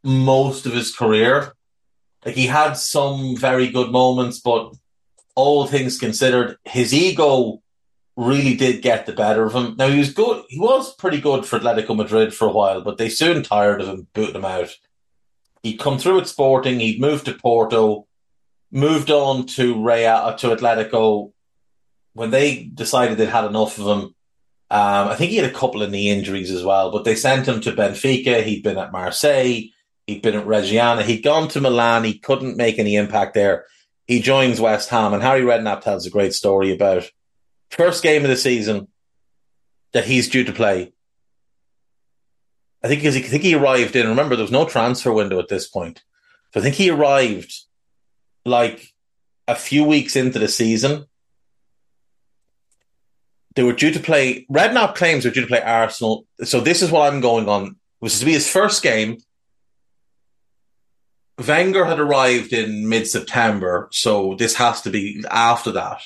most 0.03 0.66
of 0.66 0.74
his 0.74 0.93
career. 0.93 1.53
Like 2.26 2.36
he 2.36 2.47
had 2.47 2.74
some 2.74 3.38
very 3.38 3.70
good 3.70 3.91
moments, 3.91 4.39
but 4.39 4.74
all 5.36 5.68
things 5.68 5.99
considered, 5.99 6.58
his 6.66 6.93
ego 6.93 7.62
really 8.18 8.56
did 8.56 8.82
get 8.82 9.06
the 9.06 9.14
better 9.14 9.43
of 9.43 9.53
him. 9.53 9.76
Now 9.78 9.89
he 9.89 9.99
was 9.99 10.14
good. 10.14 10.43
He 10.49 10.60
was 10.60 10.95
pretty 10.95 11.22
good 11.22 11.45
for 11.45 11.60
Atletico 11.60 11.95
Madrid 11.95 12.34
for 12.34 12.47
a 12.47 12.51
while, 12.51 12.82
but 12.82 12.97
they 12.97 13.10
soon 13.10 13.43
tired 13.43 13.82
of 13.82 13.88
him, 13.88 14.08
booted 14.14 14.36
him 14.36 14.45
out. 14.45 14.70
He'd 15.64 15.80
come 15.80 15.97
through 15.97 16.20
at 16.20 16.28
Sporting. 16.28 16.80
He'd 16.80 17.01
moved 17.01 17.26
to 17.26 17.34
Porto, 17.34 18.08
moved 18.76 19.10
on 19.10 19.46
to 19.46 19.82
Real 19.82 20.12
uh, 20.12 20.38
to 20.38 20.56
Atletico. 20.56 21.32
When 22.14 22.30
they 22.30 22.64
decided 22.64 23.18
they'd 23.18 23.30
had 23.30 23.46
enough 23.46 23.80
of 23.80 23.88
him, 23.88 24.16
um, 24.70 25.08
I 25.10 25.16
think 25.16 25.32
he 25.32 25.38
had 25.38 25.50
a 25.50 25.54
couple 25.54 25.82
of 25.82 25.90
knee 25.90 26.10
injuries 26.10 26.52
as 26.52 26.64
well. 26.64 26.92
But 26.92 27.06
they 27.06 27.16
sent 27.16 27.48
him 27.48 27.62
to 27.62 27.72
Benfica. 27.72 28.44
He'd 28.44 28.64
been 28.64 28.78
at 28.78 28.92
Marseille. 28.92 29.70
He'd 30.06 30.22
been 30.22 30.36
at 30.36 30.46
Reggiana. 30.46 31.04
He'd 31.04 31.24
gone 31.24 31.48
to 31.50 31.62
Milan. 31.62 32.04
He 32.04 32.20
couldn't 32.20 32.58
make 32.58 32.78
any 32.78 32.96
impact 32.96 33.34
there. 33.34 33.66
He 34.08 34.22
joins 34.22 34.62
West 34.62 34.90
Ham, 34.90 35.14
and 35.14 35.24
Harry 35.24 35.42
Redknapp 35.42 35.82
tells 35.82 36.06
a 36.06 36.12
great 36.12 36.34
story 36.34 36.72
about 36.72 37.10
first 37.72 38.04
game 38.04 38.24
of 38.24 38.30
the 38.30 38.38
season 38.38 38.88
that 39.94 40.06
he's 40.06 40.30
due 40.30 40.44
to 40.44 40.54
play. 40.54 40.94
I 42.84 42.88
think, 42.88 43.04
I 43.04 43.12
think 43.12 43.42
he 43.42 43.56
arrived 43.56 43.96
in. 43.96 44.08
Remember, 44.08 44.36
there 44.36 44.44
was 44.44 44.52
no 44.52 44.66
transfer 44.66 45.12
window 45.12 45.40
at 45.40 45.48
this 45.48 45.68
point, 45.68 46.04
so 46.54 46.60
I 46.60 46.64
think 46.64 46.76
he 46.76 46.92
arrived 46.92 47.66
like 48.46 48.93
a 49.48 49.56
few 49.56 49.84
weeks 49.84 50.16
into 50.16 50.39
the 50.39 50.48
season. 50.48 51.06
They 53.56 53.64
were 53.64 53.74
due 53.74 53.91
to 53.91 54.00
play. 54.00 54.46
Redknapp 54.52 54.96
claims 54.96 55.24
they're 55.24 55.32
due 55.32 55.41
to 55.41 55.48
play 55.48 55.62
Arsenal. 55.62 56.26
So 56.43 56.60
this 56.60 56.82
is 56.82 56.91
what 56.91 57.12
I'm 57.12 57.22
going 57.22 57.48
on. 57.48 57.78
Was 58.02 58.20
to 58.20 58.26
be 58.26 58.34
his 58.34 58.50
first 58.50 58.84
game. 58.84 59.18
Wenger 61.46 61.86
had 61.86 62.00
arrived 62.00 62.54
in 62.54 62.88
mid 62.88 63.08
September, 63.08 63.89
so 63.91 64.36
this 64.38 64.56
has 64.56 64.82
to 64.82 64.89
be 64.89 65.24
after 65.30 65.72
that 65.74 66.02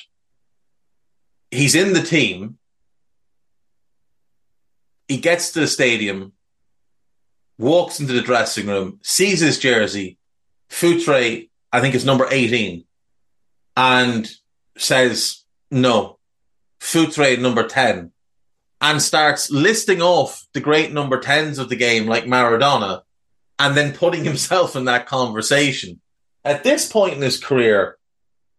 he's 1.50 1.74
in 1.74 1.92
the 1.92 2.02
team. 2.02 2.58
He 5.08 5.16
gets 5.18 5.52
to 5.52 5.60
the 5.60 5.66
stadium, 5.66 6.32
walks 7.58 7.98
into 7.98 8.12
the 8.12 8.22
dressing 8.22 8.66
room, 8.66 9.00
sees 9.02 9.40
his 9.40 9.58
jersey, 9.58 10.18
Futre, 10.70 11.49
I 11.72 11.80
think 11.80 11.94
it's 11.94 12.04
number 12.04 12.26
18, 12.30 12.84
and 13.76 14.30
says, 14.76 15.44
no, 15.70 16.18
Futre 16.80 17.36
number 17.36 17.66
10, 17.66 18.12
and 18.80 19.02
starts 19.02 19.50
listing 19.50 20.02
off 20.02 20.46
the 20.52 20.60
great 20.60 20.92
number 20.92 21.20
10s 21.20 21.58
of 21.58 21.68
the 21.68 21.76
game 21.76 22.06
like 22.06 22.24
Maradona, 22.24 23.02
and 23.58 23.76
then 23.76 23.92
putting 23.92 24.24
himself 24.30 24.76
in 24.76 24.86
that 24.86 25.06
conversation. 25.06 26.00
At 26.44 26.64
this 26.64 26.90
point 26.90 27.14
in 27.14 27.22
his 27.22 27.38
career, 27.38 27.98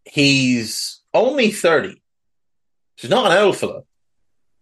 he's 0.05 1.01
only 1.13 1.51
30 1.51 2.01
He's 3.01 3.09
not 3.09 3.31
an 3.31 3.37
old 3.39 3.57
fella, 3.57 3.81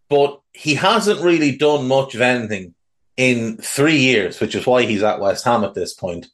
but 0.09 0.39
he 0.53 0.75
hasn't 0.75 1.21
really 1.21 1.57
done 1.57 1.89
much 1.89 2.15
of 2.15 2.21
anything 2.21 2.73
in 3.17 3.57
three 3.57 3.97
years, 3.97 4.39
which 4.39 4.55
is 4.55 4.65
why 4.65 4.83
he's 4.83 5.03
at 5.03 5.19
West 5.19 5.43
Ham 5.43 5.65
at 5.65 5.73
this 5.73 5.93
point. 5.93 6.27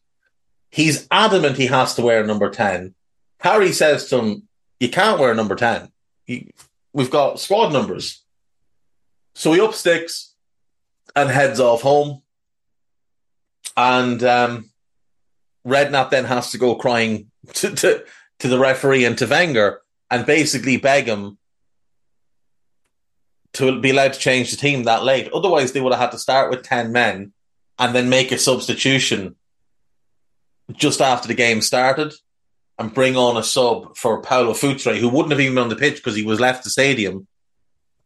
He's 0.76 1.08
adamant 1.10 1.56
he 1.56 1.68
has 1.68 1.96
to 1.96 2.02
wear 2.02 2.26
number 2.26 2.50
10. 2.50 2.94
Harry 3.40 3.72
says 3.72 4.10
to 4.10 4.18
him, 4.18 4.44
You 4.78 4.90
can't 4.90 5.22
wear 5.22 5.34
number 5.34 5.56
10. 5.56 5.90
we've 6.92 7.10
got 7.10 7.40
squad 7.40 7.72
numbers. 7.72 8.26
So 9.36 9.54
he 9.54 9.62
up 9.62 9.74
sticks 9.74 10.34
and 11.16 11.30
heads 11.30 11.62
off 11.62 11.82
home. 11.82 12.24
And 13.78 14.22
um, 14.26 14.70
Redknapp 15.66 16.10
then 16.10 16.26
has 16.26 16.52
to 16.52 16.58
go 16.58 16.76
crying 16.76 17.32
to, 17.54 17.74
to, 17.74 18.04
to 18.40 18.48
the 18.50 18.60
referee 18.60 19.06
and 19.06 19.18
to 19.20 19.28
Wenger 19.28 19.82
and 20.12 20.26
basically 20.26 20.76
beg 20.76 21.06
him 21.06 21.38
to 23.54 23.80
be 23.80 23.92
allowed 23.92 24.12
to 24.12 24.20
change 24.20 24.52
the 24.52 24.58
team 24.58 24.84
that 24.84 25.06
late. 25.06 25.32
Otherwise, 25.34 25.72
they 25.72 25.80
would 25.80 25.94
have 25.94 26.02
had 26.02 26.12
to 26.12 26.20
start 26.20 26.50
with 26.50 26.64
10 26.64 26.92
men 26.92 27.32
and 27.80 27.96
then 27.96 28.10
make 28.10 28.34
a 28.34 28.38
substitution 28.38 29.38
just 30.74 31.02
after 31.02 31.28
the 31.28 31.34
game 31.34 31.62
started 31.62 32.14
and 32.78 32.94
bring 32.94 33.16
on 33.16 33.38
a 33.38 33.44
sub 33.44 33.96
for 33.96 34.22
Paolo 34.22 34.54
Futre, 34.54 34.98
who 34.98 35.10
wouldn't 35.10 35.32
have 35.32 35.40
even 35.40 35.56
been 35.56 35.64
on 35.64 35.70
the 35.70 35.76
pitch 35.76 35.98
because 35.98 36.16
he 36.16 36.24
was 36.24 36.40
left 36.40 36.64
the 36.64 36.70
stadium. 36.70 37.28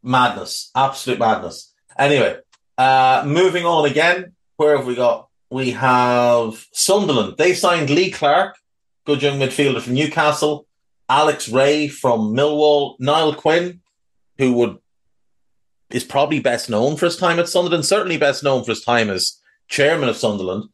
Madness. 0.04 0.72
Absolute 0.76 1.20
madness. 1.20 1.74
Anyway, 1.98 2.38
uh, 2.78 3.24
moving 3.26 3.66
on 3.66 3.86
again. 3.90 4.34
Where 4.58 4.78
have 4.78 4.86
we 4.86 4.96
got? 4.96 5.28
We 5.50 5.72
have 5.72 6.66
Sunderland. 6.72 7.36
They 7.38 7.54
signed 7.54 7.90
Lee 7.90 8.12
Clark, 8.12 8.56
good 9.06 9.24
young 9.24 9.40
midfielder 9.40 9.82
from 9.82 9.96
Newcastle, 9.96 10.68
Alex 11.10 11.50
Rae 11.50 11.88
from 11.88 12.36
Millwall, 12.36 12.96
Niall 13.00 13.34
Quinn, 13.34 13.82
who 14.38 14.54
would 14.54 14.78
is 15.90 16.04
probably 16.04 16.40
best 16.40 16.70
known 16.70 16.96
for 16.96 17.08
his 17.08 17.18
time 17.18 17.40
at 17.40 17.50
Sunderland, 17.50 17.86
certainly 17.86 18.18
best 18.18 18.44
known 18.44 18.64
for 18.64 18.72
his 18.72 18.84
time 18.84 19.10
as 19.10 19.40
chairman 19.68 20.08
of 20.08 20.18
Sunderland. 20.18 20.66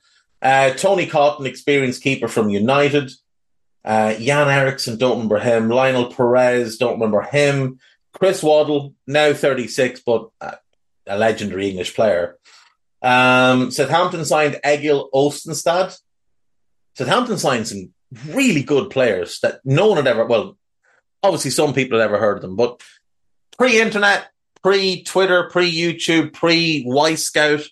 Uh, 0.42 0.72
Tony 0.72 1.08
Coton, 1.08 1.46
experienced 1.46 2.04
keeper 2.04 2.28
from 2.28 2.50
United. 2.50 3.12
Uh, 3.84 4.16
Jan 4.16 4.50
Eriksson, 4.50 4.98
don't 4.98 5.18
remember 5.18 5.40
him. 5.40 5.70
Lionel 5.70 6.14
Perez, 6.14 6.78
don't 6.78 6.94
remember 6.94 7.22
him. 7.22 7.80
Chris 8.14 8.42
Waddle, 8.42 8.94
now 9.06 9.34
36, 9.34 10.02
but 10.06 10.30
uh, 10.42 10.56
a 11.06 11.18
legendary 11.18 11.70
English 11.70 11.96
player. 11.96 12.38
Um, 13.02 13.72
Southampton 13.72 14.26
signed 14.26 14.60
Egil 14.66 15.10
Ostenstad. 15.14 15.98
Southampton 16.98 17.38
signed 17.38 17.68
some 17.68 17.94
really 18.28 18.64
good 18.64 18.90
players 18.90 19.40
that 19.42 19.60
no 19.64 19.88
one 19.88 19.98
had 19.98 20.08
ever, 20.08 20.26
well, 20.26 20.58
obviously 21.22 21.52
some 21.52 21.74
people 21.74 22.00
had 22.00 22.06
ever 22.06 22.18
heard 22.18 22.38
of 22.38 22.42
them, 22.42 22.56
but 22.56 22.82
pre 23.58 23.80
internet, 23.80 24.30
pre 24.64 25.04
Twitter, 25.04 25.50
pre 25.50 25.72
YouTube, 25.72 26.34
pre 26.34 26.86
Wyscout, 26.88 27.66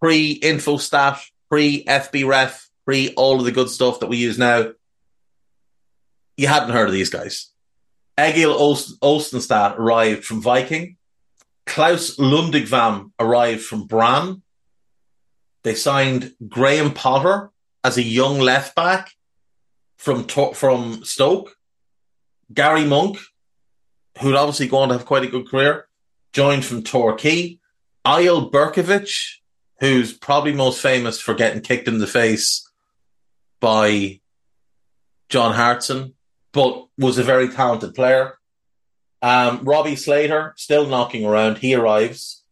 pre 0.00 0.38
Infostat, 0.40 1.20
pre 1.50 1.84
FBref, 1.84 2.66
pre 2.84 3.12
all 3.14 3.38
of 3.38 3.44
the 3.44 3.52
good 3.52 3.68
stuff 3.68 4.00
that 4.00 4.08
we 4.08 4.16
use 4.16 4.38
now. 4.38 4.72
You 6.36 6.46
hadn't 6.46 6.70
heard 6.70 6.88
of 6.88 6.94
these 6.94 7.10
guys. 7.10 7.50
Egil 8.18 8.54
Ostenstad 9.02 9.78
arrived 9.78 10.24
from 10.24 10.40
Viking. 10.40 10.96
Claus 11.66 12.16
Lundekvam 12.16 13.12
arrived 13.18 13.62
from 13.62 13.86
Brann. 13.86 14.42
They 15.62 15.74
signed 15.74 16.34
Graham 16.48 16.92
Potter 16.92 17.50
as 17.84 17.98
a 17.98 18.02
young 18.02 18.38
left 18.38 18.74
back 18.74 19.10
from 19.98 20.26
from 20.26 21.04
Stoke. 21.04 21.54
Gary 22.52 22.84
Monk, 22.84 23.18
who'd 24.20 24.34
obviously 24.34 24.66
go 24.66 24.78
on 24.78 24.88
to 24.88 24.94
have 24.94 25.06
quite 25.06 25.24
a 25.24 25.28
good 25.28 25.48
career, 25.48 25.86
joined 26.32 26.64
from 26.64 26.82
Torquay. 26.82 27.58
Eyal 28.04 28.50
Berkovic, 28.50 29.39
who's 29.80 30.12
probably 30.12 30.52
most 30.52 30.80
famous 30.80 31.20
for 31.20 31.34
getting 31.34 31.62
kicked 31.62 31.88
in 31.88 31.98
the 31.98 32.06
face 32.06 32.68
by 33.60 34.20
John 35.30 35.54
Hartson, 35.54 36.14
but 36.52 36.86
was 36.98 37.18
a 37.18 37.22
very 37.22 37.48
talented 37.48 37.94
player. 37.94 38.38
Um, 39.22 39.64
Robbie 39.64 39.96
Slater, 39.96 40.54
still 40.56 40.86
knocking 40.86 41.24
around, 41.24 41.58
he 41.58 41.74
arrives. 41.74 42.44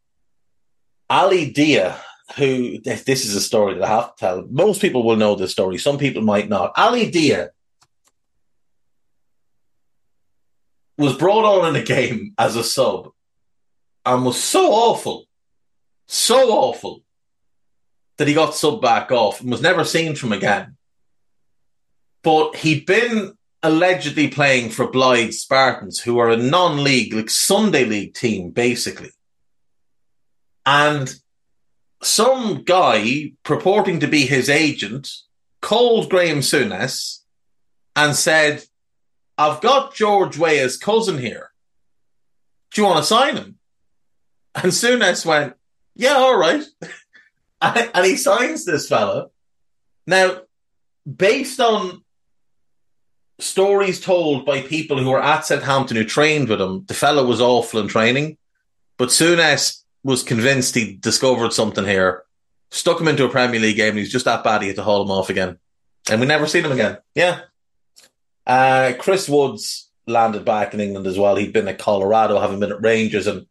Ali 1.10 1.50
Dia, 1.50 1.96
who 2.36 2.80
this 2.80 3.24
is 3.24 3.34
a 3.34 3.40
story 3.40 3.74
that 3.74 3.84
I 3.84 3.88
have 3.88 4.16
to 4.16 4.18
tell. 4.18 4.46
Most 4.50 4.80
people 4.80 5.02
will 5.02 5.16
know 5.16 5.34
this 5.34 5.52
story, 5.52 5.78
some 5.78 5.98
people 5.98 6.22
might 6.22 6.48
not. 6.48 6.72
Ali 6.76 7.10
Dia 7.10 7.50
was 10.96 11.16
brought 11.16 11.44
on 11.44 11.74
in 11.74 11.80
a 11.80 11.84
game 11.84 12.34
as 12.38 12.56
a 12.56 12.64
sub 12.64 13.10
and 14.04 14.24
was 14.24 14.42
so 14.42 14.72
awful, 14.72 15.26
so 16.06 16.50
awful 16.50 17.02
that 18.18 18.28
he 18.28 18.34
got 18.34 18.50
subbed 18.50 18.82
back 18.82 19.10
off 19.10 19.40
and 19.40 19.50
was 19.50 19.62
never 19.62 19.84
seen 19.84 20.14
from 20.14 20.32
again. 20.32 20.76
But 22.22 22.56
he'd 22.56 22.84
been 22.84 23.34
allegedly 23.62 24.28
playing 24.28 24.70
for 24.70 24.90
Blyth 24.90 25.34
Spartans, 25.34 26.00
who 26.00 26.18
are 26.18 26.28
a 26.28 26.36
non-league, 26.36 27.14
like 27.14 27.30
Sunday 27.30 27.84
league 27.84 28.14
team, 28.14 28.50
basically. 28.50 29.10
And 30.66 31.12
some 32.02 32.62
guy 32.64 33.32
purporting 33.42 34.00
to 34.00 34.06
be 34.06 34.26
his 34.26 34.48
agent 34.48 35.10
called 35.60 36.10
Graeme 36.10 36.40
Souness 36.40 37.20
and 37.96 38.14
said, 38.14 38.64
I've 39.36 39.60
got 39.60 39.94
George 39.94 40.36
Weah's 40.36 40.76
cousin 40.76 41.18
here. 41.18 41.50
Do 42.72 42.82
you 42.82 42.86
want 42.86 42.98
to 42.98 43.04
sign 43.04 43.36
him? 43.36 43.58
And 44.54 44.72
Souness 44.72 45.24
went, 45.24 45.54
Yeah, 45.94 46.14
all 46.14 46.36
right. 46.36 46.64
and 47.60 48.04
he 48.06 48.16
signs 48.16 48.64
this 48.64 48.88
fella. 48.88 49.28
Now, 50.06 50.42
based 51.16 51.60
on 51.60 52.02
stories 53.40 54.00
told 54.00 54.44
by 54.44 54.62
people 54.62 54.98
who 54.98 55.10
were 55.10 55.22
at 55.22 55.46
Southampton 55.46 55.96
who 55.96 56.04
trained 56.04 56.48
with 56.48 56.60
him, 56.60 56.84
the 56.86 56.94
fellow 56.94 57.24
was 57.26 57.40
awful 57.40 57.80
in 57.80 57.88
training. 57.88 58.36
But 58.96 59.10
Souness 59.10 59.82
was 60.02 60.22
convinced 60.22 60.74
he 60.74 60.94
discovered 60.96 61.52
something 61.52 61.84
here, 61.84 62.24
stuck 62.70 63.00
him 63.00 63.08
into 63.08 63.24
a 63.24 63.28
Premier 63.28 63.60
League 63.60 63.76
game, 63.76 63.90
and 63.90 63.98
he's 63.98 64.12
just 64.12 64.24
that 64.24 64.44
bad 64.44 64.62
he 64.62 64.68
had 64.68 64.76
to 64.76 64.82
haul 64.82 65.02
him 65.02 65.10
off 65.10 65.30
again. 65.30 65.58
And 66.10 66.20
we 66.20 66.26
never 66.26 66.46
seen 66.46 66.64
him 66.64 66.72
again. 66.72 66.98
Yeah. 67.14 67.40
Uh, 68.46 68.94
Chris 68.98 69.28
Woods 69.28 69.90
landed 70.06 70.44
back 70.44 70.74
in 70.74 70.80
England 70.80 71.06
as 71.06 71.18
well. 71.18 71.36
He'd 71.36 71.52
been 71.52 71.68
at 71.68 71.78
Colorado, 71.78 72.40
having 72.40 72.60
been 72.60 72.72
at 72.72 72.82
Rangers 72.82 73.26
and 73.26 73.46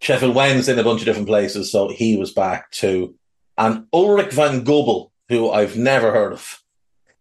Sheffield 0.00 0.34
Wednesday 0.34 0.72
in 0.72 0.78
a 0.78 0.84
bunch 0.84 1.00
of 1.00 1.04
different 1.04 1.28
places, 1.28 1.70
so 1.70 1.88
he 1.88 2.16
was 2.16 2.32
back 2.32 2.70
too. 2.70 3.14
And 3.56 3.86
Ulrich 3.92 4.32
van 4.32 4.64
Gobbel, 4.64 5.12
who 5.28 5.50
I've 5.50 5.76
never 5.76 6.12
heard 6.12 6.32
of, 6.32 6.62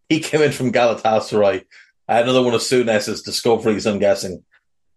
he 0.09 0.19
came 0.19 0.41
in 0.41 0.51
from 0.51 0.71
Galatasaray. 0.71 1.65
Another 2.07 2.41
one 2.41 2.53
of 2.53 2.61
Souness's 2.61 3.21
discoveries, 3.21 3.85
I'm 3.85 3.99
guessing. 3.99 4.43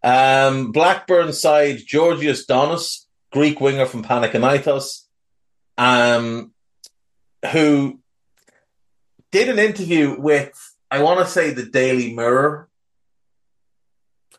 Um, 0.02 0.72
Blackburn 0.72 1.32
side, 1.32 1.80
Georgios 1.86 2.46
Donis, 2.46 3.06
Greek 3.32 3.60
winger 3.60 3.86
from 3.86 4.04
Panathinaikos, 4.04 5.04
um, 5.78 6.52
who 7.52 8.00
did 9.32 9.48
an 9.48 9.58
interview 9.58 10.20
with, 10.20 10.52
I 10.90 11.02
want 11.02 11.20
to 11.20 11.26
say, 11.26 11.50
the 11.50 11.64
Daily 11.64 12.14
Mirror. 12.14 12.68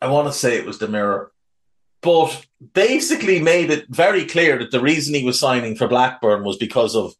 I 0.01 0.07
want 0.07 0.27
to 0.27 0.33
say 0.33 0.57
it 0.57 0.65
was 0.65 0.79
the 0.79 0.87
Mirror, 0.87 1.31
but 2.05 2.45
basically 2.73 3.41
made 3.41 3.69
it 3.69 3.85
very 3.89 4.23
clear 4.25 4.57
that 4.59 4.71
the 4.71 4.79
reason 4.79 5.13
he 5.13 5.25
was 5.25 5.39
signing 5.39 5.75
for 5.75 5.89
Blackburn 5.89 6.45
was 6.45 6.57
because 6.57 6.95
of 6.95 7.15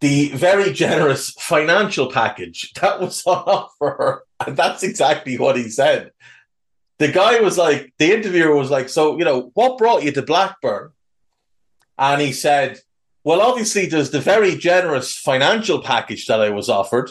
the 0.00 0.30
very 0.30 0.72
generous 0.72 1.30
financial 1.38 2.10
package 2.10 2.72
that 2.80 3.00
was 3.00 3.22
on 3.26 3.44
offer. 3.46 4.24
And 4.44 4.56
that's 4.56 4.82
exactly 4.82 5.38
what 5.38 5.56
he 5.56 5.68
said 5.68 6.10
the 7.00 7.08
guy 7.10 7.40
was 7.40 7.56
like, 7.56 7.94
the 7.98 8.14
interviewer 8.14 8.54
was 8.54 8.70
like, 8.70 8.90
so, 8.90 9.18
you 9.18 9.24
know, 9.24 9.50
what 9.54 9.78
brought 9.78 10.02
you 10.02 10.12
to 10.12 10.20
Blackburn? 10.20 10.90
And 11.98 12.20
he 12.20 12.30
said, 12.30 12.78
well, 13.24 13.40
obviously 13.40 13.86
there's 13.86 14.10
the 14.10 14.20
very 14.20 14.54
generous 14.54 15.16
financial 15.16 15.80
package 15.82 16.26
that 16.26 16.42
I 16.42 16.50
was 16.50 16.68
offered. 16.68 17.10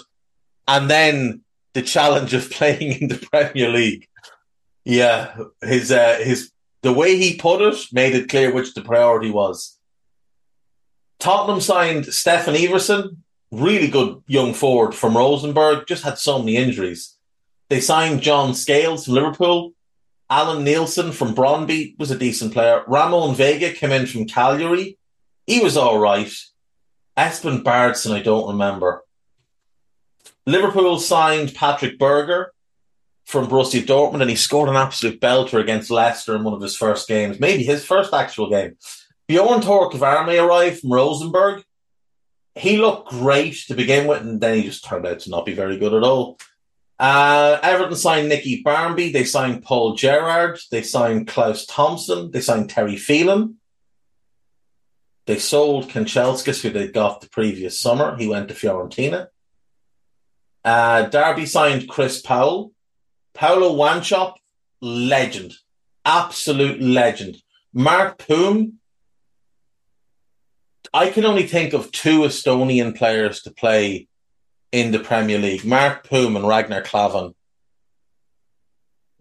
And 0.68 0.92
then 0.92 1.42
the 1.74 1.82
challenge 1.82 2.36
of 2.36 2.52
playing 2.52 3.02
in 3.02 3.08
the 3.08 3.18
Premier 3.18 3.70
League. 3.70 4.08
Yeah, 4.86 5.36
his, 5.64 5.92
uh, 5.92 6.20
his, 6.24 6.52
the 6.82 6.94
way 6.94 7.18
he 7.18 7.38
put 7.38 7.62
it 7.62 7.78
made 7.92 8.16
it 8.16 8.30
clear 8.30 8.52
which 8.52 8.74
the 8.74 8.82
priority 8.82 9.30
was. 9.30 9.78
Tottenham 11.20 11.62
signed 11.62 12.06
Steffen 12.06 12.56
Iversen, 12.56 13.18
really 13.52 13.88
good 13.88 14.22
young 14.28 14.54
forward 14.54 14.96
from 14.96 15.18
Rosenborg, 15.18 15.86
just 15.88 16.04
had 16.04 16.18
so 16.18 16.40
many 16.40 16.56
injuries. 16.56 17.18
They 17.70 17.82
signed 17.82 18.22
John 18.22 18.54
Scales 18.54 19.06
from 19.06 19.16
Liverpool, 19.16 19.74
Allan 20.32 20.64
Nielsen 20.64 21.12
from 21.12 21.34
Brøndby 21.34 21.98
was 21.98 22.12
a 22.12 22.18
decent 22.18 22.54
player. 22.54 22.84
Ramon 22.88 23.34
Vega 23.34 23.72
came 23.74 23.92
in 23.92 24.06
from 24.06 24.28
Cagliari. 24.28 24.98
He 25.48 25.60
was 25.60 25.76
all 25.76 25.98
right. 25.98 26.32
Espen 27.18 27.64
Baardsen, 27.64 28.12
I 28.12 28.22
don't 28.22 28.50
remember. 28.50 29.04
Liverpool 30.46 31.00
signed 31.00 31.50
Patrik 31.50 31.98
Berger 31.98 32.54
from 33.30 33.48
Borussia 33.48 33.86
Dortmund, 33.86 34.22
and 34.22 34.30
he 34.30 34.36
scored 34.36 34.70
an 34.70 34.76
absolute 34.76 35.22
belter 35.22 35.62
against 35.62 35.92
Leicester 35.92 36.36
in 36.36 36.44
one 36.44 36.56
of 36.56 36.62
his 36.62 36.76
first 36.76 37.08
games, 37.08 37.40
maybe 37.40 37.64
his 37.64 37.86
first 37.86 38.12
actual 38.12 38.50
game. 38.50 38.76
Bjørn 39.30 39.62
Tore 39.62 39.92
Kvarme 39.92 40.44
arrived 40.44 40.80
from 40.80 40.92
Rosenborg. 40.92 41.64
He 42.56 42.78
looked 42.78 43.12
great 43.12 43.54
to 43.68 43.76
begin 43.76 44.08
with, 44.08 44.24
and 44.24 44.42
then 44.42 44.58
he 44.58 44.64
just 44.64 44.84
turned 44.84 45.06
out 45.06 45.20
to 45.20 45.30
not 45.30 45.46
be 45.46 45.54
very 45.54 45.78
good 45.78 45.94
at 45.94 46.02
all. 46.02 46.40
Uh, 46.98 47.60
Everton 47.62 47.96
signed 47.96 48.30
Nicky 48.30 48.64
Barmby. 48.64 49.12
They 49.12 49.26
signed 49.26 49.62
Paul 49.62 49.94
Gerrard. 49.94 50.60
They 50.72 50.82
signed 50.82 51.28
Claus 51.28 51.68
Thomsen. 51.68 52.32
They 52.32 52.42
signed 52.42 52.72
Terry 52.72 52.98
Phelan. 52.98 53.58
They 55.28 55.38
sold 55.38 55.88
Kanchelskis, 55.90 56.62
who 56.62 56.72
they 56.72 56.88
got 56.88 57.22
the 57.22 57.30
previous 57.30 57.80
summer. 57.80 58.18
He 58.18 58.28
went 58.28 58.48
to 58.48 58.56
Fiorentina. 58.56 59.28
Uh, 60.66 61.04
Derby 61.04 61.46
signed 61.46 61.88
Chris 61.88 62.24
Powell. 62.24 62.74
Paulo 63.40 63.74
Wanchope, 63.74 64.36
legend. 64.82 65.54
Absolute 66.04 66.82
legend. 66.82 67.38
Mart 67.74 68.18
Poom. 68.18 68.80
I 70.94 71.10
can 71.10 71.24
only 71.24 71.48
think 71.48 71.72
of 71.72 71.90
two 71.94 72.24
Estonian 72.24 72.98
players 72.98 73.44
to 73.44 73.52
play 73.52 74.10
in 74.74 74.92
the 74.92 75.00
Premier 75.00 75.38
League. 75.38 75.64
Mart 75.64 76.04
Poom 76.04 76.36
and 76.36 76.46
Ragnar 76.46 76.82
Klavan. 76.82 77.34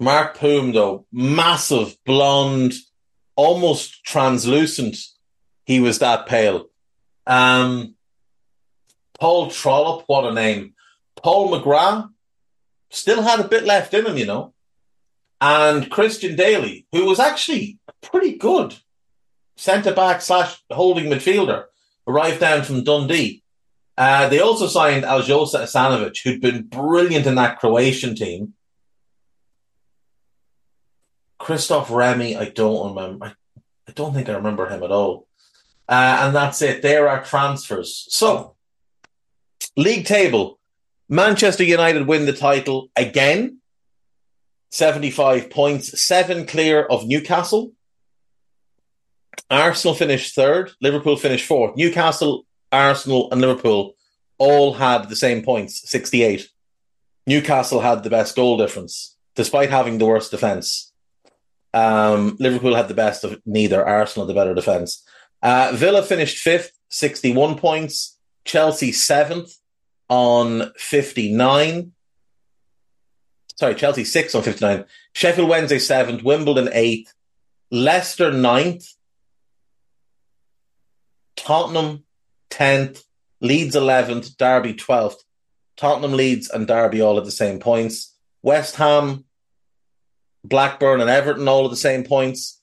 Mart 0.01 0.35
Poom, 0.35 0.73
though, 0.73 1.07
massive, 1.13 1.97
blonde, 2.05 2.75
almost 3.37 4.03
translucent. 4.05 4.97
He 5.65 5.79
was 5.79 6.01
that 6.01 6.27
pale. 6.27 6.67
Um, 7.25 7.95
Paul 9.21 9.53
Trollope, 9.53 10.03
what 10.09 10.25
a 10.25 10.35
name. 10.35 10.75
Paul 11.23 11.53
McGrath 11.53 12.09
still 12.91 13.23
had 13.23 13.41
a 13.41 13.49
bit 13.49 13.65
left 13.65 13.95
in 13.95 14.07
him, 14.07 14.17
you 14.17 14.27
know. 14.27 14.53
And 15.41 15.91
Christian 15.91 16.37
Dailly, 16.37 16.87
who 16.93 17.05
was 17.05 17.21
actually 17.21 17.79
pretty 18.03 18.37
good 18.37 18.75
centre 19.57 19.95
back 19.95 20.21
slash 20.21 20.63
holding 20.71 21.07
midfielder, 21.07 21.67
arrived 22.07 22.41
down 22.41 22.65
from 22.65 22.85
Dundee. 22.85 23.43
Uh, 23.97 24.29
they 24.29 24.41
also 24.41 24.67
signed 24.67 25.05
Aljosa 25.05 25.63
Asanovic, 25.63 26.23
who'd 26.23 26.41
been 26.41 26.63
brilliant 26.63 27.27
in 27.27 27.35
that 27.35 27.59
Croatian 27.59 28.15
team. 28.15 28.55
Christoph 31.39 31.91
Remy, 31.91 32.37
I 32.37 32.47
don't 32.47 32.95
remember. 32.95 33.27
I, 33.27 33.29
I 33.89 33.93
don't 33.95 34.15
think 34.15 34.29
I 34.29 34.35
remember 34.35 34.69
him 34.69 34.83
at 34.83 34.93
all. 34.93 35.27
Uh, 35.89 36.19
and 36.23 36.37
that's 36.37 36.61
it. 36.63 36.83
There 36.83 37.09
are 37.09 37.25
transfers. 37.25 38.07
So, 38.11 38.55
league 39.77 40.05
table. 40.05 40.58
Manchester 41.09 41.65
United 41.65 42.07
win 42.07 42.27
the 42.27 42.33
title 42.33 42.91
again. 42.97 43.59
75 44.71 45.49
points, 45.49 46.01
seven 46.03 46.47
clear 46.47 46.85
of 46.85 47.07
Newcastle. 47.07 47.73
Arsenal 49.51 49.95
finished 49.95 50.35
third. 50.35 50.73
Liverpool 50.83 51.17
finished 51.17 51.47
fourth. 51.47 51.77
Newcastle 51.77 52.45
Arsenal, 52.71 53.31
and 53.33 53.41
Liverpool 53.41 53.95
all 54.37 54.75
had 54.75 55.09
the 55.09 55.17
same 55.17 55.43
points, 55.43 55.89
68. 55.91 56.49
Newcastle 57.27 57.81
had 57.81 58.03
the 58.03 58.11
best 58.11 58.37
goal 58.37 58.59
difference, 58.59 59.17
despite 59.35 59.71
having 59.71 59.99
the 59.99 60.07
worst 60.07 60.31
defence. 60.31 60.93
Um, 61.73 62.37
Liverpool 62.39 62.75
had 62.75 62.89
the 62.89 62.95
best 62.95 63.25
of 63.25 63.41
neither. 63.47 63.87
Arsenal 63.87 64.27
the 64.27 64.35
better 64.35 64.55
defence. 64.55 65.05
Uh, 65.43 65.73
Villa 65.75 66.03
finished 66.03 66.39
fifth, 66.39 66.73
61 66.91 67.57
points. 67.57 68.19
Chelsea 68.45 68.93
seventh 68.93 69.55
on 70.09 70.73
59. 70.77 71.93
Sorry, 73.57 73.75
Chelsea 73.75 74.05
6 74.05 74.35
on 74.35 74.43
59. 74.43 74.85
Sheffield 75.13 75.49
Wednesday 75.49 75.79
seventh. 75.79 76.23
Wimbledon 76.23 76.69
eighth. 76.73 77.13
Leicester 77.71 78.33
ninth. 78.33 78.87
Tottenham 81.37 82.05
10th, 82.51 83.05
Leeds 83.41 83.77
11th, 83.77 84.37
Derby 84.37 84.75
12th. 84.75 85.23
Tottenham, 85.77 86.13
Leeds, 86.13 86.51
and 86.51 86.67
Derby 86.67 87.01
all 87.01 87.19
at 87.19 87.25
the 87.25 87.31
same 87.31 87.61
points. 87.61 88.15
West 88.43 88.77
Ham, 88.77 89.25
Blackburn, 90.45 91.01
and 91.01 91.09
Everton 91.09 91.47
all 91.47 91.65
at 91.65 91.71
the 91.71 91.77
same 91.77 92.03
points. 92.05 92.61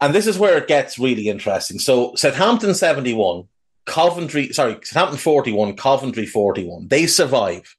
And 0.00 0.14
this 0.14 0.26
is 0.26 0.38
where 0.38 0.58
it 0.58 0.68
gets 0.68 0.98
really 0.98 1.28
interesting. 1.28 1.78
So 1.78 2.14
Southampton 2.16 2.74
71, 2.74 3.44
Coventry, 3.88 4.52
sorry, 4.52 4.78
Southampton 4.84 5.18
41, 5.18 5.74
Coventry 5.76 6.26
41. 6.26 6.88
They 6.88 7.06
survive. 7.06 7.74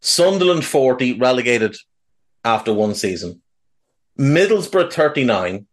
Sunderland 0.00 0.64
40, 0.64 1.18
relegated 1.18 1.76
after 2.44 2.72
one 2.72 2.94
season. 2.94 3.42
Middlesbrough 4.18 4.92
39, 4.92 5.66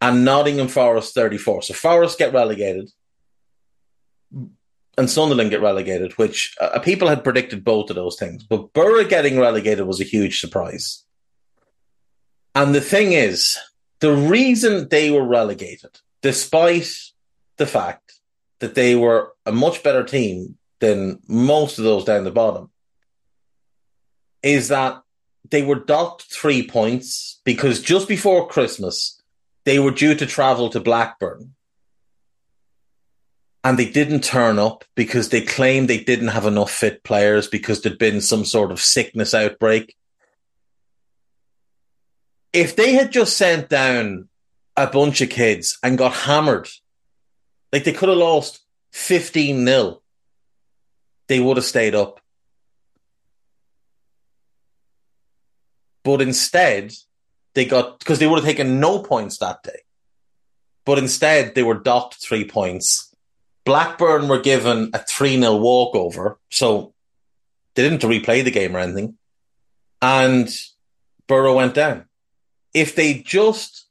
and 0.00 0.24
Nottingham 0.24 0.68
Forest 0.68 1.14
34. 1.14 1.62
So 1.62 1.74
Forest 1.74 2.18
get 2.18 2.32
relegated 2.32 2.90
and 4.98 5.10
Sunderland 5.10 5.50
get 5.50 5.60
relegated, 5.60 6.16
which 6.16 6.54
uh, 6.60 6.78
people 6.78 7.08
had 7.08 7.24
predicted 7.24 7.64
both 7.64 7.90
of 7.90 7.96
those 7.96 8.16
things. 8.18 8.44
But 8.44 8.72
Borough 8.72 9.04
getting 9.04 9.38
relegated 9.38 9.86
was 9.86 10.00
a 10.00 10.04
huge 10.04 10.40
surprise. 10.40 11.04
And 12.54 12.74
the 12.74 12.80
thing 12.80 13.12
is, 13.12 13.58
the 14.00 14.12
reason 14.12 14.88
they 14.88 15.10
were 15.10 15.26
relegated 15.26 15.98
despite 16.22 16.90
the 17.56 17.66
fact 17.66 18.20
that 18.60 18.74
they 18.74 18.94
were 18.94 19.32
a 19.44 19.52
much 19.52 19.82
better 19.82 20.04
team 20.04 20.56
than 20.80 21.20
most 21.28 21.78
of 21.78 21.84
those 21.84 22.04
down 22.04 22.24
the 22.24 22.30
bottom, 22.30 22.70
is 24.42 24.68
that 24.68 25.02
they 25.50 25.62
were 25.62 25.76
docked 25.76 26.22
three 26.22 26.66
points 26.66 27.40
because 27.44 27.80
just 27.80 28.08
before 28.08 28.48
Christmas, 28.48 29.20
they 29.64 29.78
were 29.78 29.90
due 29.90 30.14
to 30.14 30.26
travel 30.26 30.70
to 30.70 30.80
Blackburn. 30.80 31.54
And 33.64 33.76
they 33.76 33.90
didn't 33.90 34.22
turn 34.22 34.60
up 34.60 34.84
because 34.94 35.30
they 35.30 35.40
claimed 35.40 35.88
they 35.88 36.02
didn't 36.02 36.28
have 36.28 36.46
enough 36.46 36.70
fit 36.70 37.02
players 37.02 37.48
because 37.48 37.82
there'd 37.82 37.98
been 37.98 38.20
some 38.20 38.44
sort 38.44 38.70
of 38.70 38.80
sickness 38.80 39.34
outbreak. 39.34 39.96
If 42.52 42.76
they 42.76 42.92
had 42.92 43.10
just 43.10 43.36
sent 43.36 43.68
down 43.68 44.28
a 44.76 44.86
bunch 44.86 45.20
of 45.20 45.30
kids 45.30 45.78
and 45.82 45.98
got 45.98 46.12
hammered, 46.12 46.68
like 47.72 47.84
they 47.84 47.92
could 47.92 48.08
have 48.08 48.18
lost 48.18 48.60
15 48.92 49.64
nil, 49.64 50.02
they 51.28 51.40
would 51.40 51.56
have 51.56 51.66
stayed 51.66 51.94
up. 51.94 52.20
But 56.04 56.22
instead, 56.22 56.92
they 57.54 57.64
got 57.64 57.98
because 57.98 58.18
they 58.20 58.26
would 58.26 58.36
have 58.36 58.44
taken 58.44 58.78
no 58.78 59.00
points 59.00 59.38
that 59.38 59.62
day. 59.62 59.80
But 60.84 60.98
instead, 60.98 61.54
they 61.54 61.64
were 61.64 61.74
docked 61.74 62.14
three 62.14 62.44
points. 62.44 63.12
Blackburn 63.64 64.28
were 64.28 64.40
given 64.40 64.90
a 64.94 65.00
3 65.00 65.40
0 65.40 65.56
walkover, 65.56 66.38
so 66.48 66.94
they 67.74 67.82
didn't 67.82 68.02
replay 68.02 68.44
the 68.44 68.52
game 68.52 68.76
or 68.76 68.78
anything. 68.78 69.18
And 70.00 70.48
Borough 71.26 71.56
went 71.56 71.74
down. 71.74 72.04
If 72.72 72.94
they 72.94 73.14
just 73.14 73.86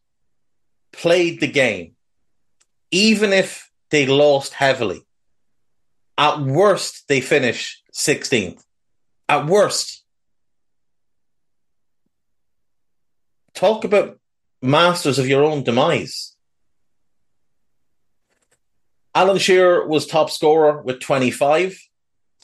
played 0.93 1.41
the 1.41 1.47
game, 1.47 1.95
even 2.91 3.33
if 3.33 3.64
they 3.91 4.05
lost 4.05 4.53
heavily, 4.53 5.05
at 6.17 6.39
worst, 6.39 7.07
they 7.07 7.21
finish 7.21 7.81
16th. 7.93 8.63
At 9.27 9.45
worst. 9.47 10.05
talk 13.55 13.85
about 13.85 14.19
masters 14.61 15.17
of 15.17 15.27
your 15.27 15.43
own 15.43 15.63
demise. 15.63 16.35
Alan 19.15 19.37
Shearer 19.39 19.87
was 19.87 20.05
top 20.05 20.29
scorer 20.29 20.81
with 20.81 20.99
25. 20.99 21.79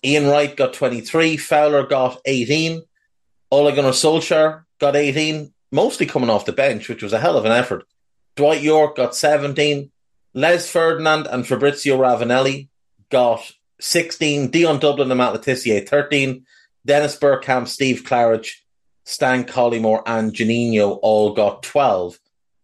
Ian 0.03 0.27
Wright 0.27 0.55
got 0.55 0.73
23. 0.73 1.37
Fowler 1.37 1.85
got 1.85 2.21
18. 2.25 2.81
Ole 3.51 3.75
Gunnar 3.75 3.89
Solskjaer 3.89 4.63
got 4.79 4.95
18, 4.95 5.53
mostly 5.73 6.05
coming 6.05 6.29
off 6.29 6.45
the 6.45 6.53
bench, 6.53 6.87
which 6.87 7.03
was 7.03 7.11
a 7.11 7.19
hell 7.19 7.37
of 7.37 7.43
an 7.43 7.51
effort. 7.51 7.83
Dwight 8.37 8.61
Yorke 8.61 8.95
got 8.95 9.13
17. 9.13 9.91
Les 10.34 10.69
Ferdinand 10.69 11.27
and 11.27 11.45
Fabrizio 11.45 11.97
Ravanelli 11.97 12.69
got 13.09 13.51
16. 13.79 14.49
Dion 14.49 14.79
Dublin 14.79 15.11
and 15.11 15.17
Matt 15.17 15.34
Le 15.34 15.82
13. 15.82 16.45
Dennis 16.86 17.17
Bergkamp, 17.17 17.67
Steve 17.67 18.03
Claridge, 18.03 18.53
Stan 19.05 19.43
Collymore 19.43 20.03
and 20.05 20.34
Juninho 20.34 20.97
all 21.01 21.34
got 21.34 21.63
12. 21.63 22.17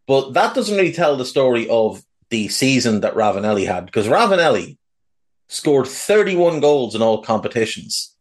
But 0.08 0.34
that 0.34 0.56
doesn't 0.56 0.76
really 0.76 0.94
tell 0.94 1.18
the 1.18 1.26
story 1.26 1.68
of 1.70 2.04
the 2.30 2.48
season 2.48 3.02
that 3.02 3.16
Ravanelli 3.16 3.68
had 3.68 3.86
because 3.86 4.08
Ravanelli 4.08 4.78
scored 5.50 5.88
31 5.88 6.60
goals 6.60 6.96
in 6.96 7.02
all 7.02 7.22
competitions 7.22 8.14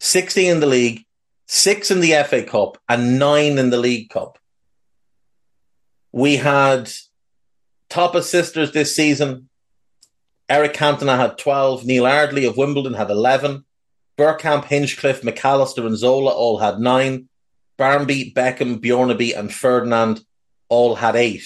60 0.00 0.46
in 0.46 0.60
the 0.60 0.66
league, 0.66 1.04
six 1.46 1.90
in 1.90 2.00
the 2.00 2.12
FA 2.26 2.42
Cup, 2.42 2.78
and 2.88 3.18
nine 3.18 3.58
in 3.58 3.68
the 3.68 3.76
League 3.76 4.08
Cup. 4.08 4.38
We 6.10 6.36
had 6.36 6.90
top 7.90 8.14
of 8.14 8.20
assisters 8.20 8.72
this 8.72 8.96
season. 8.96 9.48
Eric 10.48 10.72
Cantona 10.72 11.16
had 11.16 11.36
12. 11.36 11.84
Neil 11.84 12.06
Ardley 12.06 12.46
of 12.46 12.56
Wimbledon 12.56 12.94
had 12.94 13.10
11. 13.10 13.64
Bergkamp, 14.16 14.64
Hinchcliffe, 14.64 15.22
McAllister, 15.22 15.86
and 15.86 15.96
Zola 15.96 16.30
all 16.30 16.58
had 16.58 16.78
nine. 16.78 17.28
Barmby, 17.76 18.32
Beckham, 18.34 18.80
Bjørnebye, 18.80 19.38
and 19.38 19.52
Ferdinand 19.52 20.20
all 20.68 20.94
had 20.94 21.16
eight. 21.16 21.44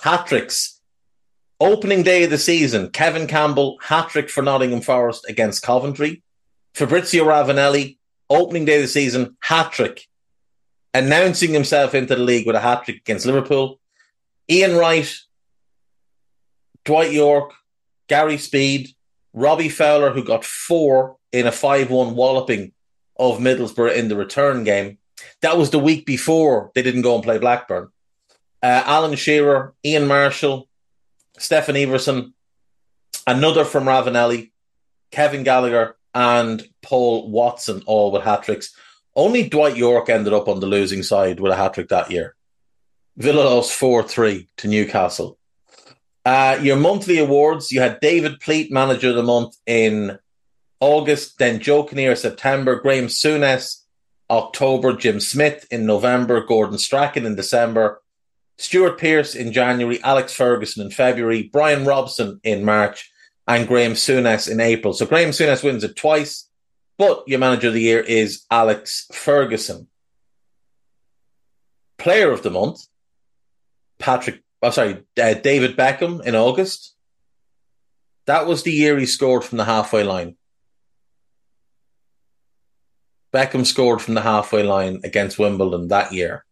Hat 0.00 0.26
tricks. 0.26 0.80
Opening 1.60 2.02
day 2.02 2.24
of 2.24 2.30
the 2.30 2.38
season, 2.38 2.90
Kevin 2.90 3.26
Campbell, 3.26 3.78
hat 3.82 4.08
trick 4.10 4.30
for 4.30 4.42
Nottingham 4.42 4.80
Forest 4.80 5.26
against 5.28 5.62
Coventry. 5.62 6.22
Fabrizio 6.74 7.24
Ravanelli, 7.24 7.98
opening 8.30 8.64
day 8.64 8.76
of 8.76 8.82
the 8.82 8.88
season, 8.88 9.36
hat 9.40 9.72
trick. 9.72 10.06
Announcing 10.94 11.52
himself 11.52 11.94
into 11.94 12.14
the 12.14 12.22
league 12.22 12.46
with 12.46 12.56
a 12.56 12.60
hat 12.60 12.84
trick 12.84 12.98
against 12.98 13.26
Liverpool. 13.26 13.80
Ian 14.48 14.76
Wright, 14.76 15.12
Dwight 16.88 17.12
Yorke, 17.12 17.52
Gary 18.08 18.38
Speed, 18.38 18.94
Robbie 19.34 19.68
Fowler, 19.68 20.10
who 20.10 20.24
got 20.24 20.42
four 20.42 21.18
in 21.32 21.46
a 21.46 21.52
5 21.52 21.90
1 21.90 22.14
walloping 22.14 22.72
of 23.18 23.40
Middlesbrough 23.40 23.94
in 23.94 24.08
the 24.08 24.16
return 24.16 24.64
game. 24.64 24.96
That 25.42 25.58
was 25.58 25.68
the 25.68 25.78
week 25.78 26.06
before 26.06 26.72
they 26.74 26.80
didn't 26.80 27.02
go 27.02 27.14
and 27.14 27.22
play 27.22 27.36
Blackburn. 27.36 27.90
Uh, 28.62 28.82
Alan 28.86 29.16
Shearer, 29.16 29.74
Ian 29.84 30.06
Marshall, 30.06 30.66
Steffen 31.38 31.76
Iversen, 31.76 32.32
another 33.26 33.66
from 33.66 33.84
Ravanelli, 33.84 34.50
Kevin 35.10 35.44
Gallagher, 35.44 35.94
and 36.14 36.66
Paul 36.80 37.30
Watson, 37.30 37.82
all 37.84 38.12
with 38.12 38.22
hat 38.22 38.44
tricks. 38.44 38.74
Only 39.14 39.46
Dwight 39.46 39.76
Yorke 39.76 40.08
ended 40.08 40.32
up 40.32 40.48
on 40.48 40.60
the 40.60 40.66
losing 40.66 41.02
side 41.02 41.38
with 41.38 41.52
a 41.52 41.56
hat 41.56 41.74
trick 41.74 41.90
that 41.90 42.10
year. 42.10 42.34
Villa 43.18 43.42
lost 43.42 43.74
4 43.74 44.04
3 44.04 44.48
to 44.56 44.68
Newcastle. 44.68 45.37
Uh, 46.24 46.58
your 46.62 46.76
monthly 46.76 47.18
awards, 47.18 47.72
you 47.72 47.80
had 47.80 48.00
David 48.00 48.40
Pleat, 48.40 48.70
Manager 48.70 49.10
of 49.10 49.16
the 49.16 49.22
Month 49.22 49.56
in 49.66 50.18
August, 50.80 51.38
then 51.38 51.60
Joe 51.60 51.84
Kinnear, 51.84 52.14
September, 52.16 52.80
Graeme 52.80 53.06
Souness, 53.06 53.82
October, 54.30 54.94
Jim 54.94 55.20
Smith 55.20 55.66
in 55.70 55.86
November, 55.86 56.44
Gordon 56.44 56.78
Strachan 56.78 57.24
in 57.24 57.34
December, 57.34 58.02
Stuart 58.58 58.98
Pearce 58.98 59.34
in 59.34 59.52
January, 59.52 60.02
Alex 60.02 60.34
Ferguson 60.34 60.84
in 60.84 60.90
February, 60.90 61.44
Brian 61.44 61.84
Robson 61.84 62.40
in 62.42 62.64
March, 62.64 63.10
and 63.46 63.66
Graeme 63.66 63.92
Souness 63.92 64.50
in 64.50 64.60
April. 64.60 64.92
So 64.92 65.06
Graeme 65.06 65.30
Souness 65.30 65.64
wins 65.64 65.84
it 65.84 65.96
twice, 65.96 66.48
but 66.98 67.24
your 67.26 67.38
manager 67.38 67.68
of 67.68 67.74
the 67.74 67.80
year 67.80 68.00
is 68.00 68.44
Alex 68.50 69.06
Ferguson. 69.12 69.88
Player 71.96 72.30
of 72.30 72.42
the 72.42 72.50
month, 72.50 72.80
Patrick, 73.98 74.42
oh, 74.62 74.70
sorry, 74.70 75.04
uh, 75.20 75.34
David 75.34 75.76
Beckham 75.76 76.24
in 76.24 76.34
August. 76.34 76.94
That 78.26 78.46
was 78.46 78.62
the 78.62 78.72
year 78.72 78.98
he 78.98 79.06
scored 79.06 79.44
from 79.44 79.58
the 79.58 79.64
halfway 79.64 80.04
line. 80.04 80.36
Beckham 83.32 83.66
scored 83.66 84.00
from 84.00 84.14
the 84.14 84.22
halfway 84.22 84.62
line 84.62 85.00
against 85.04 85.38
Wimbledon 85.38 85.88
that 85.88 86.12
year. 86.12 86.44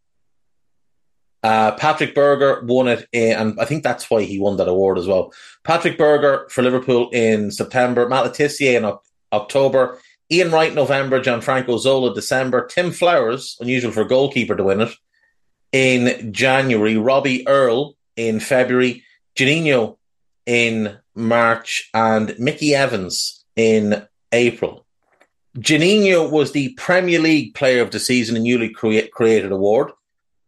Uh, 1.43 1.77
Patrik 1.77 2.15
Berger 2.15 2.63
won 2.65 2.89
it, 2.89 3.09
in, 3.13 3.37
and 3.37 3.61
I 3.61 3.67
think 3.67 3.85
that's 3.85 4.11
why 4.11 4.23
he 4.23 4.41
won 4.41 4.57
that 4.57 4.69
award 4.69 4.99
as 4.99 5.07
well. 5.07 5.33
Patrik 5.65 5.97
Berger 5.97 6.49
for 6.51 6.63
Liverpool 6.63 7.09
in 7.11 7.51
September, 7.51 8.09
Matt 8.09 8.39
in 8.61 8.85
o- 8.85 9.01
October, 9.33 9.99
Ian 10.31 10.51
Wright 10.51 10.75
November, 10.75 11.21
Gianfranco 11.21 11.79
Zola 11.79 12.13
December, 12.15 12.67
Tim 12.67 12.91
Flowers, 12.91 13.57
unusual 13.61 13.93
for 13.93 14.01
a 14.01 14.09
goalkeeper 14.09 14.57
to 14.57 14.65
win 14.65 14.81
it, 14.81 14.95
in 15.73 16.33
January, 16.33 16.97
Robbie 16.97 17.47
Earle 17.47 17.97
in 18.17 18.41
February, 18.41 19.05
Juninho 19.37 19.99
in 20.47 20.99
March, 21.15 21.91
and 21.93 22.39
Mickey 22.39 22.75
Evans 22.75 23.45
in 23.57 24.07
April. 24.33 24.87
Juninho 25.59 26.31
was 26.31 26.53
the 26.53 26.71
Premier 26.75 27.19
League 27.19 27.55
Player 27.55 27.83
of 27.83 27.91
the 27.91 27.99
Season 27.99 28.37
and 28.37 28.45
newly 28.45 28.69
crea- 28.69 29.09
created 29.09 29.53
award. 29.53 29.93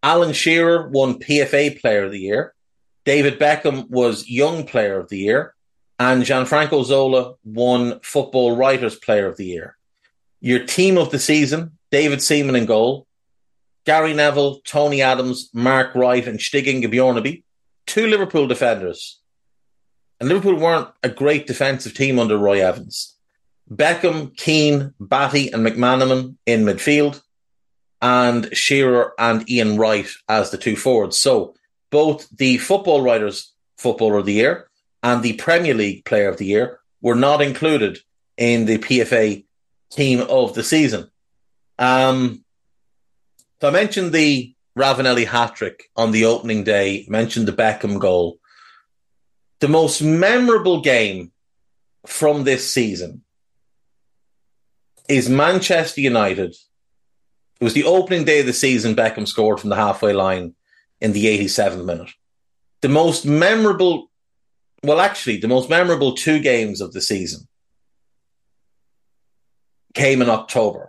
Alan 0.03 0.33
Shearer 0.33 0.89
won 0.89 1.19
PFA 1.19 1.81
Player 1.81 2.05
of 2.05 2.13
the 2.13 2.21
Year. 2.21 2.55
David 3.05 3.39
Beckham 3.39 3.89
was 3.89 4.29
Young 4.29 4.67
Player 4.67 5.01
of 5.01 5.09
the 5.09 5.19
Year. 5.19 5.55
And 5.99 6.23
Gianfranco 6.23 6.85
Zola 6.85 7.35
won 7.43 7.99
Football 8.01 8.55
Writers 8.55 8.97
Player 8.97 9.27
of 9.27 9.37
the 9.37 9.47
Year. 9.47 9.77
Your 10.41 10.65
team 10.65 10.97
of 10.97 11.11
the 11.11 11.19
season, 11.19 11.79
David 11.91 12.23
Seaman 12.23 12.55
in 12.55 12.67
goal, 12.67 13.08
Gary 13.89 14.13
Neville, 14.13 14.61
Tony 14.67 15.01
Adams, 15.01 15.49
Mark 15.55 15.95
Wright, 15.95 16.29
and 16.29 16.39
Stig-Inge 16.39 16.85
Bjørnebye, 16.89 17.43
two 17.87 18.07
Liverpool 18.07 18.47
defenders. 18.47 19.19
And 20.21 20.29
Liverpool 20.29 20.57
weren't 20.57 20.89
a 21.03 21.09
great 21.09 21.47
defensive 21.47 21.95
team 21.95 22.19
under 22.19 22.37
Roy 22.37 22.63
Evans. 22.63 23.17
Beckham, 23.71 24.37
Keane, 24.37 24.93
Batty, 25.01 25.51
and 25.53 25.67
McManaman 25.67 26.35
in 26.45 26.67
midfield, 26.67 27.23
and 28.03 28.55
Shearer 28.55 29.15
and 29.19 29.49
Ian 29.49 29.79
Wright 29.79 30.11
as 30.29 30.51
the 30.51 30.59
two 30.59 30.77
forwards. 30.77 31.17
So 31.17 31.55
both 31.89 32.29
the 32.29 32.59
Football 32.59 33.01
Writers 33.01 33.55
Footballer 33.79 34.19
of 34.19 34.27
the 34.27 34.35
Year 34.35 34.69
and 35.03 35.23
the 35.23 35.33
Premier 35.33 35.73
League 35.73 36.05
Player 36.05 36.29
of 36.29 36.37
the 36.37 36.45
Year 36.45 36.81
were 37.01 37.15
not 37.15 37.41
included 37.41 38.01
in 38.37 38.67
the 38.67 38.77
PFA 38.77 39.47
Team 39.91 40.21
of 40.29 40.53
the 40.53 40.63
Season. 40.63 41.11
Um, 41.79 42.45
so 43.61 43.69
I 43.69 43.71
mentioned 43.71 44.13
the 44.13 44.55
Ravanelli 44.79 45.27
hat 45.27 45.57
trick 45.57 45.91
on 45.97 46.13
the 46.13 46.25
opening 46.25 46.65
day, 46.65 47.05
mentioned 47.09 47.49
the 47.49 47.53
Beckham 47.53 47.99
goal. 47.99 48.39
the 49.61 49.69
most 49.69 50.01
memorable 50.01 50.81
game 50.81 51.33
from 52.07 52.45
this 52.45 52.73
season 52.73 53.25
is 55.09 55.29
Manchester 55.29 56.01
United. 56.01 56.55
It 57.61 57.65
was 57.65 57.75
the 57.75 57.85
opening 57.85 58.25
day 58.25 58.41
of 58.41 58.47
the 58.47 58.53
season. 58.53 58.95
Beckham 58.95 59.27
scored 59.27 59.59
from 59.59 59.71
the 59.71 59.77
halfway 59.77 60.13
line 60.13 60.55
in 61.01 61.13
the 61.13 61.27
87th 61.27 61.85
minute. 61.85 62.11
The 62.83 62.89
most 62.89 63.27
memorable, 63.27 64.11
well, 64.85 65.01
actually, 65.01 65.39
the 65.39 65.49
most 65.49 65.69
memorable 65.69 66.15
two 66.15 66.39
games 66.39 66.81
of 66.81 66.93
the 66.93 67.01
season 67.01 67.49
came 69.95 70.23
in 70.23 70.31
October. 70.31 70.88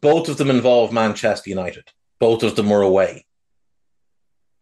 Both 0.00 0.28
of 0.28 0.38
them 0.38 0.50
involve 0.50 0.92
Manchester 0.92 1.50
United. 1.50 1.90
Both 2.18 2.42
of 2.42 2.56
them 2.56 2.70
were 2.70 2.82
away. 2.82 3.26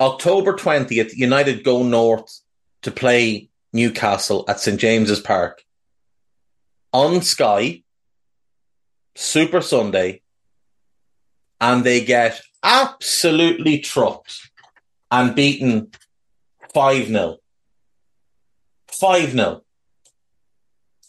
October 0.00 0.54
20th, 0.54 1.14
United 1.14 1.62
go 1.62 1.82
north 1.82 2.40
to 2.82 2.90
play 2.90 3.50
Newcastle 3.72 4.44
at 4.48 4.60
St 4.60 4.80
James's 4.80 5.20
Park 5.20 5.62
on 6.92 7.22
Sky, 7.22 7.82
Super 9.14 9.60
Sunday, 9.60 10.22
and 11.60 11.84
they 11.84 12.04
get 12.04 12.40
absolutely 12.62 13.78
trucked 13.78 14.50
and 15.10 15.34
beaten 15.34 15.92
5 16.74 17.06
0. 17.06 17.36
5 18.88 19.30
0. 19.30 19.62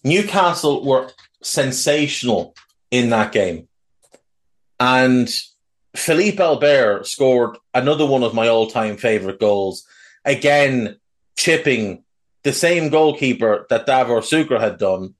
Newcastle 0.03 0.86
were 0.86 1.09
sensational 1.41 2.55
in 2.91 3.09
that 3.09 3.32
game. 3.32 3.68
And 4.80 5.30
Philippe 5.96 6.42
Albert 6.42 7.08
scored 7.08 7.58
another 7.74 8.06
one 8.06 8.24
of 8.24 8.34
my 8.34 8.48
all 8.48 8.68
time 8.68 8.98
favourite 8.98 9.40
goals. 9.40 9.86
Again, 10.26 10.98
chipping 11.36 12.04
the 12.44 12.54
same 12.54 12.90
goalkeeper 12.90 13.66
that 13.70 13.86
Davor 13.86 14.22
had 14.60 14.78
done, 14.78 15.16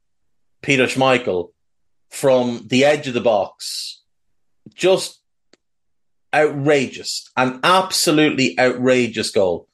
Peter 0.62 0.86
Schmeichel, 0.86 1.52
from 2.10 2.68
the 2.68 2.86
edge 2.86 3.08
of 3.08 3.14
the 3.14 3.22
box. 3.22 4.02
Just 4.74 5.20
outrageous, 6.34 7.30
an 7.38 7.60
absolutely 7.64 8.60
outrageous 8.60 9.32
goal. 9.32 9.68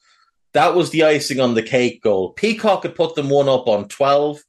That 0.53 0.75
was 0.75 0.89
the 0.89 1.03
icing 1.03 1.39
on 1.39 1.53
the 1.53 1.63
cake 1.63 2.01
goal. 2.01 2.31
Peacock 2.33 2.83
had 2.83 2.95
put 2.95 3.15
them 3.15 3.29
one 3.29 3.47
up 3.47 3.67
on 3.67 3.87
12. 3.87 4.39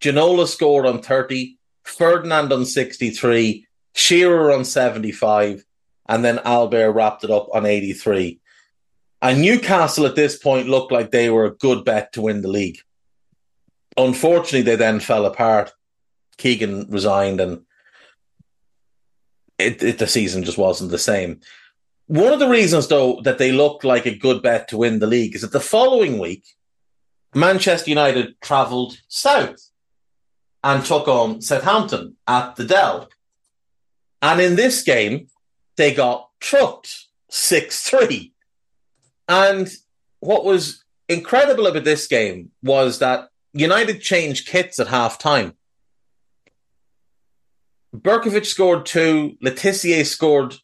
Ginola 0.00 0.46
scored 0.46 0.86
on 0.86 1.02
30. 1.02 1.58
Ferdinand 1.84 2.52
on 2.52 2.66
63. 2.66 3.66
Shearer 3.98 4.52
on 4.52 4.64
75. 4.64 5.64
And 6.08 6.24
then 6.24 6.38
Albert 6.44 6.92
wrapped 6.92 7.24
it 7.24 7.30
up 7.30 7.48
on 7.52 7.66
83. 7.66 8.40
And 9.20 9.42
Newcastle 9.42 10.06
at 10.06 10.14
this 10.14 10.38
point 10.38 10.68
looked 10.68 10.92
like 10.92 11.10
they 11.10 11.28
were 11.28 11.44
a 11.44 11.54
good 11.54 11.84
bet 11.84 12.12
to 12.12 12.22
win 12.22 12.40
the 12.40 12.48
league. 12.48 12.78
Unfortunately, 13.96 14.62
they 14.62 14.76
then 14.76 15.00
fell 15.00 15.26
apart. 15.26 15.72
Keegan 16.36 16.86
resigned 16.88 17.40
and 17.40 17.62
it, 19.58 19.82
it, 19.82 19.98
the 19.98 20.06
season 20.06 20.44
just 20.44 20.56
wasn't 20.56 20.92
the 20.92 20.98
same. 20.98 21.40
One 22.06 22.32
of 22.32 22.38
the 22.38 22.48
reasons, 22.48 22.86
though, 22.86 23.20
that 23.22 23.38
they 23.38 23.50
looked 23.50 23.82
like 23.82 24.06
a 24.06 24.14
good 24.14 24.40
bet 24.40 24.68
to 24.68 24.78
win 24.78 25.00
the 25.00 25.08
league 25.08 25.34
is 25.34 25.42
that 25.42 25.50
the 25.50 25.60
following 25.60 26.20
week, 26.20 26.44
Manchester 27.34 27.90
United 27.90 28.40
travelled 28.40 28.96
south 29.08 29.68
and 30.62 30.84
took 30.84 31.08
on 31.08 31.42
Southampton 31.42 32.16
at 32.28 32.54
the 32.54 32.64
Dell. 32.64 33.08
And 34.20 34.40
in 34.40 34.56
this 34.56 34.82
game, 34.82 35.28
they 35.76 35.94
got 35.94 36.28
trucked 36.40 37.06
6 37.30 37.80
3. 37.80 38.32
And 39.28 39.70
what 40.20 40.44
was 40.44 40.84
incredible 41.08 41.66
about 41.66 41.84
this 41.84 42.06
game 42.06 42.50
was 42.62 42.98
that 42.98 43.28
United 43.52 44.00
changed 44.00 44.48
kits 44.48 44.78
at 44.78 44.88
half 44.88 45.18
time. 45.18 45.54
Berkovic 47.94 48.46
scored 48.46 48.84
two, 48.84 49.36
Le 49.40 49.50
Tissier 49.50 50.04
scored, 50.04 50.56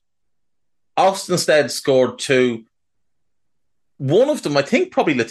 Østenstad 0.99 1.71
scored 1.71 2.19
two. 2.19 2.65
One 3.97 4.29
of 4.29 4.43
them, 4.43 4.57
I 4.57 4.63
think 4.63 4.93
probably 4.93 5.15
Le 5.15 5.25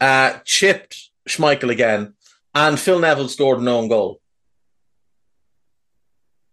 uh, 0.00 0.38
chipped 0.44 1.10
Schmeichel 1.28 1.70
again, 1.70 2.14
and 2.54 2.78
Phil 2.78 2.98
Neville 2.98 3.28
scored 3.28 3.60
an 3.60 3.68
own 3.68 3.88
goal. 3.88 4.20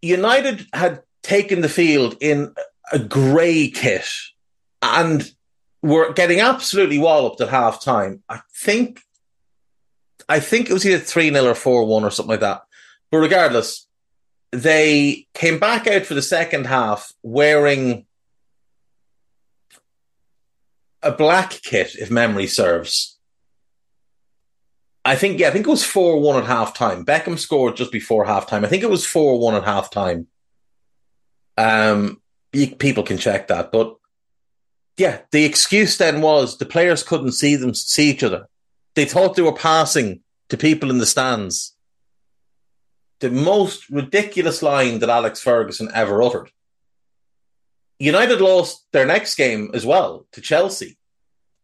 United 0.02 0.68
had 0.74 1.04
taken 1.24 1.62
the 1.62 1.70
field 1.70 2.18
in 2.20 2.54
a 2.92 3.00
grey 3.00 3.70
kit 3.70 4.08
and 4.82 5.32
were 5.82 6.14
getting 6.14 6.40
absolutely 6.40 6.98
walloped 6.98 7.42
at 7.42 7.50
half 7.50 7.82
time. 7.82 8.24
I 8.30 8.42
think 8.54 9.02
I 10.30 10.40
think 10.40 10.70
it 10.70 10.74
was 10.74 10.86
either 10.86 11.00
3 11.00 11.32
0 11.32 11.46
or 11.46 11.56
4 11.56 11.86
1 11.86 12.04
or 12.04 12.10
something 12.12 12.32
like 12.32 12.40
that. 12.40 12.64
But 13.12 13.18
regardless, 13.18 13.88
they 14.52 15.28
came 15.34 15.60
back 15.60 15.88
out 15.88 16.06
for 16.06 16.14
the 16.14 16.22
second 16.22 16.68
half 16.68 17.14
wearing 17.24 18.06
a 21.04 21.12
black 21.12 21.52
kit, 21.64 21.96
if 21.96 22.12
memory 22.12 22.48
serves. 22.48 23.11
I 25.04 25.16
think, 25.16 25.40
yeah, 25.40 25.48
I 25.48 25.52
think 25.52 25.66
it 25.66 25.70
was 25.70 25.84
4 25.84 26.20
1 26.20 26.44
at 26.44 26.48
half 26.48 26.76
time. 26.76 27.06
Beckham 27.06 27.40
scored 27.40 27.76
just 27.76 27.92
before 27.92 28.26
half 28.26 28.48
time. 28.48 28.64
I 28.64 28.68
think 28.68 28.84
it 28.84 28.90
was 28.90 29.06
4 29.06 29.40
1 29.40 29.56
at 29.56 29.64
half 29.64 29.90
time. 29.90 30.28
Um, 31.58 32.22
you, 32.54 32.76
people 32.76 33.04
can 33.04 33.18
check 33.18 33.48
that. 33.48 33.72
But 33.72 33.96
yeah, 34.98 35.22
the 35.32 35.46
excuse 35.46 35.98
then 35.98 36.22
was 36.22 36.58
the 36.58 36.66
players 36.66 37.04
couldn't 37.04 37.32
see 37.32 37.56
them 37.56 37.74
see 37.74 38.12
each 38.12 38.24
other. 38.24 38.48
They 38.96 39.06
thought 39.06 39.36
they 39.36 39.42
were 39.42 39.54
passing 39.54 40.22
to 40.50 40.58
people 40.58 40.90
in 40.90 41.00
the 41.00 41.06
stands. 41.06 41.76
The 43.20 43.32
most 43.32 43.90
ridiculous 43.90 44.62
line 44.62 45.00
that 45.00 45.10
Alex 45.10 45.42
Ferguson 45.42 45.90
ever 45.94 46.22
uttered. 46.22 46.52
United 48.00 48.42
lost 48.42 48.86
their 48.92 49.06
next 49.06 49.36
game 49.36 49.72
as 49.74 49.86
well 49.86 50.26
to 50.32 50.42
Chelsea. 50.42 50.98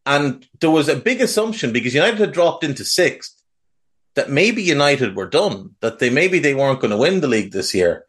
And 0.08 0.47
there 0.62 0.72
was 0.72 0.88
a 0.88 0.95
big 0.95 1.20
assumption 1.20 1.74
because 1.74 1.93
United 1.93 2.18
had 2.18 2.32
dropped 2.32 2.64
into 2.64 2.86
sixth 2.86 3.43
that 4.16 4.30
maybe 4.30 4.64
United 4.64 5.18
were 5.18 5.28
done, 5.28 5.76
that 5.82 5.99
they 5.99 6.10
maybe 6.10 6.39
they 6.39 6.55
weren't 6.55 6.80
going 6.80 6.91
to 6.91 6.97
win 6.97 7.20
the 7.20 7.28
league 7.28 7.51
this 7.51 7.76
year. 7.76 8.05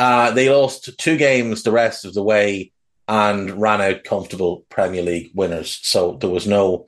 Uh, 0.00 0.30
they 0.30 0.48
lost 0.48 0.98
two 0.98 1.18
games 1.18 1.62
the 1.62 1.70
rest 1.70 2.06
of 2.06 2.14
the 2.14 2.22
way 2.22 2.72
and 3.06 3.60
ran 3.60 3.82
out 3.82 4.04
comfortable 4.04 4.64
Premier 4.70 5.02
League 5.02 5.30
winners. 5.34 5.78
So 5.82 6.14
there 6.14 6.30
was 6.30 6.46
no 6.46 6.86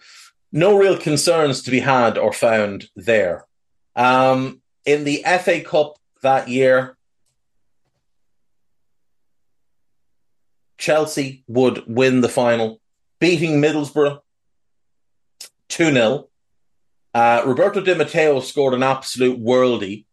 no 0.52 0.76
real 0.76 0.96
concerns 0.96 1.62
to 1.62 1.70
be 1.70 1.80
had 1.80 2.16
or 2.16 2.32
found 2.32 2.88
there. 2.96 3.44
Um, 3.94 4.62
in 4.86 5.04
the 5.04 5.22
FA 5.44 5.60
Cup 5.60 5.98
that 6.22 6.48
year, 6.48 6.96
Chelsea 10.78 11.44
would 11.46 11.84
win 11.86 12.22
the 12.22 12.28
final, 12.28 12.80
beating 13.18 13.60
Middlesbrough 13.60 14.20
2 15.70 15.92
0. 15.92 16.28
Uh, 17.12 17.42
Roberto 17.44 17.80
Di 17.80 17.94
Matteo 17.94 18.40
scored 18.40 18.74
an 18.74 18.82
absolute 18.82 19.42
worldie 19.42 20.04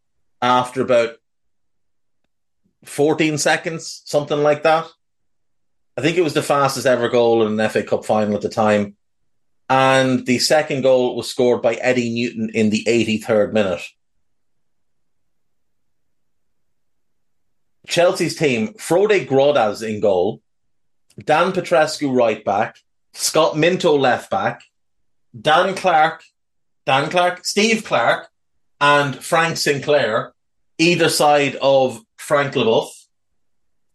after 0.41 0.81
about 0.81 1.17
14 2.85 3.37
seconds, 3.37 4.01
something 4.05 4.41
like 4.41 4.63
that. 4.63 4.87
I 5.97 6.01
think 6.01 6.17
it 6.17 6.23
was 6.23 6.33
the 6.33 6.43
fastest 6.43 6.85
ever 6.85 7.09
goal 7.09 7.45
in 7.45 7.59
an 7.59 7.69
FA 7.69 7.83
Cup 7.83 8.05
final 8.05 8.35
at 8.35 8.41
the 8.41 8.49
time. 8.49 8.95
And 9.69 10.25
the 10.25 10.39
second 10.39 10.83
goal 10.83 11.15
was 11.15 11.29
scored 11.29 11.61
by 11.61 11.73
Eddie 11.75 12.13
Newton 12.13 12.49
in 12.53 12.69
the 12.69 12.83
83rd 12.85 13.51
minute. 13.51 13.83
Chelsea's 17.87 18.35
team, 18.35 18.73
Frode 18.73 19.27
Grodås 19.27 19.87
in 19.87 19.99
goal, 19.99 20.41
Dan 21.23 21.51
Petrescu 21.51 22.13
right 22.13 22.43
back, 22.43 22.77
Scott 23.13 23.57
Minto 23.57 23.97
left 23.97 24.29
back, 24.29 24.61
Dan 25.39 25.75
Clark, 25.75 26.23
Dan 26.85 27.09
Clark, 27.09 27.45
Steve 27.45 27.83
Clarke, 27.83 28.29
and 28.79 29.23
Frank 29.23 29.57
Sinclair, 29.57 30.33
either 30.77 31.09
side 31.09 31.55
of 31.61 31.99
Frank 32.17 32.53
Leboeuf, 32.53 32.89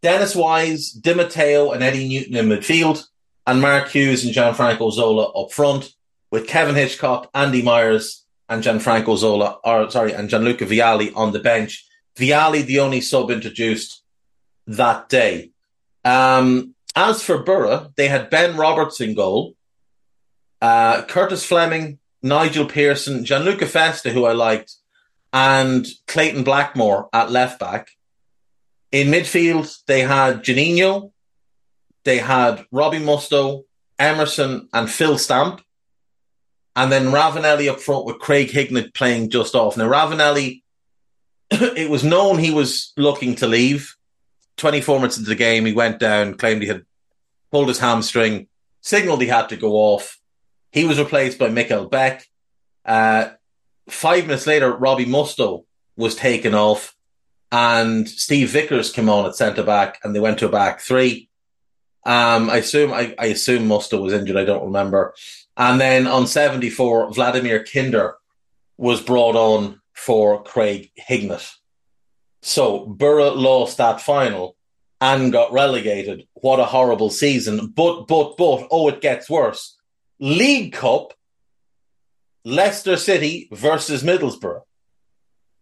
Dennis 0.03 0.35
Wise, 0.35 0.91
Di 0.91 1.14
Matteo, 1.14 1.70
and 1.70 1.83
Eddie 1.83 2.09
Newton 2.09 2.37
in 2.37 2.47
midfield, 2.49 3.05
and 3.47 3.61
Mark 3.61 3.89
Hughes 3.89 4.24
and 4.24 4.35
Gianfranco 4.35 4.93
Zola 4.93 5.30
up 5.30 5.53
front, 5.53 5.93
with 6.30 6.49
Kevin 6.49 6.74
Hitchcock, 6.74 7.30
Andy 7.35 7.62
Myers, 7.62 8.24
and 8.49 8.62
Gianfranco 8.62 9.16
Zola, 9.16 9.59
or 9.64 9.91
sorry, 9.91 10.12
and 10.12 10.28
Gianluca 10.28 10.66
Vialli 10.66 11.12
on 11.14 11.33
the 11.33 11.39
bench. 11.39 11.87
Vialli, 12.16 12.64
the 12.64 12.80
only 12.80 13.01
sub 13.01 13.30
introduced 13.30 14.03
that 14.66 15.09
day. 15.09 15.51
Um, 16.05 16.74
as 16.95 17.22
for 17.22 17.43
Borough, 17.43 17.91
they 17.97 18.09
had 18.09 18.30
Ben 18.30 18.57
Roberts 18.57 19.01
in 19.01 19.14
goal, 19.14 19.55
uh, 20.62 21.02
Curtis 21.02 21.44
Fleming, 21.44 21.98
Nigel 22.22 22.66
Pearson, 22.66 23.24
Gianluca 23.24 23.66
Festa, 23.66 24.10
who 24.10 24.24
I 24.24 24.32
liked, 24.32 24.76
and 25.32 25.84
Clayton 26.06 26.44
Blackmore 26.44 27.08
at 27.12 27.32
left 27.32 27.58
back. 27.58 27.88
In 28.92 29.08
midfield, 29.08 29.76
they 29.86 30.00
had 30.00 30.44
Juninho, 30.44 31.10
they 32.04 32.18
had 32.18 32.64
Robbie 32.70 32.98
Mustoe, 32.98 33.64
Emerson, 33.98 34.68
and 34.72 34.88
Phil 34.88 35.18
Stamp. 35.18 35.60
and 36.74 36.90
then 36.90 37.06
Ravanelli 37.06 37.70
up 37.70 37.80
front 37.80 38.06
with 38.06 38.18
Craig 38.18 38.48
Hignett 38.48 38.94
playing 38.94 39.28
just 39.30 39.54
off. 39.54 39.76
Now, 39.76 39.88
Ravanelli, 39.88 40.62
it 41.50 41.90
was 41.90 42.02
known 42.02 42.38
he 42.38 42.50
was 42.50 42.92
looking 42.96 43.34
to 43.36 43.46
leave. 43.46 43.94
24 44.56 44.98
minutes 44.98 45.18
into 45.18 45.28
the 45.28 45.34
game, 45.34 45.66
he 45.66 45.72
went 45.72 45.98
down, 45.98 46.34
claimed 46.34 46.62
he 46.62 46.68
had 46.68 46.84
pulled 47.50 47.68
his 47.68 47.78
hamstring, 47.78 48.46
signaled 48.80 49.20
he 49.20 49.28
had 49.28 49.48
to 49.48 49.56
go 49.56 49.72
off. 49.72 50.18
He 50.72 50.84
was 50.84 50.98
replaced 50.98 51.38
by 51.38 51.48
Mikkel 51.48 51.90
Beck. 51.90 52.26
Uh, 52.84 53.30
five 53.88 54.26
minutes 54.26 54.46
later, 54.46 54.72
Robbie 54.72 55.06
Mustoe 55.06 55.64
was 55.96 56.16
taken 56.16 56.54
off, 56.54 56.96
and 57.52 58.08
Steve 58.08 58.50
Vickers 58.50 58.90
came 58.90 59.08
on 59.08 59.26
at 59.26 59.36
centre 59.36 59.62
back, 59.62 60.00
and 60.02 60.14
they 60.14 60.20
went 60.20 60.38
to 60.38 60.46
a 60.46 60.50
back 60.50 60.80
three. 60.80 61.28
Um, 62.04 62.50
I 62.50 62.56
assume 62.56 62.92
I, 62.92 63.14
I 63.18 63.26
assume 63.26 63.68
Mustoe 63.68 64.02
was 64.02 64.12
injured. 64.12 64.36
I 64.36 64.44
don't 64.44 64.64
remember. 64.64 65.14
And 65.56 65.80
then 65.80 66.06
on 66.06 66.26
74, 66.26 67.12
Vladimir 67.12 67.64
Kinder 67.64 68.16
was 68.76 69.00
brought 69.00 69.36
on 69.36 69.80
for 69.92 70.42
Craig 70.42 70.90
Hignett. 70.98 71.48
So 72.40 72.86
Borough 72.86 73.34
lost 73.34 73.76
that 73.76 74.00
final 74.00 74.56
and 75.00 75.30
got 75.30 75.52
relegated. 75.52 76.26
What 76.34 76.58
a 76.58 76.64
horrible 76.64 77.10
season. 77.10 77.68
But, 77.68 78.06
but, 78.08 78.36
but, 78.36 78.66
oh, 78.70 78.88
it 78.88 79.00
gets 79.00 79.30
worse. 79.30 79.76
League 80.22 80.72
Cup, 80.72 81.14
Leicester 82.44 82.96
City 82.96 83.48
versus 83.50 84.04
Middlesbrough. 84.04 84.60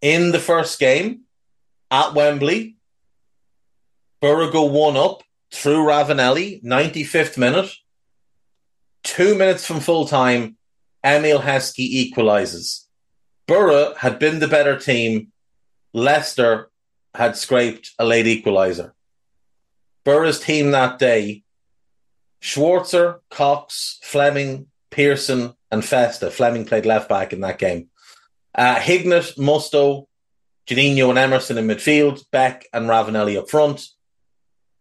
In 0.02 0.32
the 0.32 0.38
first 0.38 0.78
game 0.78 1.22
at 1.90 2.12
Wembley, 2.12 2.76
Borough 4.20 4.50
go 4.50 4.64
one 4.64 4.98
up 4.98 5.22
through 5.50 5.86
Ravanelli, 5.86 6.62
95th 6.62 7.38
minute. 7.38 7.70
Two 9.02 9.34
minutes 9.34 9.66
from 9.66 9.80
full 9.80 10.06
time, 10.06 10.58
Emile 11.02 11.40
Heskey 11.40 12.12
equalises. 12.12 12.84
Borough 13.48 13.94
had 13.94 14.18
been 14.18 14.40
the 14.40 14.46
better 14.46 14.78
team. 14.78 15.28
Leicester 15.94 16.70
had 17.14 17.34
scraped 17.38 17.92
a 17.98 18.04
late 18.04 18.26
equaliser. 18.26 18.92
Borough's 20.04 20.38
team 20.38 20.72
that 20.72 20.98
day, 20.98 21.44
Schwarzer, 22.42 23.20
Cox, 23.30 23.98
Fleming, 24.02 24.66
Pearson, 24.90 25.54
and 25.70 25.84
Festa. 25.84 26.30
Fleming 26.30 26.64
played 26.64 26.86
left 26.86 27.08
back 27.08 27.32
in 27.32 27.40
that 27.40 27.58
game. 27.58 27.88
Uh, 28.54 28.76
Hignett, 28.76 29.36
Mustoe, 29.36 30.06
Juninho 30.66 31.10
and 31.10 31.18
Emerson 31.18 31.58
in 31.58 31.66
midfield, 31.66 32.24
Beck 32.30 32.66
and 32.72 32.88
Ravanelli 32.88 33.38
up 33.38 33.50
front. 33.50 33.86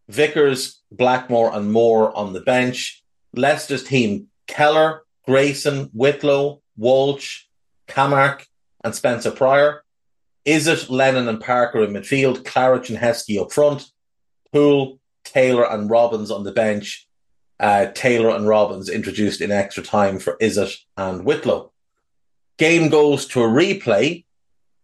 Vickers, 0.08 0.82
Blackmore, 0.92 1.54
and 1.54 1.72
Moore 1.72 2.16
on 2.16 2.34
the 2.34 2.42
bench. 2.42 3.04
Leicester's 3.34 3.84
team 3.84 4.28
Keller, 4.48 5.04
Grayson, 5.26 5.90
Whitlow, 5.94 6.62
Walsh, 6.78 7.44
Kamark, 7.88 8.46
and 8.84 8.96
Spencer 8.96 9.32
Prior. 9.32 9.84
Izzet, 10.46 10.90
Lennon, 10.90 11.28
and 11.28 11.40
Parker 11.40 11.84
in 11.84 11.92
midfield. 11.92 12.44
Claridge 12.44 12.90
and 12.90 12.98
Heskey 12.98 13.40
up 13.40 13.52
front. 13.52 13.86
Poole, 14.52 15.00
Taylor, 15.24 15.72
and 15.72 15.90
Robins 15.90 16.32
on 16.32 16.44
the 16.44 16.52
bench. 16.52 17.08
Uh, 17.60 17.88
Taylor 17.94 18.30
and 18.30 18.48
Robins 18.48 18.90
introduced 18.90 19.42
in 19.42 19.52
extra 19.52 19.84
time 19.84 20.20
for 20.20 20.38
Izzet 20.38 20.78
and 20.96 21.26
Whitlow. 21.26 21.72
Game 22.58 22.90
goes 22.90 23.26
to 23.28 23.42
a 23.42 23.48
replay. 23.48 24.26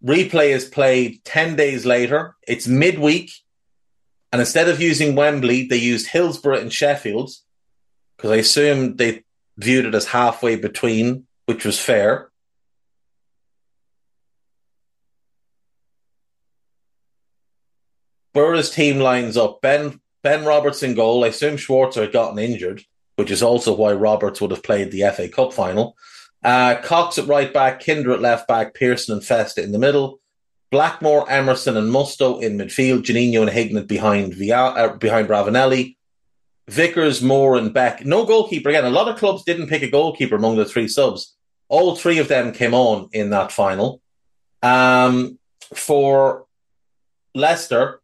Replay 0.03 0.49
is 0.49 0.65
played 0.65 1.23
10 1.23 1.55
days 1.55 1.85
later. 1.85 2.35
It's 2.47 2.67
midweek. 2.67 3.31
And 4.31 4.41
instead 4.41 4.67
of 4.67 4.81
using 4.81 5.15
Wembley, 5.15 5.67
they 5.67 5.77
used 5.77 6.07
Hillsborough 6.07 6.59
and 6.59 6.71
Sheffield 6.71 7.31
because 8.17 8.31
I 8.31 8.37
assume 8.37 8.97
they 8.97 9.23
viewed 9.57 9.85
it 9.85 9.95
as 9.95 10.07
halfway 10.07 10.55
between, 10.55 11.27
which 11.45 11.65
was 11.65 11.79
fair. 11.79 12.29
Borough's 18.33 18.69
team 18.69 18.99
lines 18.99 19.37
up 19.37 19.61
Ben 19.61 20.01
Ben 20.25 20.43
Roberts 20.43 20.81
in 20.81 20.95
goal. 20.95 21.23
I 21.23 21.27
assume 21.27 21.55
Schwarzer 21.55 22.01
had 22.01 22.11
gotten 22.11 22.39
injured, 22.39 22.83
which 23.15 23.29
is 23.29 23.43
also 23.43 23.75
why 23.75 23.93
Roberts 23.93 24.41
would 24.41 24.49
have 24.49 24.63
played 24.63 24.89
the 24.89 25.03
FA 25.15 25.29
Cup 25.29 25.53
final. 25.53 25.95
Uh, 26.43 26.77
Cox 26.81 27.19
at 27.19 27.27
right 27.27 27.53
back, 27.53 27.85
Kinder 27.85 28.11
at 28.11 28.21
left 28.21 28.47
back, 28.47 28.73
Pearson 28.73 29.13
and 29.13 29.23
Festa 29.23 29.61
in 29.61 29.71
the 29.71 29.77
middle. 29.77 30.19
Blackmore, 30.71 31.29
Emerson, 31.29 31.77
and 31.77 31.91
Mustoe 31.91 32.41
in 32.41 32.57
midfield. 32.57 33.03
Juninho 33.03 33.41
and 33.41 33.51
Hignett 33.51 33.87
behind 33.87 34.33
Via, 34.33 34.57
uh, 34.57 34.97
behind 34.97 35.27
Ravanelli. 35.27 35.95
Vickers, 36.69 37.21
Moore, 37.21 37.55
and 37.55 37.71
Beck. 37.71 38.03
No 38.03 38.25
goalkeeper 38.25 38.69
again. 38.69 38.85
A 38.85 38.89
lot 38.89 39.07
of 39.07 39.19
clubs 39.19 39.43
didn't 39.43 39.67
pick 39.67 39.83
a 39.83 39.91
goalkeeper 39.91 40.37
among 40.37 40.55
the 40.55 40.65
three 40.65 40.87
subs. 40.87 41.35
All 41.69 41.95
three 41.95 42.17
of 42.17 42.29
them 42.29 42.51
came 42.51 42.73
on 42.73 43.09
in 43.13 43.29
that 43.29 43.51
final. 43.51 44.01
Um, 44.63 45.37
for 45.75 46.47
Leicester, 47.35 48.01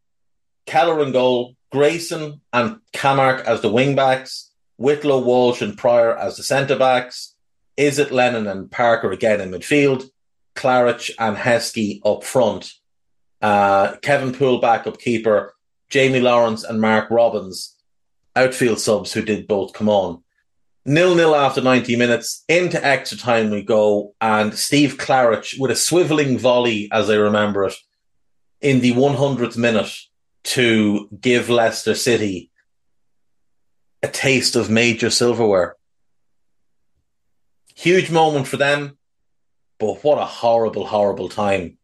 Keller 0.66 1.02
and 1.02 1.12
goal, 1.12 1.56
Grayson 1.72 2.40
and 2.52 2.78
Kamark 2.92 3.44
as 3.44 3.62
the 3.62 3.72
wing 3.72 3.96
backs, 3.96 4.50
Whitlow, 4.76 5.20
Walsh, 5.20 5.62
and 5.62 5.76
Prior 5.76 6.16
as 6.16 6.36
the 6.36 6.42
centre 6.42 6.78
backs, 6.78 7.34
Izzet 7.78 8.10
Lennon 8.10 8.46
and 8.46 8.70
Parker 8.70 9.10
again 9.10 9.40
in 9.40 9.50
midfield, 9.50 10.04
Claridge 10.54 11.10
and 11.18 11.36
Heskey 11.36 12.00
up 12.04 12.24
front, 12.24 12.74
uh, 13.40 13.96
Kevin 14.02 14.34
Poole 14.34 14.60
backup 14.60 14.98
keeper, 14.98 15.54
Jamie 15.88 16.20
Lawrence 16.20 16.62
and 16.62 16.80
Mark 16.80 17.10
Robins 17.10 17.74
outfield 18.36 18.78
subs 18.78 19.12
who 19.12 19.22
did 19.22 19.48
both 19.48 19.72
come 19.72 19.88
on. 19.88 20.22
Nil 20.84 21.14
nil 21.14 21.34
after 21.34 21.60
90 21.60 21.96
minutes. 21.96 22.44
Into 22.48 22.84
extra 22.84 23.16
time 23.16 23.50
we 23.50 23.62
go, 23.62 24.14
and 24.20 24.52
Steve 24.54 24.96
Claridge 24.98 25.58
with 25.58 25.70
a 25.70 25.74
swiveling 25.74 26.38
volley, 26.38 26.88
as 26.92 27.08
I 27.08 27.14
remember 27.14 27.64
it, 27.64 27.74
in 28.60 28.80
the 28.80 28.92
100th 28.92 29.56
minute 29.56 29.92
to 30.44 31.08
give 31.20 31.48
Leicester 31.48 31.94
City 31.94 32.50
a 34.02 34.08
taste 34.08 34.56
of 34.56 34.70
major 34.70 35.10
silverware. 35.10 35.76
Huge 37.74 38.10
moment 38.10 38.48
for 38.48 38.56
them, 38.56 38.98
but 39.78 40.02
what 40.04 40.18
a 40.18 40.24
horrible, 40.24 40.86
horrible 40.86 41.28
time 41.28 41.78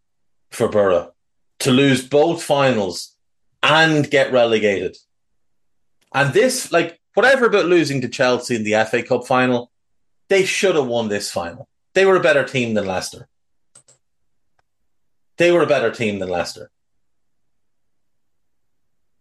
for 0.51 0.69
Borough 0.69 1.13
to 1.61 1.71
lose 1.71 2.07
both 2.07 2.43
finals 2.43 3.17
and 3.63 4.09
get 4.11 4.33
relegated. 4.33 4.97
And 6.15 6.33
this, 6.33 6.73
like, 6.73 7.01
whatever 7.15 7.47
about 7.47 7.67
losing 7.67 8.01
to 8.03 8.09
Chelsea 8.09 8.57
in 8.57 8.65
the 8.65 8.85
FA 8.89 9.03
Cup 9.03 9.27
final, 9.27 9.71
they 10.29 10.45
should 10.45 10.77
have 10.77 10.87
won 10.87 11.09
this 11.09 11.31
final. 11.31 11.69
They 11.95 12.05
were 12.05 12.17
a 12.17 12.23
better 12.23 12.45
team 12.45 12.75
than 12.75 12.87
Leicester. 12.87 13.29
They 15.37 15.51
were 15.51 15.63
a 15.63 15.67
better 15.67 15.91
team 15.91 16.19
than 16.19 16.29
Leicester. 16.29 16.71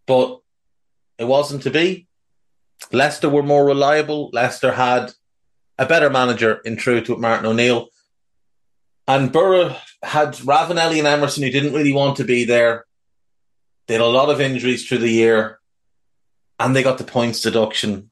But 0.07 0.39
it 1.19 1.25
wasn't 1.25 1.63
to 1.63 1.69
be. 1.69 2.07
Leicester 2.91 3.29
were 3.29 3.43
more 3.43 3.65
reliable. 3.65 4.29
Leicester 4.33 4.71
had 4.71 5.11
a 5.77 5.85
better 5.85 6.09
manager 6.09 6.55
in 6.65 6.77
truth 6.77 7.09
with 7.09 7.19
Martin 7.19 7.45
O'Neill. 7.45 7.89
And 9.07 9.31
Borough 9.31 9.75
had 10.03 10.33
Ravanelli 10.33 10.97
and 10.97 11.07
Emerson 11.07 11.43
who 11.43 11.51
didn't 11.51 11.73
really 11.73 11.93
want 11.93 12.17
to 12.17 12.23
be 12.23 12.45
there. 12.45 12.85
They 13.87 13.93
had 13.93 14.01
a 14.01 14.05
lot 14.05 14.29
of 14.29 14.41
injuries 14.41 14.87
through 14.87 14.97
the 14.99 15.09
year 15.09 15.59
and 16.59 16.75
they 16.75 16.83
got 16.83 16.97
the 16.97 17.03
points 17.03 17.41
deduction. 17.41 18.09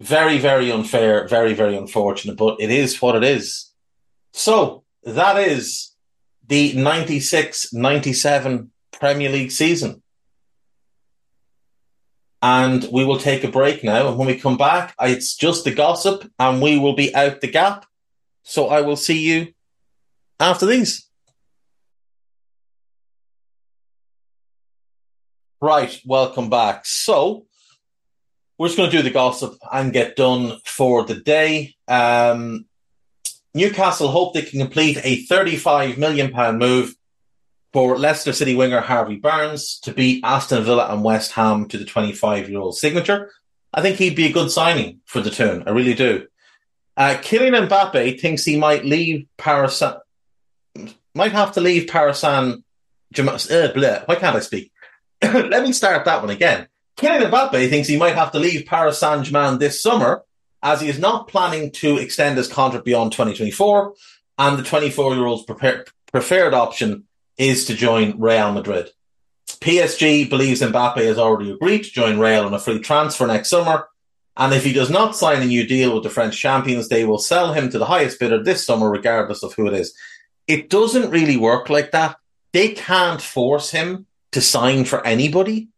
Very, 0.00 0.38
very 0.38 0.70
unfair, 0.70 1.26
very, 1.26 1.54
very 1.54 1.76
unfortunate, 1.76 2.36
but 2.36 2.60
it 2.60 2.70
is 2.70 3.02
what 3.02 3.16
it 3.16 3.24
is. 3.24 3.72
So 4.32 4.84
that 5.02 5.36
is 5.36 5.92
the 6.46 6.72
96 6.74 7.72
97 7.72 8.70
Premier 8.92 9.28
League 9.28 9.50
season. 9.50 10.02
And 12.40 12.86
we 12.92 13.04
will 13.04 13.18
take 13.18 13.42
a 13.42 13.50
break 13.50 13.82
now. 13.82 14.08
And 14.08 14.18
when 14.18 14.28
we 14.28 14.38
come 14.38 14.56
back, 14.56 14.94
it's 15.00 15.34
just 15.34 15.64
the 15.64 15.74
gossip 15.74 16.30
and 16.38 16.62
we 16.62 16.78
will 16.78 16.94
be 16.94 17.14
out 17.14 17.40
the 17.40 17.48
gap. 17.48 17.86
So 18.44 18.68
I 18.68 18.82
will 18.82 18.96
see 18.96 19.18
you 19.18 19.54
after 20.38 20.66
these. 20.66 21.08
Right, 25.60 26.00
welcome 26.04 26.48
back. 26.48 26.86
So 26.86 27.46
we're 28.58 28.68
just 28.68 28.76
going 28.76 28.90
to 28.90 28.96
do 28.96 29.02
the 29.02 29.10
gossip 29.10 29.58
and 29.72 29.92
get 29.92 30.14
done 30.14 30.60
for 30.64 31.04
the 31.04 31.16
day. 31.16 31.74
Um, 31.88 32.66
Newcastle 33.54 34.08
hope 34.08 34.34
they 34.34 34.42
can 34.42 34.60
complete 34.60 34.98
a 35.02 35.24
35 35.24 35.98
million 35.98 36.30
pound 36.30 36.58
move 36.58 36.94
for 37.72 37.98
Leicester 37.98 38.32
City 38.32 38.54
winger 38.54 38.80
Harvey 38.80 39.16
Barnes 39.16 39.78
to 39.80 39.92
beat 39.92 40.24
Aston 40.24 40.64
Villa 40.64 40.88
and 40.90 41.04
West 41.04 41.32
Ham 41.32 41.68
to 41.68 41.78
the 41.78 41.84
25 41.84 42.48
year 42.48 42.60
old 42.60 42.76
signature. 42.76 43.30
I 43.72 43.82
think 43.82 43.96
he'd 43.96 44.16
be 44.16 44.26
a 44.26 44.32
good 44.32 44.50
signing 44.50 45.00
for 45.04 45.20
the 45.20 45.30
Toon. 45.30 45.64
I 45.66 45.70
really 45.70 45.94
do. 45.94 46.26
Uh, 46.96 47.16
Kylian 47.20 47.68
Mbappe 47.68 48.20
thinks 48.20 48.44
he 48.44 48.56
might 48.56 48.84
leave 48.84 49.26
Paris, 49.36 49.82
might 51.14 51.32
have 51.32 51.52
to 51.52 51.60
leave 51.60 51.88
Paris 51.88 52.20
Saint. 52.20 52.64
Uh, 53.16 54.02
why 54.06 54.16
can't 54.16 54.36
I 54.36 54.40
speak? 54.40 54.72
Let 55.22 55.62
me 55.62 55.72
start 55.72 56.04
that 56.06 56.20
one 56.20 56.30
again. 56.30 56.66
Kylian 56.96 57.30
Mbappe 57.30 57.68
thinks 57.68 57.88
he 57.88 57.96
might 57.96 58.14
have 58.14 58.32
to 58.32 58.38
leave 58.38 58.66
Paris 58.66 58.98
Saint 58.98 59.24
Germain 59.26 59.58
this 59.58 59.82
summer 59.82 60.22
as 60.62 60.80
he 60.80 60.88
is 60.88 60.98
not 60.98 61.28
planning 61.28 61.70
to 61.70 61.98
extend 61.98 62.36
his 62.36 62.48
contract 62.48 62.84
beyond 62.84 63.12
2024, 63.12 63.94
and 64.38 64.58
the 64.58 64.62
24 64.62 65.14
year 65.14 65.26
old's 65.26 65.44
preferred 65.44 66.54
option 66.54 67.04
is 67.38 67.64
to 67.66 67.74
join 67.74 68.20
Real 68.20 68.52
Madrid. 68.52 68.90
PSG 69.46 70.28
believes 70.28 70.60
Mbappe 70.60 71.04
has 71.04 71.18
already 71.18 71.50
agreed 71.50 71.84
to 71.84 71.90
join 71.90 72.18
Real 72.18 72.44
on 72.44 72.52
a 72.52 72.58
free 72.58 72.80
transfer 72.80 73.26
next 73.26 73.48
summer, 73.48 73.88
and 74.36 74.54
if 74.54 74.64
he 74.64 74.72
does 74.72 74.90
not 74.90 75.16
sign 75.16 75.42
a 75.42 75.46
new 75.46 75.66
deal 75.66 75.94
with 75.94 76.04
the 76.04 76.10
French 76.10 76.38
champions, 76.38 76.88
they 76.88 77.04
will 77.04 77.18
sell 77.18 77.52
him 77.52 77.70
to 77.70 77.78
the 77.78 77.86
highest 77.86 78.20
bidder 78.20 78.42
this 78.42 78.64
summer, 78.64 78.88
regardless 78.88 79.42
of 79.42 79.54
who 79.54 79.66
it 79.66 79.74
is. 79.74 79.96
It 80.46 80.70
doesn't 80.70 81.10
really 81.10 81.36
work 81.36 81.68
like 81.68 81.90
that. 81.90 82.16
They 82.52 82.68
can't 82.70 83.20
force 83.20 83.70
him 83.70 84.06
to 84.32 84.40
sign 84.40 84.84
for 84.84 85.04
anybody. 85.04 85.68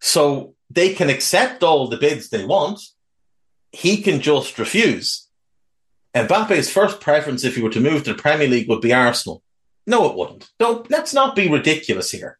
So 0.00 0.54
they 0.70 0.94
can 0.94 1.10
accept 1.10 1.62
all 1.64 1.88
the 1.88 1.96
bids 1.96 2.28
they 2.28 2.44
want. 2.44 2.80
He 3.72 4.02
can 4.02 4.20
just 4.20 4.58
refuse. 4.58 5.26
Mbappe's 6.14 6.70
first 6.70 7.00
preference, 7.00 7.42
if 7.44 7.56
he 7.56 7.62
were 7.62 7.70
to 7.70 7.80
move 7.80 8.04
to 8.04 8.12
the 8.12 8.22
Premier 8.22 8.46
League, 8.46 8.68
would 8.68 8.80
be 8.80 8.92
Arsenal. 8.92 9.42
No, 9.86 10.10
it 10.10 10.16
wouldn't. 10.16 10.50
Don't 10.58 10.90
let's 10.90 11.12
not 11.12 11.36
be 11.36 11.48
ridiculous 11.48 12.10
here. 12.10 12.38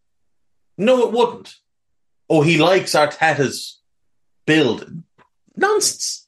No, 0.79 1.07
it 1.07 1.13
wouldn't. 1.13 1.55
Oh, 2.29 2.43
he 2.43 2.59
likes 2.59 2.95
Arteta's 2.95 3.81
build. 4.47 4.91
Nonsense. 5.57 6.27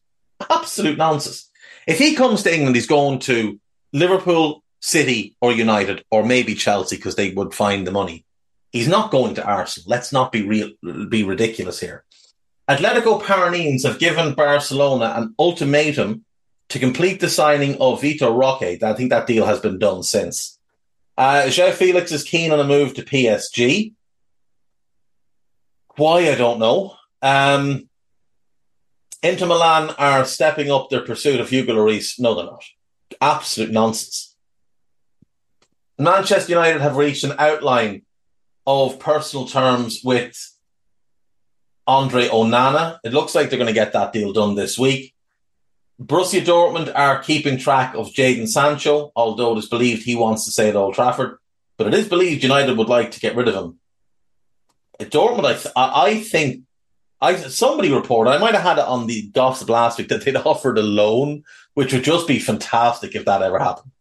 Absolute 0.50 0.98
nonsense. 0.98 1.50
If 1.86 1.98
he 1.98 2.14
comes 2.14 2.42
to 2.42 2.54
England, 2.54 2.76
he's 2.76 2.86
going 2.86 3.20
to 3.20 3.58
Liverpool, 3.92 4.62
City, 4.80 5.36
or 5.40 5.52
United, 5.52 6.04
or 6.10 6.24
maybe 6.24 6.54
Chelsea 6.54 6.96
because 6.96 7.14
they 7.14 7.30
would 7.32 7.54
find 7.54 7.86
the 7.86 7.92
money. 7.92 8.24
He's 8.72 8.88
not 8.88 9.10
going 9.10 9.34
to 9.36 9.44
Arsenal. 9.44 9.88
Let's 9.88 10.12
not 10.12 10.32
be 10.32 10.42
real, 10.42 10.70
be 11.08 11.24
ridiculous 11.24 11.80
here. 11.80 12.04
Atletico 12.68 13.22
Paranaense 13.22 13.84
have 13.84 13.98
given 13.98 14.34
Barcelona 14.34 15.14
an 15.16 15.34
ultimatum 15.38 16.24
to 16.68 16.78
complete 16.78 17.20
the 17.20 17.28
signing 17.28 17.74
of 17.80 18.02
Vitor 18.02 18.36
Roque. 18.36 18.82
I 18.82 18.92
think 18.94 19.10
that 19.10 19.26
deal 19.26 19.46
has 19.46 19.60
been 19.60 19.78
done 19.78 20.02
since. 20.02 20.55
Uh, 21.16 21.44
João 21.46 21.72
Felix 21.72 22.12
is 22.12 22.22
keen 22.22 22.52
on 22.52 22.60
a 22.60 22.64
move 22.64 22.94
to 22.94 23.02
PSG. 23.02 23.94
Why, 25.96 26.30
I 26.30 26.34
don't 26.34 26.58
know. 26.58 26.94
Um, 27.22 27.88
Inter 29.22 29.46
Milan 29.46 29.94
are 29.98 30.24
stepping 30.24 30.70
up 30.70 30.90
their 30.90 31.00
pursuit 31.00 31.40
of 31.40 31.48
Hugo 31.48 31.74
Lloris. 31.74 32.20
No, 32.20 32.34
they're 32.34 32.44
not. 32.44 32.64
Absolute 33.20 33.72
nonsense. 33.72 34.36
Manchester 35.98 36.52
United 36.52 36.82
have 36.82 36.96
reached 36.96 37.24
an 37.24 37.34
outline 37.38 38.02
of 38.66 38.98
personal 38.98 39.46
terms 39.46 40.02
with 40.04 40.36
Andre 41.86 42.28
Onana. 42.28 42.98
It 43.04 43.14
looks 43.14 43.34
like 43.34 43.48
they're 43.48 43.58
going 43.58 43.68
to 43.68 43.72
get 43.72 43.94
that 43.94 44.12
deal 44.12 44.32
done 44.32 44.54
this 44.54 44.78
week. 44.78 45.14
Borussia 46.00 46.44
Dortmund 46.44 46.92
are 46.94 47.22
keeping 47.22 47.58
track 47.58 47.94
of 47.94 48.08
Jadon 48.08 48.48
Sancho, 48.48 49.12
although 49.16 49.54
it 49.54 49.58
is 49.58 49.68
believed 49.68 50.02
he 50.02 50.14
wants 50.14 50.44
to 50.44 50.52
stay 50.52 50.68
at 50.68 50.76
Old 50.76 50.94
Trafford. 50.94 51.38
But 51.78 51.88
it 51.88 51.94
is 51.94 52.08
believed 52.08 52.42
United 52.42 52.76
would 52.76 52.88
like 52.88 53.12
to 53.12 53.20
get 53.20 53.36
rid 53.36 53.48
of 53.48 53.54
him. 53.54 53.78
Dortmund, 55.00 55.44
I, 55.44 55.54
th- 55.54 55.74
I 55.76 56.20
think, 56.20 56.62
I 57.20 57.36
somebody 57.36 57.92
reported, 57.92 58.30
I 58.30 58.38
might 58.38 58.54
have 58.54 58.62
had 58.62 58.78
it 58.78 58.84
on 58.84 59.06
the 59.06 59.28
gossip 59.28 59.68
last 59.68 59.98
week 59.98 60.08
that 60.08 60.24
they'd 60.24 60.36
offered 60.44 60.78
a 60.78 60.82
loan, 60.82 61.44
which 61.74 61.92
would 61.92 62.04
just 62.04 62.28
be 62.28 62.38
fantastic 62.38 63.14
if 63.14 63.24
that 63.24 63.42
ever 63.42 63.58
happened. 63.58 63.92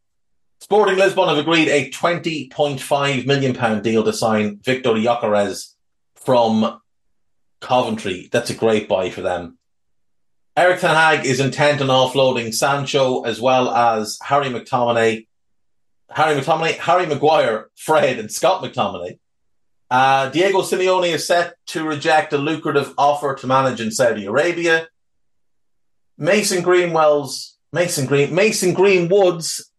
Sporting 0.59 0.97
Lisbon 0.97 1.27
have 1.27 1.37
agreed 1.37 1.67
a 1.67 1.91
£20.5 1.91 3.25
million 3.25 3.81
deal 3.81 4.03
to 4.03 4.13
sign 4.13 4.59
Viktor 4.63 4.91
Gyökeres 4.91 5.73
from 6.15 6.81
Coventry. 7.61 8.29
That's 8.31 8.49
a 8.49 8.55
great 8.55 8.89
buy 8.89 9.09
for 9.09 9.21
them. 9.21 9.57
Erik 10.57 10.79
Ten 10.79 10.95
Hag 10.95 11.25
is 11.25 11.41
intent 11.41 11.81
on 11.81 11.89
offloading 11.89 12.53
Sancho 12.53 13.23
as 13.23 13.41
well 13.41 13.69
as 13.69 14.17
Harry 14.23 14.47
McTominay, 14.47 15.27
Harry 16.09 16.39
McTominay, 16.39 16.77
Harry 16.77 17.05
Maguire, 17.05 17.69
Fred, 17.75 18.19
and 18.19 18.31
Scott 18.31 18.63
McTominay. 18.63 19.19
Uh, 19.91 20.29
Diego 20.29 20.61
Simeone 20.61 21.13
is 21.13 21.27
set 21.27 21.55
to 21.67 21.85
reject 21.85 22.31
a 22.31 22.37
lucrative 22.37 22.93
offer 22.97 23.35
to 23.35 23.47
manage 23.47 23.81
in 23.81 23.91
Saudi 23.91 24.25
Arabia. 24.25 24.87
Mason 26.17 26.63
Greenwell's 26.63 27.57
Mason 27.73 28.05
Green 28.05 28.33
Mason 28.33 28.73
Greenwood's 28.73 29.69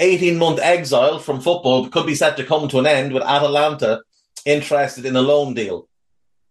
18 0.00 0.36
month 0.36 0.58
exile 0.60 1.20
from 1.20 1.40
football 1.40 1.88
could 1.88 2.06
be 2.06 2.16
set 2.16 2.36
to 2.36 2.44
come 2.44 2.66
to 2.68 2.80
an 2.80 2.86
end 2.88 3.12
with 3.12 3.22
Atalanta 3.22 4.02
interested 4.44 5.06
in 5.06 5.14
a 5.14 5.22
loan 5.22 5.54
deal. 5.54 5.88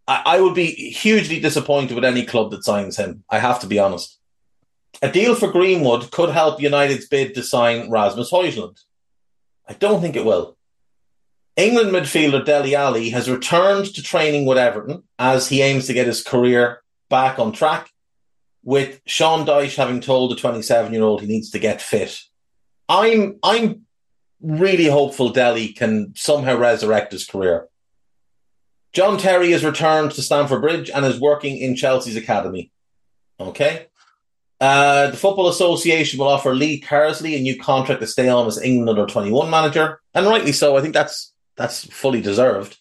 I, 0.07 0.21
I 0.25 0.41
would 0.41 0.53
be 0.53 0.67
hugely 0.71 1.39
disappointed 1.39 1.95
with 1.95 2.05
any 2.05 2.25
club 2.25 2.51
that 2.51 2.63
signs 2.63 2.97
him. 2.97 3.23
I 3.29 3.39
have 3.39 3.59
to 3.61 3.67
be 3.67 3.79
honest. 3.79 4.19
A 5.01 5.11
deal 5.11 5.35
for 5.35 5.51
Greenwood 5.51 6.11
could 6.11 6.29
help 6.29 6.61
United's 6.61 7.07
bid 7.07 7.35
to 7.35 7.43
sign 7.43 7.89
Rasmus 7.91 8.31
Højlund. 8.31 8.79
I 9.67 9.73
don't 9.73 10.01
think 10.01 10.15
it 10.15 10.25
will. 10.25 10.57
England 11.55 11.91
midfielder 11.91 12.45
Dele 12.45 12.75
Alli 12.75 13.09
has 13.09 13.29
returned 13.29 13.93
to 13.93 14.03
training 14.03 14.45
with 14.45 14.57
Everton 14.57 15.03
as 15.17 15.49
he 15.49 15.61
aims 15.61 15.87
to 15.87 15.93
get 15.93 16.07
his 16.07 16.23
career 16.23 16.81
back 17.09 17.39
on 17.39 17.51
track, 17.51 17.89
with 18.63 19.01
Sean 19.05 19.45
Dyche 19.45 19.75
having 19.75 20.01
told 20.01 20.31
the 20.31 20.35
27 20.35 20.93
year 20.93 21.03
old 21.03 21.21
he 21.21 21.27
needs 21.27 21.49
to 21.51 21.59
get 21.59 21.81
fit. 21.81 22.19
I'm 22.87 23.39
I'm 23.43 23.85
really 24.39 24.85
hopeful 24.85 25.29
Dele 25.29 25.69
can 25.69 26.13
somehow 26.15 26.57
resurrect 26.57 27.11
his 27.11 27.25
career. 27.25 27.67
John 28.93 29.17
Terry 29.17 29.51
has 29.51 29.63
returned 29.63 30.11
to 30.11 30.21
Stamford 30.21 30.61
Bridge 30.61 30.89
and 30.89 31.05
is 31.05 31.19
working 31.19 31.57
in 31.57 31.75
Chelsea's 31.75 32.15
academy. 32.15 32.71
Okay. 33.39 33.87
Uh, 34.59 35.11
the 35.11 35.17
Football 35.17 35.49
Association 35.49 36.17
will 36.17 36.27
offer 36.27 36.55
Lee 36.55 36.81
Carsley 36.81 37.37
a 37.37 37.41
new 37.41 37.59
contract 37.59 38.01
to 38.01 38.07
stay 38.07 38.27
on 38.27 38.47
as 38.47 38.61
England 38.61 38.89
under 38.89 39.05
21 39.05 39.49
manager, 39.49 40.01
and 40.15 40.25
rightly 40.25 40.51
so. 40.51 40.75
I 40.75 40.81
think 40.81 40.95
that's 40.95 41.31
that's 41.55 41.85
fully 41.85 42.21
deserved. 42.21 42.77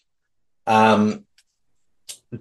Um, 0.65 1.25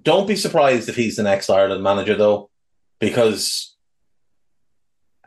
don't 0.02 0.26
be 0.26 0.36
surprised 0.36 0.88
if 0.88 0.97
he's 0.97 1.16
the 1.16 1.22
next 1.22 1.51
Ireland 1.51 1.82
manager, 1.82 2.14
though, 2.16 2.51
because 2.98 3.76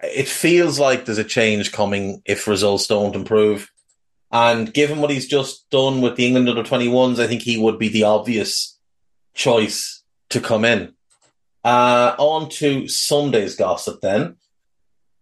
it 0.01 0.27
feels 0.27 0.79
like 0.79 1.05
there's 1.05 1.17
a 1.17 1.23
change 1.23 1.71
coming 1.71 2.21
if 2.25 2.47
results 2.47 2.87
don't 2.87 3.15
improve. 3.15 3.69
And 4.31 4.73
given 4.73 4.99
what 4.99 5.09
he's 5.09 5.27
just 5.27 5.69
done 5.69 6.01
with 6.01 6.15
the 6.15 6.25
England 6.25 6.49
under 6.49 6.63
21s, 6.63 7.19
I 7.19 7.27
think 7.27 7.41
he 7.41 7.57
would 7.57 7.79
be 7.79 7.89
the 7.89 8.03
obvious 8.03 8.77
choice 9.33 10.03
to 10.29 10.39
come 10.39 10.65
in. 10.65 10.93
Uh, 11.63 12.15
on 12.17 12.49
to 12.49 12.87
Sunday's 12.87 13.55
gossip 13.55 14.01
then. 14.01 14.37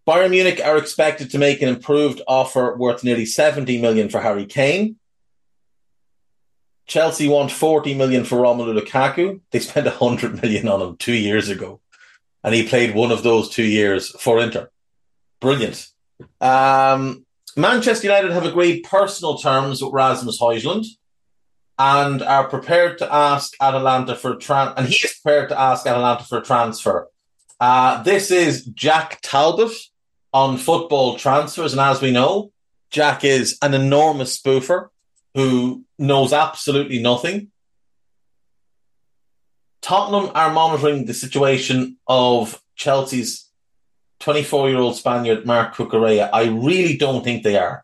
Bayern 0.08 0.30
Munich 0.32 0.62
are 0.64 0.78
expected 0.78 1.32
to 1.32 1.38
make 1.38 1.62
an 1.62 1.70
improved 1.70 2.22
offer 2.28 2.76
worth 2.78 3.04
nearly 3.04 3.26
70 3.26 3.82
million 3.82 4.10
for 4.10 4.22
Harry 4.22 4.46
Kane. 4.46 4.98
Chelsea 6.86 7.28
want 7.28 7.52
40 7.52 7.94
million 7.96 8.24
for 8.24 8.38
Romelu 8.38 8.80
Lukaku. 8.80 9.42
They 9.52 9.60
spent 9.60 9.86
100 9.86 10.42
million 10.42 10.68
on 10.70 10.82
him 10.82 10.98
two 10.98 11.14
years 11.14 11.50
ago. 11.50 11.82
And 12.44 12.56
he 12.56 12.68
played 12.68 12.96
one 12.96 13.12
of 13.12 13.24
those 13.24 13.50
two 13.50 13.66
years 13.66 14.10
for 14.22 14.40
Inter. 14.40 14.70
Brilliant. 15.42 15.90
Um, 16.40 17.26
Manchester 17.58 18.06
United 18.06 18.32
have 18.34 18.46
agreed 18.46 18.84
personal 18.84 19.40
terms 19.40 19.82
with 19.82 19.92
Rasmus 19.92 20.40
Højlund 20.40 20.86
and 21.80 22.22
are 22.22 22.48
prepared 22.48 23.00
to 23.00 23.12
ask 23.12 23.54
Atalanta 23.60 24.16
for 24.16 24.36
trans, 24.36 24.74
and 24.78 24.88
he 24.88 24.94
is 24.94 25.20
prepared 25.20 25.50
to 25.50 25.60
ask 25.60 25.88
Atalanta 25.88 26.24
for 26.24 26.38
a 26.38 26.44
transfer. 26.44 27.08
Uh, 27.60 28.04
this 28.04 28.30
is 28.30 28.64
Jack 28.66 29.20
Talbot 29.24 29.72
on 30.32 30.58
football 30.58 31.18
transfers, 31.18 31.74
and 31.74 31.82
as 31.82 32.00
we 32.00 32.12
know, 32.12 32.52
Jack 32.92 33.24
is 33.24 33.58
an 33.64 33.74
enormous 33.74 34.40
spoofer 34.40 34.90
who 35.34 35.84
knows 35.98 36.34
absolutely 36.34 37.00
nothing. 37.02 37.52
Tottenham 39.82 40.32
are 40.36 40.54
monitoring 40.54 41.06
the 41.06 41.14
situation 41.16 41.98
of 42.08 42.62
Chelsea's 42.76 43.47
24 44.19 44.69
year 44.69 44.80
old 44.80 44.95
Spaniard 44.95 45.45
Marc 45.45 45.76
Cucurella. 45.76 46.30
I 46.34 46.45
really 46.45 46.98
don't 46.98 47.23
think 47.23 47.44
they 47.44 47.57
are. 47.57 47.84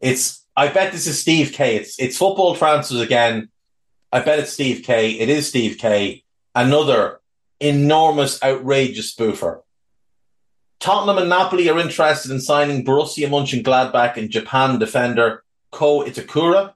It's, 0.00 0.44
I 0.56 0.68
bet 0.68 0.92
this 0.92 1.06
is 1.06 1.20
Steve 1.20 1.52
K. 1.52 1.76
It's, 1.76 1.98
it's 1.98 2.16
football 2.16 2.56
transfers 2.56 3.00
again. 3.00 3.48
I 4.12 4.20
bet 4.20 4.38
it's 4.38 4.52
Steve 4.52 4.82
K. 4.84 5.12
It 5.12 5.28
is 5.28 5.48
Steve 5.48 5.78
K. 5.78 6.24
Another 6.54 7.20
enormous, 7.60 8.42
outrageous 8.42 9.14
spoofer. 9.14 9.60
Tottenham 10.78 11.18
and 11.18 11.28
Napoli 11.28 11.68
are 11.70 11.78
interested 11.78 12.30
in 12.30 12.40
signing 12.40 12.84
Borussia 12.84 13.28
Mönchengladbach 13.28 14.16
and 14.16 14.30
Japan 14.30 14.78
defender 14.78 15.42
Ko 15.70 16.04
Itakura. 16.04 16.74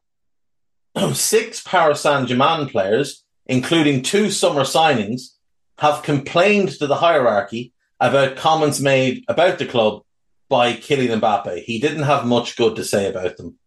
Six 1.15 1.63
Paris 1.63 2.01
Saint-Germain 2.01 2.69
players, 2.69 3.25
including 3.47 4.03
two 4.03 4.31
summer 4.31 4.63
signings, 4.63 5.35
have 5.79 6.03
complained 6.03 6.71
to 6.71 6.87
the 6.87 6.97
hierarchy 6.97 7.73
about 8.01 8.37
comments 8.37 8.81
made 8.81 9.25
about 9.29 9.59
the 9.59 9.67
club 9.67 10.03
by 10.49 10.73
Kylian 10.73 11.21
Mbappe. 11.21 11.63
He 11.63 11.79
didn't 11.79 12.03
have 12.03 12.27
much 12.27 12.57
good 12.57 12.77
to 12.77 12.85
say 12.85 13.09
about 13.09 13.37
them. 13.37 13.59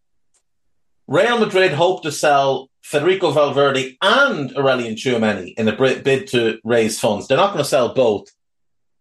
Real 1.08 1.40
Madrid 1.40 1.72
hope 1.72 2.04
to 2.04 2.12
sell 2.12 2.70
Federico 2.82 3.32
Valverde 3.32 3.98
and 4.02 4.52
Aurelien 4.52 4.96
Tchouameni 4.96 5.54
in 5.58 5.68
a 5.68 6.02
bid 6.02 6.28
to 6.28 6.60
raise 6.64 7.00
funds. 7.00 7.28
They're 7.28 7.38
not 7.38 7.54
going 7.54 7.64
to 7.64 7.70
sell 7.70 7.94
both. 7.94 8.28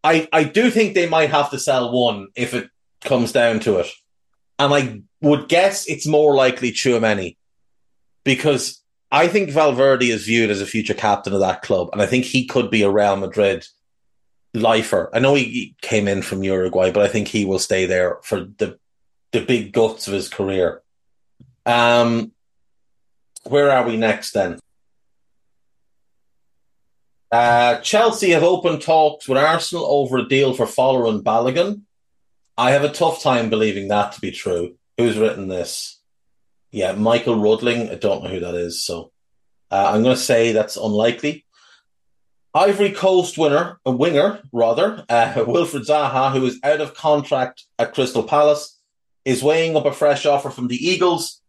I, 0.05 0.29
I 0.33 0.45
do 0.45 0.71
think 0.71 0.95
they 0.95 1.09
might 1.09 1.31
have 1.31 1.51
to 1.51 1.59
sell 1.59 1.93
one 1.93 2.29
if 2.35 2.55
it 2.55 2.69
comes 3.01 3.33
down 3.33 3.61
to 3.61 3.79
it. 3.79 3.89
And 4.59 4.73
I 4.75 5.03
would 5.21 5.49
guess 5.49 5.89
it's 5.89 6.07
more 6.07 6.35
likely 6.35 6.73
Tchouameni 6.73 7.37
because 8.25 8.83
I 9.11 9.29
think 9.29 9.51
Valverde 9.51 10.11
is 10.11 10.25
viewed 10.25 10.51
as 10.51 10.61
a 10.61 10.67
future 10.67 10.95
captain 10.95 11.33
of 11.33 11.41
that 11.41 11.63
club. 11.63 11.91
And 11.93 12.03
I 12.03 12.07
think 12.07 12.25
he 12.25 12.47
could 12.47 12.71
be 12.71 12.83
a 12.83 12.91
Real 12.91 13.17
Madrid 13.17 13.67
lifer. 14.55 15.11
I 15.13 15.19
know 15.19 15.35
he 15.35 15.75
came 15.81 16.09
in 16.09 16.23
from 16.23 16.45
Uruguay, 16.45 16.91
but 16.91 17.03
I 17.03 17.09
think 17.09 17.29
he 17.29 17.45
will 17.45 17.59
stay 17.59 17.87
there 17.87 18.19
for 18.23 18.41
the 18.41 18.79
the 19.33 19.41
big 19.41 19.73
guts 19.73 20.07
of 20.07 20.13
his 20.13 20.29
career. 20.29 20.83
Um, 21.65 22.33
where 23.45 23.71
are 23.71 23.87
we 23.87 23.97
next 23.97 24.33
then? 24.33 24.59
Uh, 27.31 27.79
Chelsea 27.79 28.31
have 28.31 28.43
opened 28.43 28.83
talks 28.83 29.27
with 29.27 29.39
Arsenal 29.39 29.87
over 29.87 30.19
a 30.19 30.29
deal 30.29 30.53
for 30.53 30.67
Folarin 30.67 31.23
Balogun. 31.23 31.83
I 32.59 32.73
have 32.73 32.85
a 32.85 32.91
tough 32.91 33.23
time 33.23 33.49
believing 33.49 33.89
that 33.89 34.13
to 34.13 34.21
be 34.21 34.33
true. 34.33 34.77
Who's 34.99 35.17
written 35.17 35.49
this? 35.49 35.99
Yeah, 36.71 36.93
Michael 36.93 37.41
Rudling. 37.41 37.89
I 37.89 37.95
don't 37.95 38.23
know 38.23 38.29
who 38.29 38.41
that 38.41 38.55
is, 38.55 38.85
so 38.85 39.13
uh, 39.71 39.93
I'm 39.95 40.03
going 40.03 40.15
to 40.15 40.21
say 40.21 40.53
that's 40.53 40.77
unlikely. 40.77 41.47
Ivory 42.55 42.91
Coast 42.93 43.39
winner, 43.39 43.81
a 43.87 43.91
winger 43.91 44.43
rather, 44.53 45.05
uh, 45.09 45.33
Wilfried 45.37 45.87
Zaha, 45.87 46.33
who 46.33 46.45
is 46.45 46.61
out 46.63 46.83
of 46.83 46.95
contract 46.95 47.65
at 47.79 47.95
Crystal 47.95 48.23
Palace, 48.23 48.79
is 49.25 49.43
weighing 49.43 49.77
up 49.77 49.87
a 49.87 49.93
fresh 49.93 50.27
offer 50.27 50.51
from 50.51 50.69
the 50.69 50.77
Eagles, 50.77 51.41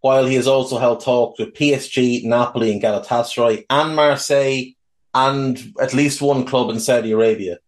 while 0.00 0.26
he 0.26 0.34
has 0.34 0.46
also 0.46 0.78
held 0.78 1.00
talks 1.00 1.38
with 1.38 1.54
PSG, 1.54 2.24
Napoli, 2.24 2.72
and 2.72 2.82
Galatasaray, 2.82 3.64
and 3.70 3.96
Marseille, 3.96 4.72
and 5.14 5.72
at 5.80 5.94
least 5.94 6.20
one 6.20 6.44
club 6.44 6.70
in 6.70 6.80
Saudi 6.80 7.12
Arabia. 7.12 7.58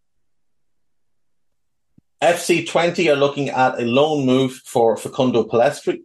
FC 2.22 2.66
Twente 2.66 3.10
are 3.10 3.16
looking 3.16 3.48
at 3.48 3.80
a 3.80 3.84
loan 3.84 4.26
move 4.26 4.52
for 4.64 4.96
Facundo 4.96 5.44
Pellistri. 5.44 6.02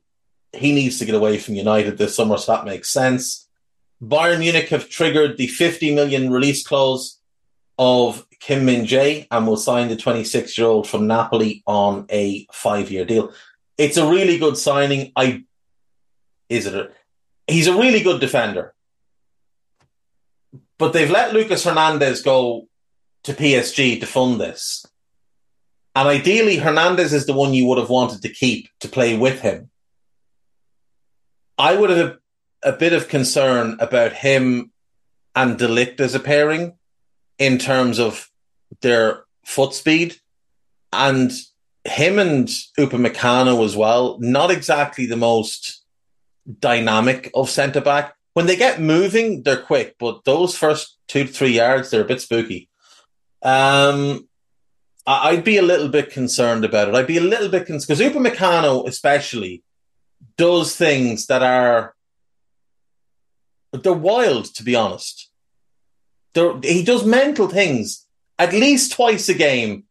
He 0.53 0.73
needs 0.73 0.99
to 0.99 1.05
get 1.05 1.15
away 1.15 1.37
from 1.37 1.55
United 1.55 1.97
this 1.97 2.15
summer, 2.15 2.37
so 2.37 2.53
that 2.53 2.65
makes 2.65 2.89
sense. 2.89 3.46
Bayern 4.01 4.39
Munich 4.39 4.69
have 4.69 4.89
triggered 4.89 5.37
the 5.37 5.47
50 5.47 5.95
million 5.95 6.31
release 6.31 6.65
clause 6.65 7.19
of 7.79 8.25
Kim 8.39 8.65
Min 8.65 8.85
Jae 8.85 9.27
and 9.31 9.47
will 9.47 9.57
sign 9.57 9.87
the 9.87 9.95
26 9.95 10.57
year 10.57 10.67
old 10.67 10.87
from 10.87 11.07
Napoli 11.07 11.63
on 11.65 12.05
a 12.09 12.47
five 12.51 12.91
year 12.91 13.05
deal. 13.05 13.33
It's 13.77 13.97
a 13.97 14.07
really 14.07 14.37
good 14.37 14.57
signing. 14.57 15.11
I 15.15 15.43
is 16.49 16.65
it 16.65 16.75
a, 16.75 16.89
he's 17.47 17.67
a 17.67 17.77
really 17.77 18.01
good 18.01 18.21
defender. 18.21 18.73
But 20.77 20.93
they've 20.93 21.09
let 21.09 21.33
Lucas 21.33 21.63
Hernandez 21.63 22.21
go 22.21 22.67
to 23.23 23.33
PSG 23.33 23.99
to 23.99 24.05
fund 24.05 24.39
this. 24.39 24.85
And 25.95 26.07
ideally, 26.07 26.57
Hernandez 26.57 27.11
is 27.11 27.25
the 27.25 27.33
one 27.33 27.55
you 27.55 27.65
would 27.65 27.79
have 27.79 27.89
wanted 27.89 28.21
to 28.21 28.29
keep 28.29 28.69
to 28.81 28.87
play 28.87 29.17
with 29.17 29.41
him. 29.41 29.71
I 31.57 31.75
would 31.75 31.89
have 31.89 32.17
a, 32.63 32.71
bit 32.71 32.93
of 32.93 33.07
concern 33.07 33.77
about 33.79 34.13
him 34.13 34.71
and 35.35 35.57
de 35.57 35.67
Ligt 35.67 35.99
as 35.99 36.15
a 36.15 36.19
pairing 36.19 36.75
in 37.37 37.57
terms 37.57 37.99
of 37.99 38.29
their 38.81 39.23
foot 39.45 39.73
speed. 39.73 40.17
And 40.91 41.31
him 41.83 42.19
and 42.19 42.47
Upamecano 42.77 43.63
as 43.63 43.75
well, 43.75 44.17
not 44.19 44.51
exactly 44.51 45.05
the 45.05 45.17
most 45.17 45.83
dynamic 46.59 47.31
of 47.33 47.49
centre 47.49 47.81
back. 47.81 48.15
When 48.33 48.45
they 48.45 48.55
get 48.55 48.79
moving, 48.79 49.43
they're 49.43 49.57
quick, 49.57 49.95
but 49.99 50.23
those 50.23 50.55
first 50.55 50.97
two 51.07 51.23
to 51.25 51.31
three 51.31 51.53
yards, 51.53 51.89
they're 51.89 52.01
a 52.01 52.05
bit 52.05 52.21
spooky. 52.21 52.69
Um, 53.41 54.27
I'd 55.07 55.43
be 55.43 55.57
a 55.57 55.63
little 55.63 55.87
bit 55.87 56.11
concerned 56.11 56.65
about 56.65 56.89
it. 56.89 56.95
I'd 56.95 57.07
be 57.07 57.17
a 57.17 57.21
little 57.21 57.49
bit 57.49 57.65
concerned 57.65 57.87
because 57.87 58.13
Upamecano, 58.13 58.87
especially, 58.87 59.63
does 60.37 60.75
things 60.75 61.27
that 61.27 61.41
are 61.41 61.95
they're 63.71 63.93
wild, 63.93 64.45
to 64.55 64.63
be 64.63 64.75
honest. 64.75 65.29
They're, 66.33 66.57
he 66.61 66.83
does 66.83 67.05
mental 67.05 67.47
things 67.47 68.05
at 68.39 68.53
least 68.53 68.93
twice 68.93 69.29
a 69.29 69.33
game. 69.33 69.83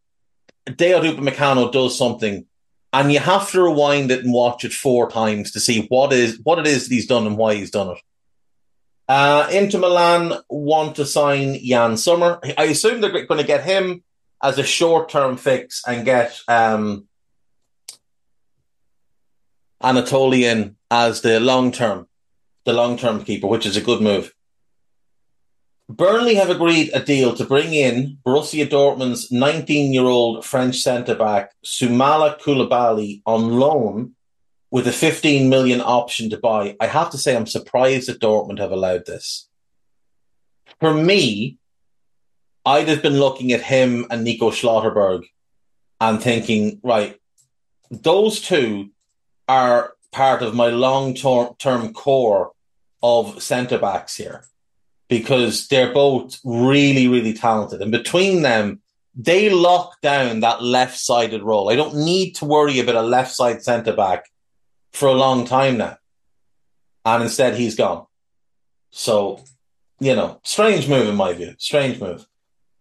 Dayot 0.67 1.17
Upamecano 1.17 1.71
does 1.71 1.97
something 1.97 2.47
and 2.93 3.13
you 3.13 3.19
have 3.19 3.51
to 3.51 3.63
rewind 3.63 4.11
it 4.11 4.25
and 4.25 4.33
watch 4.33 4.65
it 4.65 4.73
four 4.73 5.11
times 5.11 5.51
to 5.53 5.61
see 5.61 5.87
what 5.89 6.13
is 6.13 6.41
what 6.43 6.59
it 6.59 6.67
is 6.67 6.89
that 6.89 6.95
he's 6.95 7.07
done 7.07 7.27
and 7.27 7.37
why 7.37 7.55
he's 7.55 7.71
done 7.71 7.91
it. 7.91 7.99
Uh, 9.09 9.49
Inter 9.53 9.79
Milan 9.79 10.33
want 10.49 10.97
to 10.97 11.05
sign 11.05 11.59
Yann 11.61 11.97
Sommer. 11.97 12.41
I 12.57 12.65
assume 12.65 13.01
they're 13.01 13.27
going 13.27 13.41
to 13.41 13.47
get 13.47 13.65
him 13.65 14.03
as 14.43 14.59
a 14.59 14.65
short 14.65 15.11
term 15.11 15.37
fix 15.37 15.83
and 15.87 16.05
get 16.05 16.41
um, 16.49 17.07
Anatolian 19.83 20.77
as 20.91 21.21
the 21.21 21.39
long 21.39 21.73
term, 21.73 22.09
the 22.67 22.75
long 22.75 22.99
term 22.99 23.25
keeper, 23.25 23.47
which 23.47 23.65
is 23.65 23.77
a 23.77 23.81
good 23.81 24.03
move. 24.03 24.35
Burnley 25.89 26.35
have 26.35 26.51
agreed 26.51 26.91
a 26.93 27.01
deal 27.01 27.33
to 27.37 27.45
bring 27.45 27.73
in 27.73 28.19
Borussia 28.27 28.69
Dortmund's 28.69 29.31
19 29.31 29.93
year 29.93 30.03
old 30.05 30.45
French 30.45 30.77
centre 30.79 31.15
back 31.15 31.53
Soumaïla 31.65 32.41
Coulibaly 32.41 33.23
on 33.25 33.59
loan 33.59 34.15
with 34.73 34.89
a 34.89 34.93
15 34.93 35.49
million 35.49 35.81
option 35.81 36.29
to 36.31 36.39
buy. 36.39 36.77
I 36.81 36.89
have 36.89 37.11
to 37.11 37.19
say, 37.19 37.37
I'm 37.37 37.47
surprised 37.47 38.09
that 38.09 38.21
Dortmund 38.21 38.59
have 38.59 38.73
allowed 38.73 39.07
this. 39.07 39.49
For 40.81 40.93
me, 40.93 41.59
I'd 42.65 42.89
have 42.89 43.01
been 43.01 43.21
looking 43.21 43.53
at 43.53 43.63
him 43.63 44.07
and 44.11 44.25
Nico 44.25 44.51
Schlotterberg 44.51 45.23
and 46.01 46.21
thinking, 46.21 46.81
right, 46.83 47.17
those 47.93 48.41
two 48.41 48.91
are 49.47 49.95
part 50.11 50.43
of 50.43 50.57
my 50.57 50.67
long 50.69 51.15
term 51.15 51.93
core 51.93 52.53
of 53.03 53.43
centre 53.43 53.79
backs 53.79 54.17
here 54.17 54.45
because 55.09 55.69
they're 55.69 55.93
both 55.93 56.39
really, 56.45 57.09
really 57.09 57.33
talented. 57.33 57.81
And 57.81 57.93
between 57.93 58.43
them, 58.43 58.81
they 59.15 59.49
lock 59.49 60.01
down 60.01 60.41
that 60.41 60.63
left 60.63 60.99
sided 60.99 61.43
role. 61.43 61.71
I 61.71 61.77
don't 61.77 61.97
need 61.97 62.35
to 62.37 62.45
worry 62.45 62.81
about 62.81 62.97
a 62.97 63.03
left 63.03 63.33
side 63.33 63.63
centre 63.63 63.95
back 63.95 64.27
for 64.93 65.09
a 65.09 65.13
long 65.13 65.47
time 65.47 65.79
now. 65.79 65.97
And 67.05 67.23
instead, 67.23 67.55
he's 67.55 67.77
gone. 67.77 68.07
So, 68.91 69.45
you 70.01 70.17
know, 70.17 70.41
strange 70.43 70.89
move 70.89 71.09
in 71.09 71.17
my 71.17 71.33
view. 71.33 71.55
Strange 71.59 72.01
move. 72.01 72.27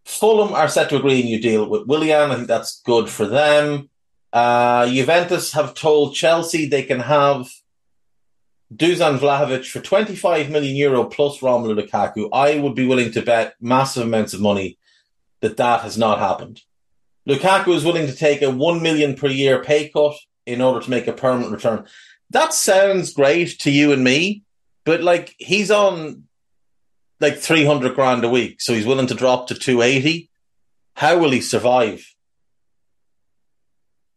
Fulham 0.04 0.54
are 0.54 0.68
set 0.68 0.90
to 0.90 0.98
agree 0.98 1.22
a 1.22 1.24
new 1.24 1.40
deal 1.40 1.70
with 1.70 1.88
Willian. 1.88 2.32
I 2.32 2.36
think 2.36 2.48
that's 2.48 2.82
good 2.82 3.10
for 3.10 3.26
them. 3.26 3.90
Uh, 4.34 4.88
Juventus 4.88 5.54
have 5.54 5.74
told 5.74 6.16
Chelsea 6.16 6.68
they 6.68 6.84
can 6.84 7.00
have 7.00 7.48
Dusan 8.76 9.20
Vlahovic 9.20 9.70
for 9.70 9.80
25 9.80 10.50
million 10.50 10.76
euro 10.76 11.06
plus 11.06 11.40
Romelu 11.40 11.80
Lukaku, 11.80 12.30
I 12.34 12.60
would 12.60 12.76
be 12.76 12.86
willing 12.86 13.12
to 13.12 13.22
bet 13.22 13.56
massive 13.62 14.04
amounts 14.04 14.34
of 14.34 14.42
money 14.42 14.78
that 15.42 15.58
that 15.58 15.82
has 15.82 15.98
not 15.98 16.20
happened. 16.20 16.62
Lukaku 17.28 17.74
is 17.76 17.86
willing 17.86 18.08
to 18.08 18.16
take 18.16 18.42
a 18.42 18.52
1 18.52 18.82
million 18.82 19.16
per 19.16 19.28
year 19.28 19.64
pay 19.64 19.90
cut 19.90 20.16
in 20.46 20.62
order 20.62 20.80
to 20.80 20.90
make 20.90 21.08
a 21.08 21.14
permanent 21.14 21.52
return. 21.52 21.86
That 22.32 22.54
sounds 22.54 23.14
great 23.14 23.60
to 23.60 23.72
you 23.72 23.92
and 23.92 24.04
me, 24.04 24.44
but 24.84 25.02
like 25.02 25.36
he's 25.38 25.72
on 25.72 26.24
like 27.20 27.38
300 27.38 27.96
grand 27.96 28.24
a 28.24 28.30
week, 28.30 28.62
so 28.62 28.74
he's 28.74 28.86
willing 28.86 29.08
to 29.08 29.16
drop 29.16 29.48
to 29.48 29.56
280. 29.56 30.30
How 30.96 31.18
will 31.18 31.32
he 31.32 31.42
survive? 31.42 32.06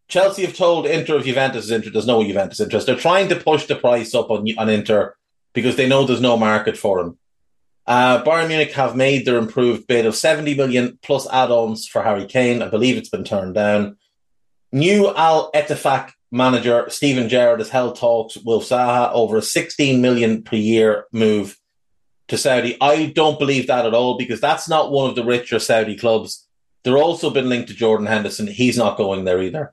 Chelsea 0.08 0.44
have 0.44 0.56
told 0.56 0.86
Inter 0.86 1.16
of 1.16 1.24
Juventus' 1.24 1.70
interest. 1.70 1.92
There's 1.92 2.06
no 2.06 2.24
Juventus 2.24 2.60
interest. 2.60 2.86
They're 2.86 2.96
trying 2.96 3.28
to 3.28 3.36
push 3.36 3.66
the 3.66 3.76
price 3.76 4.14
up 4.14 4.30
on, 4.30 4.46
on 4.56 4.68
Inter 4.68 5.14
because 5.52 5.76
they 5.76 5.88
know 5.88 6.04
there's 6.04 6.20
no 6.20 6.36
market 6.36 6.76
for 6.76 7.00
him. 7.00 7.18
Uh, 7.86 8.22
Bayern 8.22 8.48
Munich 8.48 8.72
have 8.72 8.96
made 8.96 9.24
their 9.24 9.38
improved 9.38 9.86
bid 9.86 10.06
of 10.06 10.14
70 10.14 10.54
million 10.54 10.98
plus 11.02 11.26
add-ons 11.30 11.86
for 11.86 12.02
Harry 12.02 12.26
Kane. 12.26 12.62
I 12.62 12.68
believe 12.68 12.96
it's 12.96 13.08
been 13.08 13.24
turned 13.24 13.54
down. 13.54 13.96
New 14.72 15.14
Al 15.14 15.50
Ettifaq 15.52 16.12
manager 16.30 16.84
Steven 16.90 17.28
Gerrard 17.28 17.60
has 17.60 17.70
held 17.70 17.96
talks 17.96 18.36
with 18.36 18.68
Zaha 18.68 19.10
over 19.12 19.38
a 19.38 19.42
16 19.42 20.02
million 20.02 20.42
per 20.42 20.56
year 20.56 21.06
move 21.12 21.58
to 22.28 22.36
Saudi. 22.36 22.76
I 22.80 23.06
don't 23.06 23.38
believe 23.38 23.66
that 23.68 23.86
at 23.86 23.94
all 23.94 24.18
because 24.18 24.40
that's 24.40 24.68
not 24.68 24.92
one 24.92 25.08
of 25.08 25.16
the 25.16 25.24
richer 25.24 25.58
Saudi 25.58 25.96
clubs. 25.96 26.46
They're 26.84 26.98
also 26.98 27.30
been 27.30 27.48
linked 27.48 27.68
to 27.68 27.74
Jordan 27.74 28.06
Henderson. 28.06 28.46
He's 28.46 28.76
not 28.76 28.98
going 28.98 29.24
there 29.24 29.42
either. 29.42 29.72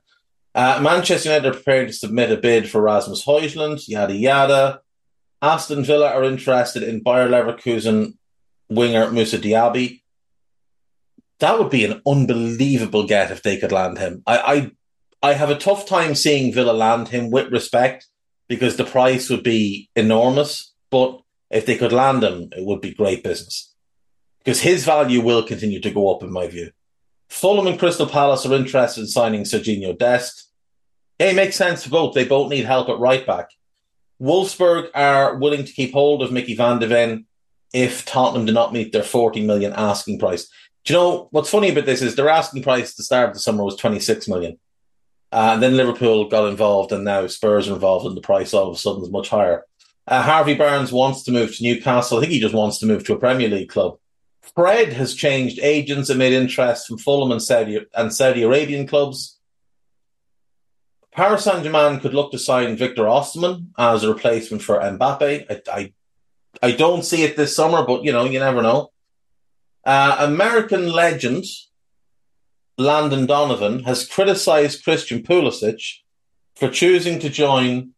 Uh, 0.56 0.80
Manchester 0.80 1.28
United 1.28 1.48
are 1.48 1.58
preparing 1.58 1.86
to 1.88 1.92
submit 1.92 2.32
a 2.32 2.36
bid 2.38 2.70
for 2.70 2.80
Rasmus 2.80 3.26
Højlund, 3.26 3.86
yada 3.88 4.14
yada. 4.14 4.80
Aston 5.42 5.84
Villa 5.84 6.10
are 6.10 6.24
interested 6.24 6.82
in 6.82 7.02
Bayer 7.02 7.28
Leverkusen 7.28 8.14
winger 8.70 9.10
Moussa 9.10 9.36
Diaby. 9.36 10.00
That 11.40 11.58
would 11.58 11.68
be 11.68 11.84
an 11.84 12.00
unbelievable 12.06 13.06
get 13.06 13.30
if 13.30 13.42
they 13.42 13.58
could 13.58 13.70
land 13.70 13.98
him. 13.98 14.22
I, 14.26 14.70
I 15.22 15.30
I 15.30 15.32
have 15.34 15.50
a 15.50 15.58
tough 15.58 15.86
time 15.86 16.14
seeing 16.14 16.54
Villa 16.54 16.72
land 16.72 17.08
him 17.08 17.30
with 17.30 17.52
respect 17.52 18.06
because 18.48 18.76
the 18.76 18.84
price 18.84 19.28
would 19.28 19.42
be 19.42 19.90
enormous. 19.94 20.72
But 20.90 21.20
if 21.50 21.66
they 21.66 21.76
could 21.76 21.92
land 21.92 22.24
him, 22.24 22.48
it 22.56 22.64
would 22.64 22.80
be 22.80 22.94
great 22.94 23.22
business 23.22 23.74
because 24.38 24.62
his 24.62 24.86
value 24.86 25.20
will 25.20 25.42
continue 25.42 25.82
to 25.82 25.90
go 25.90 26.14
up, 26.14 26.22
in 26.22 26.32
my 26.32 26.46
view. 26.46 26.70
Fulham 27.28 27.66
and 27.66 27.78
Crystal 27.78 28.06
Palace 28.06 28.46
are 28.46 28.54
interested 28.54 29.02
in 29.02 29.06
signing 29.06 29.42
Sergiño 29.42 29.98
Dest. 29.98 30.45
It 31.18 31.36
makes 31.36 31.56
sense 31.56 31.84
for 31.84 31.90
both. 31.90 32.14
They 32.14 32.24
both 32.24 32.50
need 32.50 32.64
help 32.64 32.88
at 32.88 32.98
right 32.98 33.26
back. 33.26 33.48
Wolfsburg 34.20 34.88
are 34.94 35.36
willing 35.36 35.64
to 35.64 35.72
keep 35.72 35.92
hold 35.92 36.22
of 36.22 36.32
Micky 36.32 36.54
van 36.54 36.78
de 36.78 36.86
Ven 36.86 37.26
if 37.72 38.04
Tottenham 38.04 38.46
do 38.46 38.52
not 38.52 38.72
meet 38.72 38.92
their 38.92 39.02
40 39.02 39.44
million 39.46 39.72
asking 39.74 40.18
price. 40.18 40.48
Do 40.84 40.92
you 40.92 40.98
know 40.98 41.28
what's 41.32 41.50
funny 41.50 41.70
about 41.70 41.84
this 41.84 42.02
is 42.02 42.14
their 42.14 42.28
asking 42.28 42.62
price 42.62 42.92
at 42.92 42.96
the 42.96 43.02
start 43.02 43.28
of 43.28 43.34
the 43.34 43.40
summer 43.40 43.64
was 43.64 43.76
26 43.76 44.28
million. 44.28 44.58
Uh, 45.32 45.50
and 45.54 45.62
then 45.62 45.76
Liverpool 45.76 46.28
got 46.28 46.48
involved, 46.48 46.92
and 46.92 47.04
now 47.04 47.26
Spurs 47.26 47.68
are 47.68 47.74
involved, 47.74 48.06
and 48.06 48.16
the 48.16 48.20
price 48.20 48.54
all 48.54 48.68
of 48.68 48.76
a 48.76 48.78
sudden 48.78 49.02
is 49.02 49.10
much 49.10 49.28
higher. 49.28 49.64
Uh, 50.06 50.22
Harvey 50.22 50.54
Barnes 50.54 50.92
wants 50.92 51.24
to 51.24 51.32
move 51.32 51.54
to 51.56 51.64
Newcastle. 51.64 52.18
I 52.18 52.20
think 52.20 52.32
he 52.32 52.40
just 52.40 52.54
wants 52.54 52.78
to 52.78 52.86
move 52.86 53.04
to 53.04 53.14
a 53.14 53.18
Premier 53.18 53.48
League 53.48 53.68
club. 53.68 53.98
Fred 54.54 54.92
has 54.92 55.14
changed 55.14 55.58
agents 55.60 56.08
amid 56.08 56.32
interest 56.32 56.86
from 56.86 56.98
Fulham 56.98 57.32
and 57.32 57.42
Saudi 57.42 57.84
and 57.94 58.14
Saudi 58.14 58.44
Arabian 58.44 58.86
clubs. 58.86 59.35
Paris 61.16 61.44
Saint 61.44 61.64
Germain 61.64 61.98
could 62.00 62.14
look 62.14 62.30
to 62.32 62.38
sign 62.38 62.76
Victor 62.76 63.04
Osimhen 63.04 63.68
as 63.78 64.04
a 64.04 64.12
replacement 64.12 64.62
for 64.62 64.78
Mbappe. 64.78 65.46
I, 65.50 65.62
I, 65.72 65.92
I 66.62 66.72
don't 66.72 67.04
see 67.04 67.24
it 67.24 67.36
this 67.36 67.56
summer, 67.56 67.84
but 67.84 68.04
you 68.04 68.12
know 68.12 68.24
you 68.24 68.38
never 68.38 68.62
know. 68.62 68.92
Uh, 69.84 70.16
American 70.20 70.92
legend 70.92 71.44
Landon 72.76 73.26
Donovan 73.26 73.84
has 73.84 74.06
criticised 74.06 74.84
Christian 74.84 75.22
Pulisic 75.22 75.80
for 76.54 76.68
choosing 76.68 77.18
to 77.20 77.30
join 77.30 77.92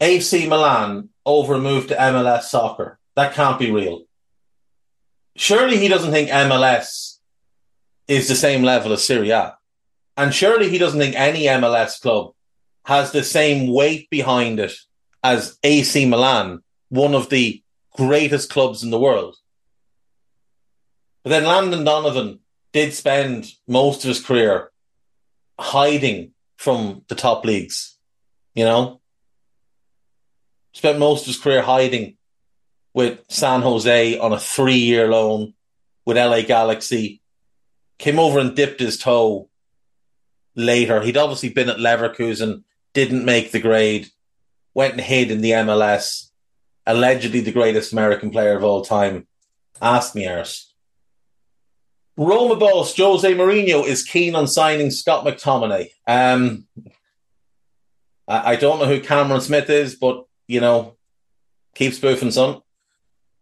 AC 0.00 0.46
Milan 0.46 1.08
over 1.24 1.54
a 1.54 1.58
move 1.58 1.86
to 1.88 1.96
MLS 1.96 2.42
soccer. 2.42 2.98
That 3.16 3.32
can't 3.32 3.58
be 3.58 3.70
real 3.70 4.04
surely 5.36 5.78
he 5.78 5.88
doesn't 5.88 6.12
think 6.12 6.30
MLS 6.30 7.18
is 8.06 8.28
the 8.28 8.34
same 8.34 8.62
level 8.62 8.92
as 8.92 9.04
Serie 9.04 9.30
A. 9.30 9.56
And 10.16 10.34
surely 10.34 10.68
he 10.68 10.78
doesn't 10.78 11.00
think 11.00 11.16
any 11.16 11.44
MLS 11.44 12.00
club 12.00 12.32
has 12.84 13.12
the 13.12 13.24
same 13.24 13.72
weight 13.72 14.08
behind 14.10 14.60
it 14.60 14.74
as 15.22 15.58
AC 15.64 16.06
Milan, 16.06 16.62
one 16.88 17.14
of 17.14 17.30
the 17.30 17.62
greatest 17.96 18.50
clubs 18.50 18.82
in 18.82 18.90
the 18.90 19.00
world. 19.00 19.36
But 21.22 21.30
then 21.30 21.44
Landon 21.44 21.84
Donovan 21.84 22.40
did 22.72 22.92
spend 22.92 23.50
most 23.66 24.04
of 24.04 24.08
his 24.08 24.22
career 24.22 24.70
hiding 25.58 26.32
from 26.58 27.02
the 27.08 27.14
top 27.14 27.44
leagues, 27.44 27.96
you 28.54 28.64
know? 28.64 29.00
Spent 30.72 30.98
most 30.98 31.22
of 31.22 31.28
his 31.28 31.38
career 31.38 31.62
hiding 31.62 32.16
with 32.92 33.20
San 33.28 33.62
Jose 33.62 34.18
on 34.18 34.32
a 34.32 34.38
three 34.38 34.76
year 34.76 35.08
loan 35.08 35.54
with 36.04 36.16
LA 36.16 36.42
Galaxy. 36.42 37.22
Came 37.98 38.18
over 38.18 38.38
and 38.38 38.54
dipped 38.54 38.80
his 38.80 38.98
toe 38.98 39.48
later. 40.56 41.00
He'd 41.02 41.16
obviously 41.16 41.50
been 41.50 41.68
at 41.68 41.78
Leverkusen, 41.78 42.64
didn't 42.92 43.24
make 43.24 43.52
the 43.52 43.60
grade, 43.60 44.08
went 44.74 44.94
and 44.94 45.02
hid 45.02 45.30
in 45.30 45.40
the 45.40 45.52
MLS. 45.52 46.30
Allegedly 46.86 47.40
the 47.40 47.52
greatest 47.52 47.92
American 47.92 48.30
player 48.30 48.56
of 48.56 48.64
all 48.64 48.84
time. 48.84 49.26
Ask 49.80 50.14
me, 50.14 50.28
Ars. 50.28 50.72
Roma 52.16 52.56
boss 52.56 52.96
Jose 52.96 53.34
Mourinho 53.34 53.84
is 53.84 54.04
keen 54.04 54.34
on 54.36 54.46
signing 54.46 54.90
Scott 54.90 55.24
McTominay. 55.24 55.88
Um, 56.06 56.66
I, 58.28 58.52
I 58.52 58.56
don't 58.56 58.78
know 58.78 58.86
who 58.86 59.00
Cameron 59.00 59.40
Smith 59.40 59.68
is, 59.68 59.96
but 59.96 60.24
you 60.46 60.60
know, 60.60 60.96
keep 61.74 61.92
spoofing, 61.94 62.30
son. 62.30 62.60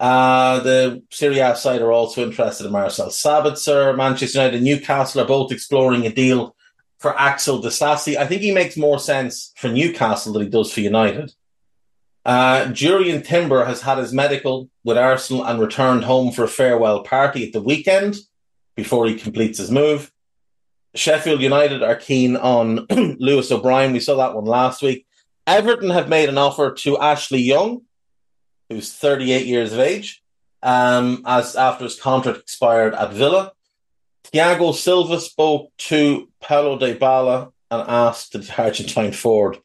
Uh, 0.00 0.60
the 0.60 1.02
Serie 1.10 1.38
A 1.38 1.54
side 1.54 1.82
are 1.82 1.92
also 1.92 2.24
interested 2.24 2.66
in 2.66 2.72
Marcel 2.72 3.08
Sabitzer. 3.08 3.96
Manchester 3.96 4.38
United 4.38 4.56
and 4.56 4.64
Newcastle 4.64 5.20
are 5.20 5.26
both 5.26 5.52
exploring 5.52 6.06
a 6.06 6.12
deal 6.12 6.56
for 7.02 7.18
Axel 7.18 7.60
Disasi. 7.60 8.16
I 8.16 8.26
think 8.26 8.40
he 8.40 8.52
makes 8.52 8.76
more 8.76 9.00
sense 9.00 9.52
for 9.56 9.68
Newcastle 9.68 10.32
than 10.32 10.44
he 10.44 10.48
does 10.48 10.72
for 10.72 10.80
United. 10.80 11.34
Uh, 12.24 12.66
Jurrien 12.66 13.24
Timber 13.24 13.64
has 13.64 13.82
had 13.82 13.98
his 13.98 14.12
medical 14.12 14.70
with 14.84 14.96
Arsenal 14.96 15.44
and 15.44 15.60
returned 15.60 16.04
home 16.04 16.30
for 16.30 16.44
a 16.44 16.48
farewell 16.48 17.02
party 17.02 17.44
at 17.44 17.52
the 17.52 17.60
weekend 17.60 18.16
before 18.76 19.06
he 19.06 19.16
completes 19.16 19.58
his 19.58 19.70
move. 19.70 20.12
Sheffield 20.94 21.40
United 21.40 21.82
are 21.82 21.96
keen 21.96 22.36
on 22.36 22.86
Lewis 22.90 23.50
O'Brien. 23.50 23.92
We 23.92 24.00
saw 24.00 24.16
that 24.16 24.34
one 24.34 24.44
last 24.44 24.82
week. 24.82 25.04
Everton 25.46 25.90
have 25.90 26.08
made 26.08 26.28
an 26.28 26.38
offer 26.38 26.72
to 26.72 26.98
Ashley 26.98 27.40
Young, 27.40 27.82
who's 28.68 28.92
38 28.92 29.46
years 29.46 29.72
of 29.72 29.80
age, 29.80 30.22
um, 30.62 31.24
as 31.26 31.56
after 31.56 31.84
his 31.84 31.98
contract 31.98 32.38
expired 32.38 32.94
at 32.94 33.12
Villa. 33.12 33.52
Thiago 34.24 34.74
Silva 34.74 35.20
spoke 35.20 35.72
to 35.78 36.28
Paulo 36.40 36.78
Dybala 36.78 37.52
and 37.70 37.88
asked 37.88 38.32
the 38.32 38.54
Argentine 38.56 39.12
forward 39.12 39.58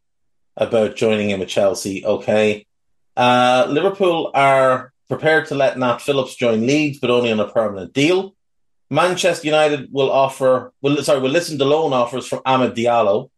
about 0.56 0.96
joining 0.96 1.30
him 1.30 1.42
at 1.42 1.48
Chelsea. 1.48 2.06
Okay. 2.06 2.66
Uh, 3.16 3.68
Liverpool 3.70 4.32
are 4.34 4.92
prepared 5.08 5.48
to 5.48 5.56
let 5.56 5.78
Nat 5.78 6.00
Phillips 6.00 6.36
join 6.36 6.66
Leeds, 6.66 7.00
but 7.00 7.10
only 7.10 7.32
on 7.32 7.40
a 7.40 7.48
permanent 7.48 7.94
deal. 7.94 8.36
Manchester 8.90 9.48
United 9.48 9.90
will 9.92 10.12
offer, 10.12 10.74
will 10.82 11.04
sorry, 11.04 11.20
will 11.20 11.30
listen 11.30 11.58
to 11.58 11.66
loan 11.66 11.94
offers 11.94 12.28
from 12.28 12.40
Amad 12.40 12.76
Diallo. 12.76 13.30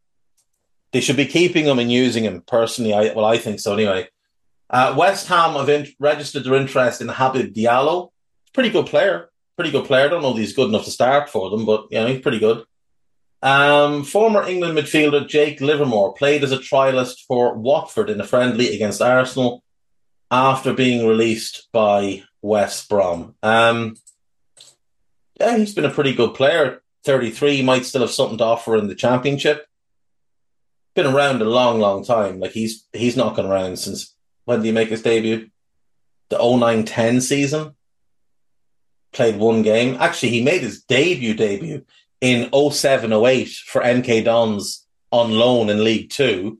They 0.91 1.02
should 1.02 1.18
be 1.18 1.26
keeping 1.26 1.66
him 1.66 1.80
and 1.80 1.91
using 1.91 2.24
him 2.24 2.41
personally. 2.41 2.94
I 2.94 3.14
well, 3.14 3.26
I 3.26 3.38
think 3.38 3.60
so 3.60 3.74
anyway. 3.74 4.08
Uh, 4.70 4.94
West 4.98 5.28
Ham 5.28 5.56
have 5.56 5.70
in- 5.70 5.88
registered 6.00 6.44
their 6.44 6.56
interest 6.56 7.02
in 7.02 7.08
Habib 7.08 7.54
Diallo. 7.54 8.12
Pretty 8.54 8.70
good 8.70 8.86
player. 8.86 9.28
Pretty 9.60 9.72
good 9.72 9.88
player. 9.88 10.06
I 10.06 10.07
don't 10.07 10.22
know 10.22 10.31
if 10.31 10.38
he's 10.38 10.53
good 10.53 10.69
enough 10.69 10.86
to 10.86 10.91
start 10.91 11.27
for 11.27 11.49
them, 11.49 11.65
but 11.65 11.88
you 11.91 11.99
know, 11.99 12.07
he's 12.07 12.22
pretty 12.22 12.40
good. 12.40 12.64
Um, 13.41 14.06
former 14.06 14.48
England 14.48 14.77
midfielder 14.77 15.27
Jake 15.27 15.60
Livermore 15.60 16.14
played 16.14 16.45
as 16.45 16.53
a 16.53 16.60
trialist 16.60 17.26
for 17.27 17.56
Watford 17.56 18.10
in 18.10 18.22
a 18.22 18.23
friendly 18.26 18.73
against 18.73 19.02
Arsenal 19.02 19.61
after 20.31 20.73
being 20.73 21.06
released 21.06 21.68
by 21.73 22.23
West 22.41 22.88
Brom. 22.88 23.36
Um, 23.44 23.98
yeah, 25.38 25.57
he's 25.57 25.76
been 25.76 25.84
a 25.84 25.90
pretty 25.90 26.14
good 26.14 26.36
player. 26.36 26.81
33 27.03 27.61
might 27.61 27.84
still 27.84 27.99
have 27.99 28.11
something 28.11 28.38
to 28.38 28.45
offer 28.45 28.77
in 28.77 28.88
the 28.88 28.95
championship. 28.95 29.68
Been 30.95 31.06
around 31.06 31.41
a 31.41 31.45
long, 31.45 31.81
long 31.81 32.06
time. 32.06 32.40
Like 32.40 32.52
he's 32.52 32.88
he's 32.94 33.18
knocking 33.18 33.45
around 33.45 33.77
since 33.77 34.15
when 34.45 34.60
did 34.60 34.68
he 34.68 34.72
make 34.72 34.88
his 34.88 35.02
debut? 35.02 35.49
The 36.30 36.38
09-10 36.38 37.22
season. 37.22 37.76
Played 39.11 39.38
one 39.38 39.61
game. 39.64 39.98
Actually, 39.99 40.30
he 40.30 40.44
made 40.44 40.61
his 40.61 40.84
debut 40.84 41.34
debut 41.34 41.86
in 42.22 42.49
07-08 42.52 43.57
for 43.61 43.81
MK 43.81 44.26
Dons 44.26 44.86
on 45.11 45.31
loan 45.31 45.69
in 45.69 45.84
League 45.84 46.10
Two. 46.10 46.60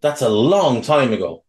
That's 0.00 0.22
a 0.22 0.28
long 0.28 0.82
time 0.82 1.12
ago. 1.12 1.44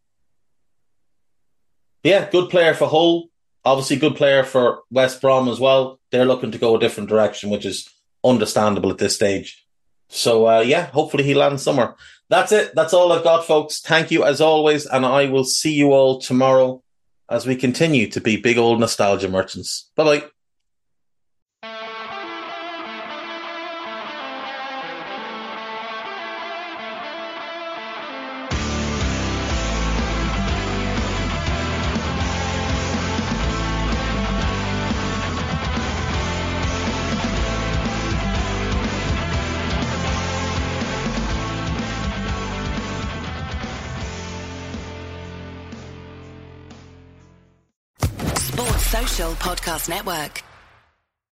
Yeah, 2.04 2.30
good 2.30 2.50
player 2.50 2.72
for 2.72 2.88
Hull. 2.88 3.28
Obviously, 3.64 3.96
good 3.96 4.14
player 4.14 4.44
for 4.44 4.82
West 4.90 5.20
Brom 5.20 5.48
as 5.48 5.58
well. 5.58 5.98
They're 6.12 6.24
looking 6.24 6.52
to 6.52 6.58
go 6.58 6.76
a 6.76 6.80
different 6.80 7.08
direction, 7.08 7.50
which 7.50 7.66
is 7.66 7.88
understandable 8.24 8.90
at 8.90 8.98
this 8.98 9.16
stage. 9.16 9.66
So, 10.08 10.46
uh, 10.46 10.60
yeah, 10.60 10.86
hopefully 10.86 11.24
he 11.24 11.34
lands 11.34 11.64
somewhere. 11.64 11.96
That's 12.28 12.52
it. 12.52 12.74
That's 12.74 12.94
all 12.94 13.12
I've 13.12 13.24
got, 13.24 13.44
folks. 13.44 13.80
Thank 13.80 14.10
you 14.10 14.24
as 14.24 14.40
always. 14.40 14.86
And 14.86 15.04
I 15.04 15.26
will 15.26 15.44
see 15.44 15.74
you 15.74 15.92
all 15.92 16.20
tomorrow 16.20 16.82
as 17.28 17.46
we 17.46 17.56
continue 17.56 18.08
to 18.10 18.20
be 18.20 18.36
big 18.36 18.58
old 18.58 18.80
nostalgia 18.80 19.28
merchants. 19.28 19.90
Bye 19.96 20.04
bye. 20.04 20.26
Podcast 49.46 49.88
Network. 49.88 50.55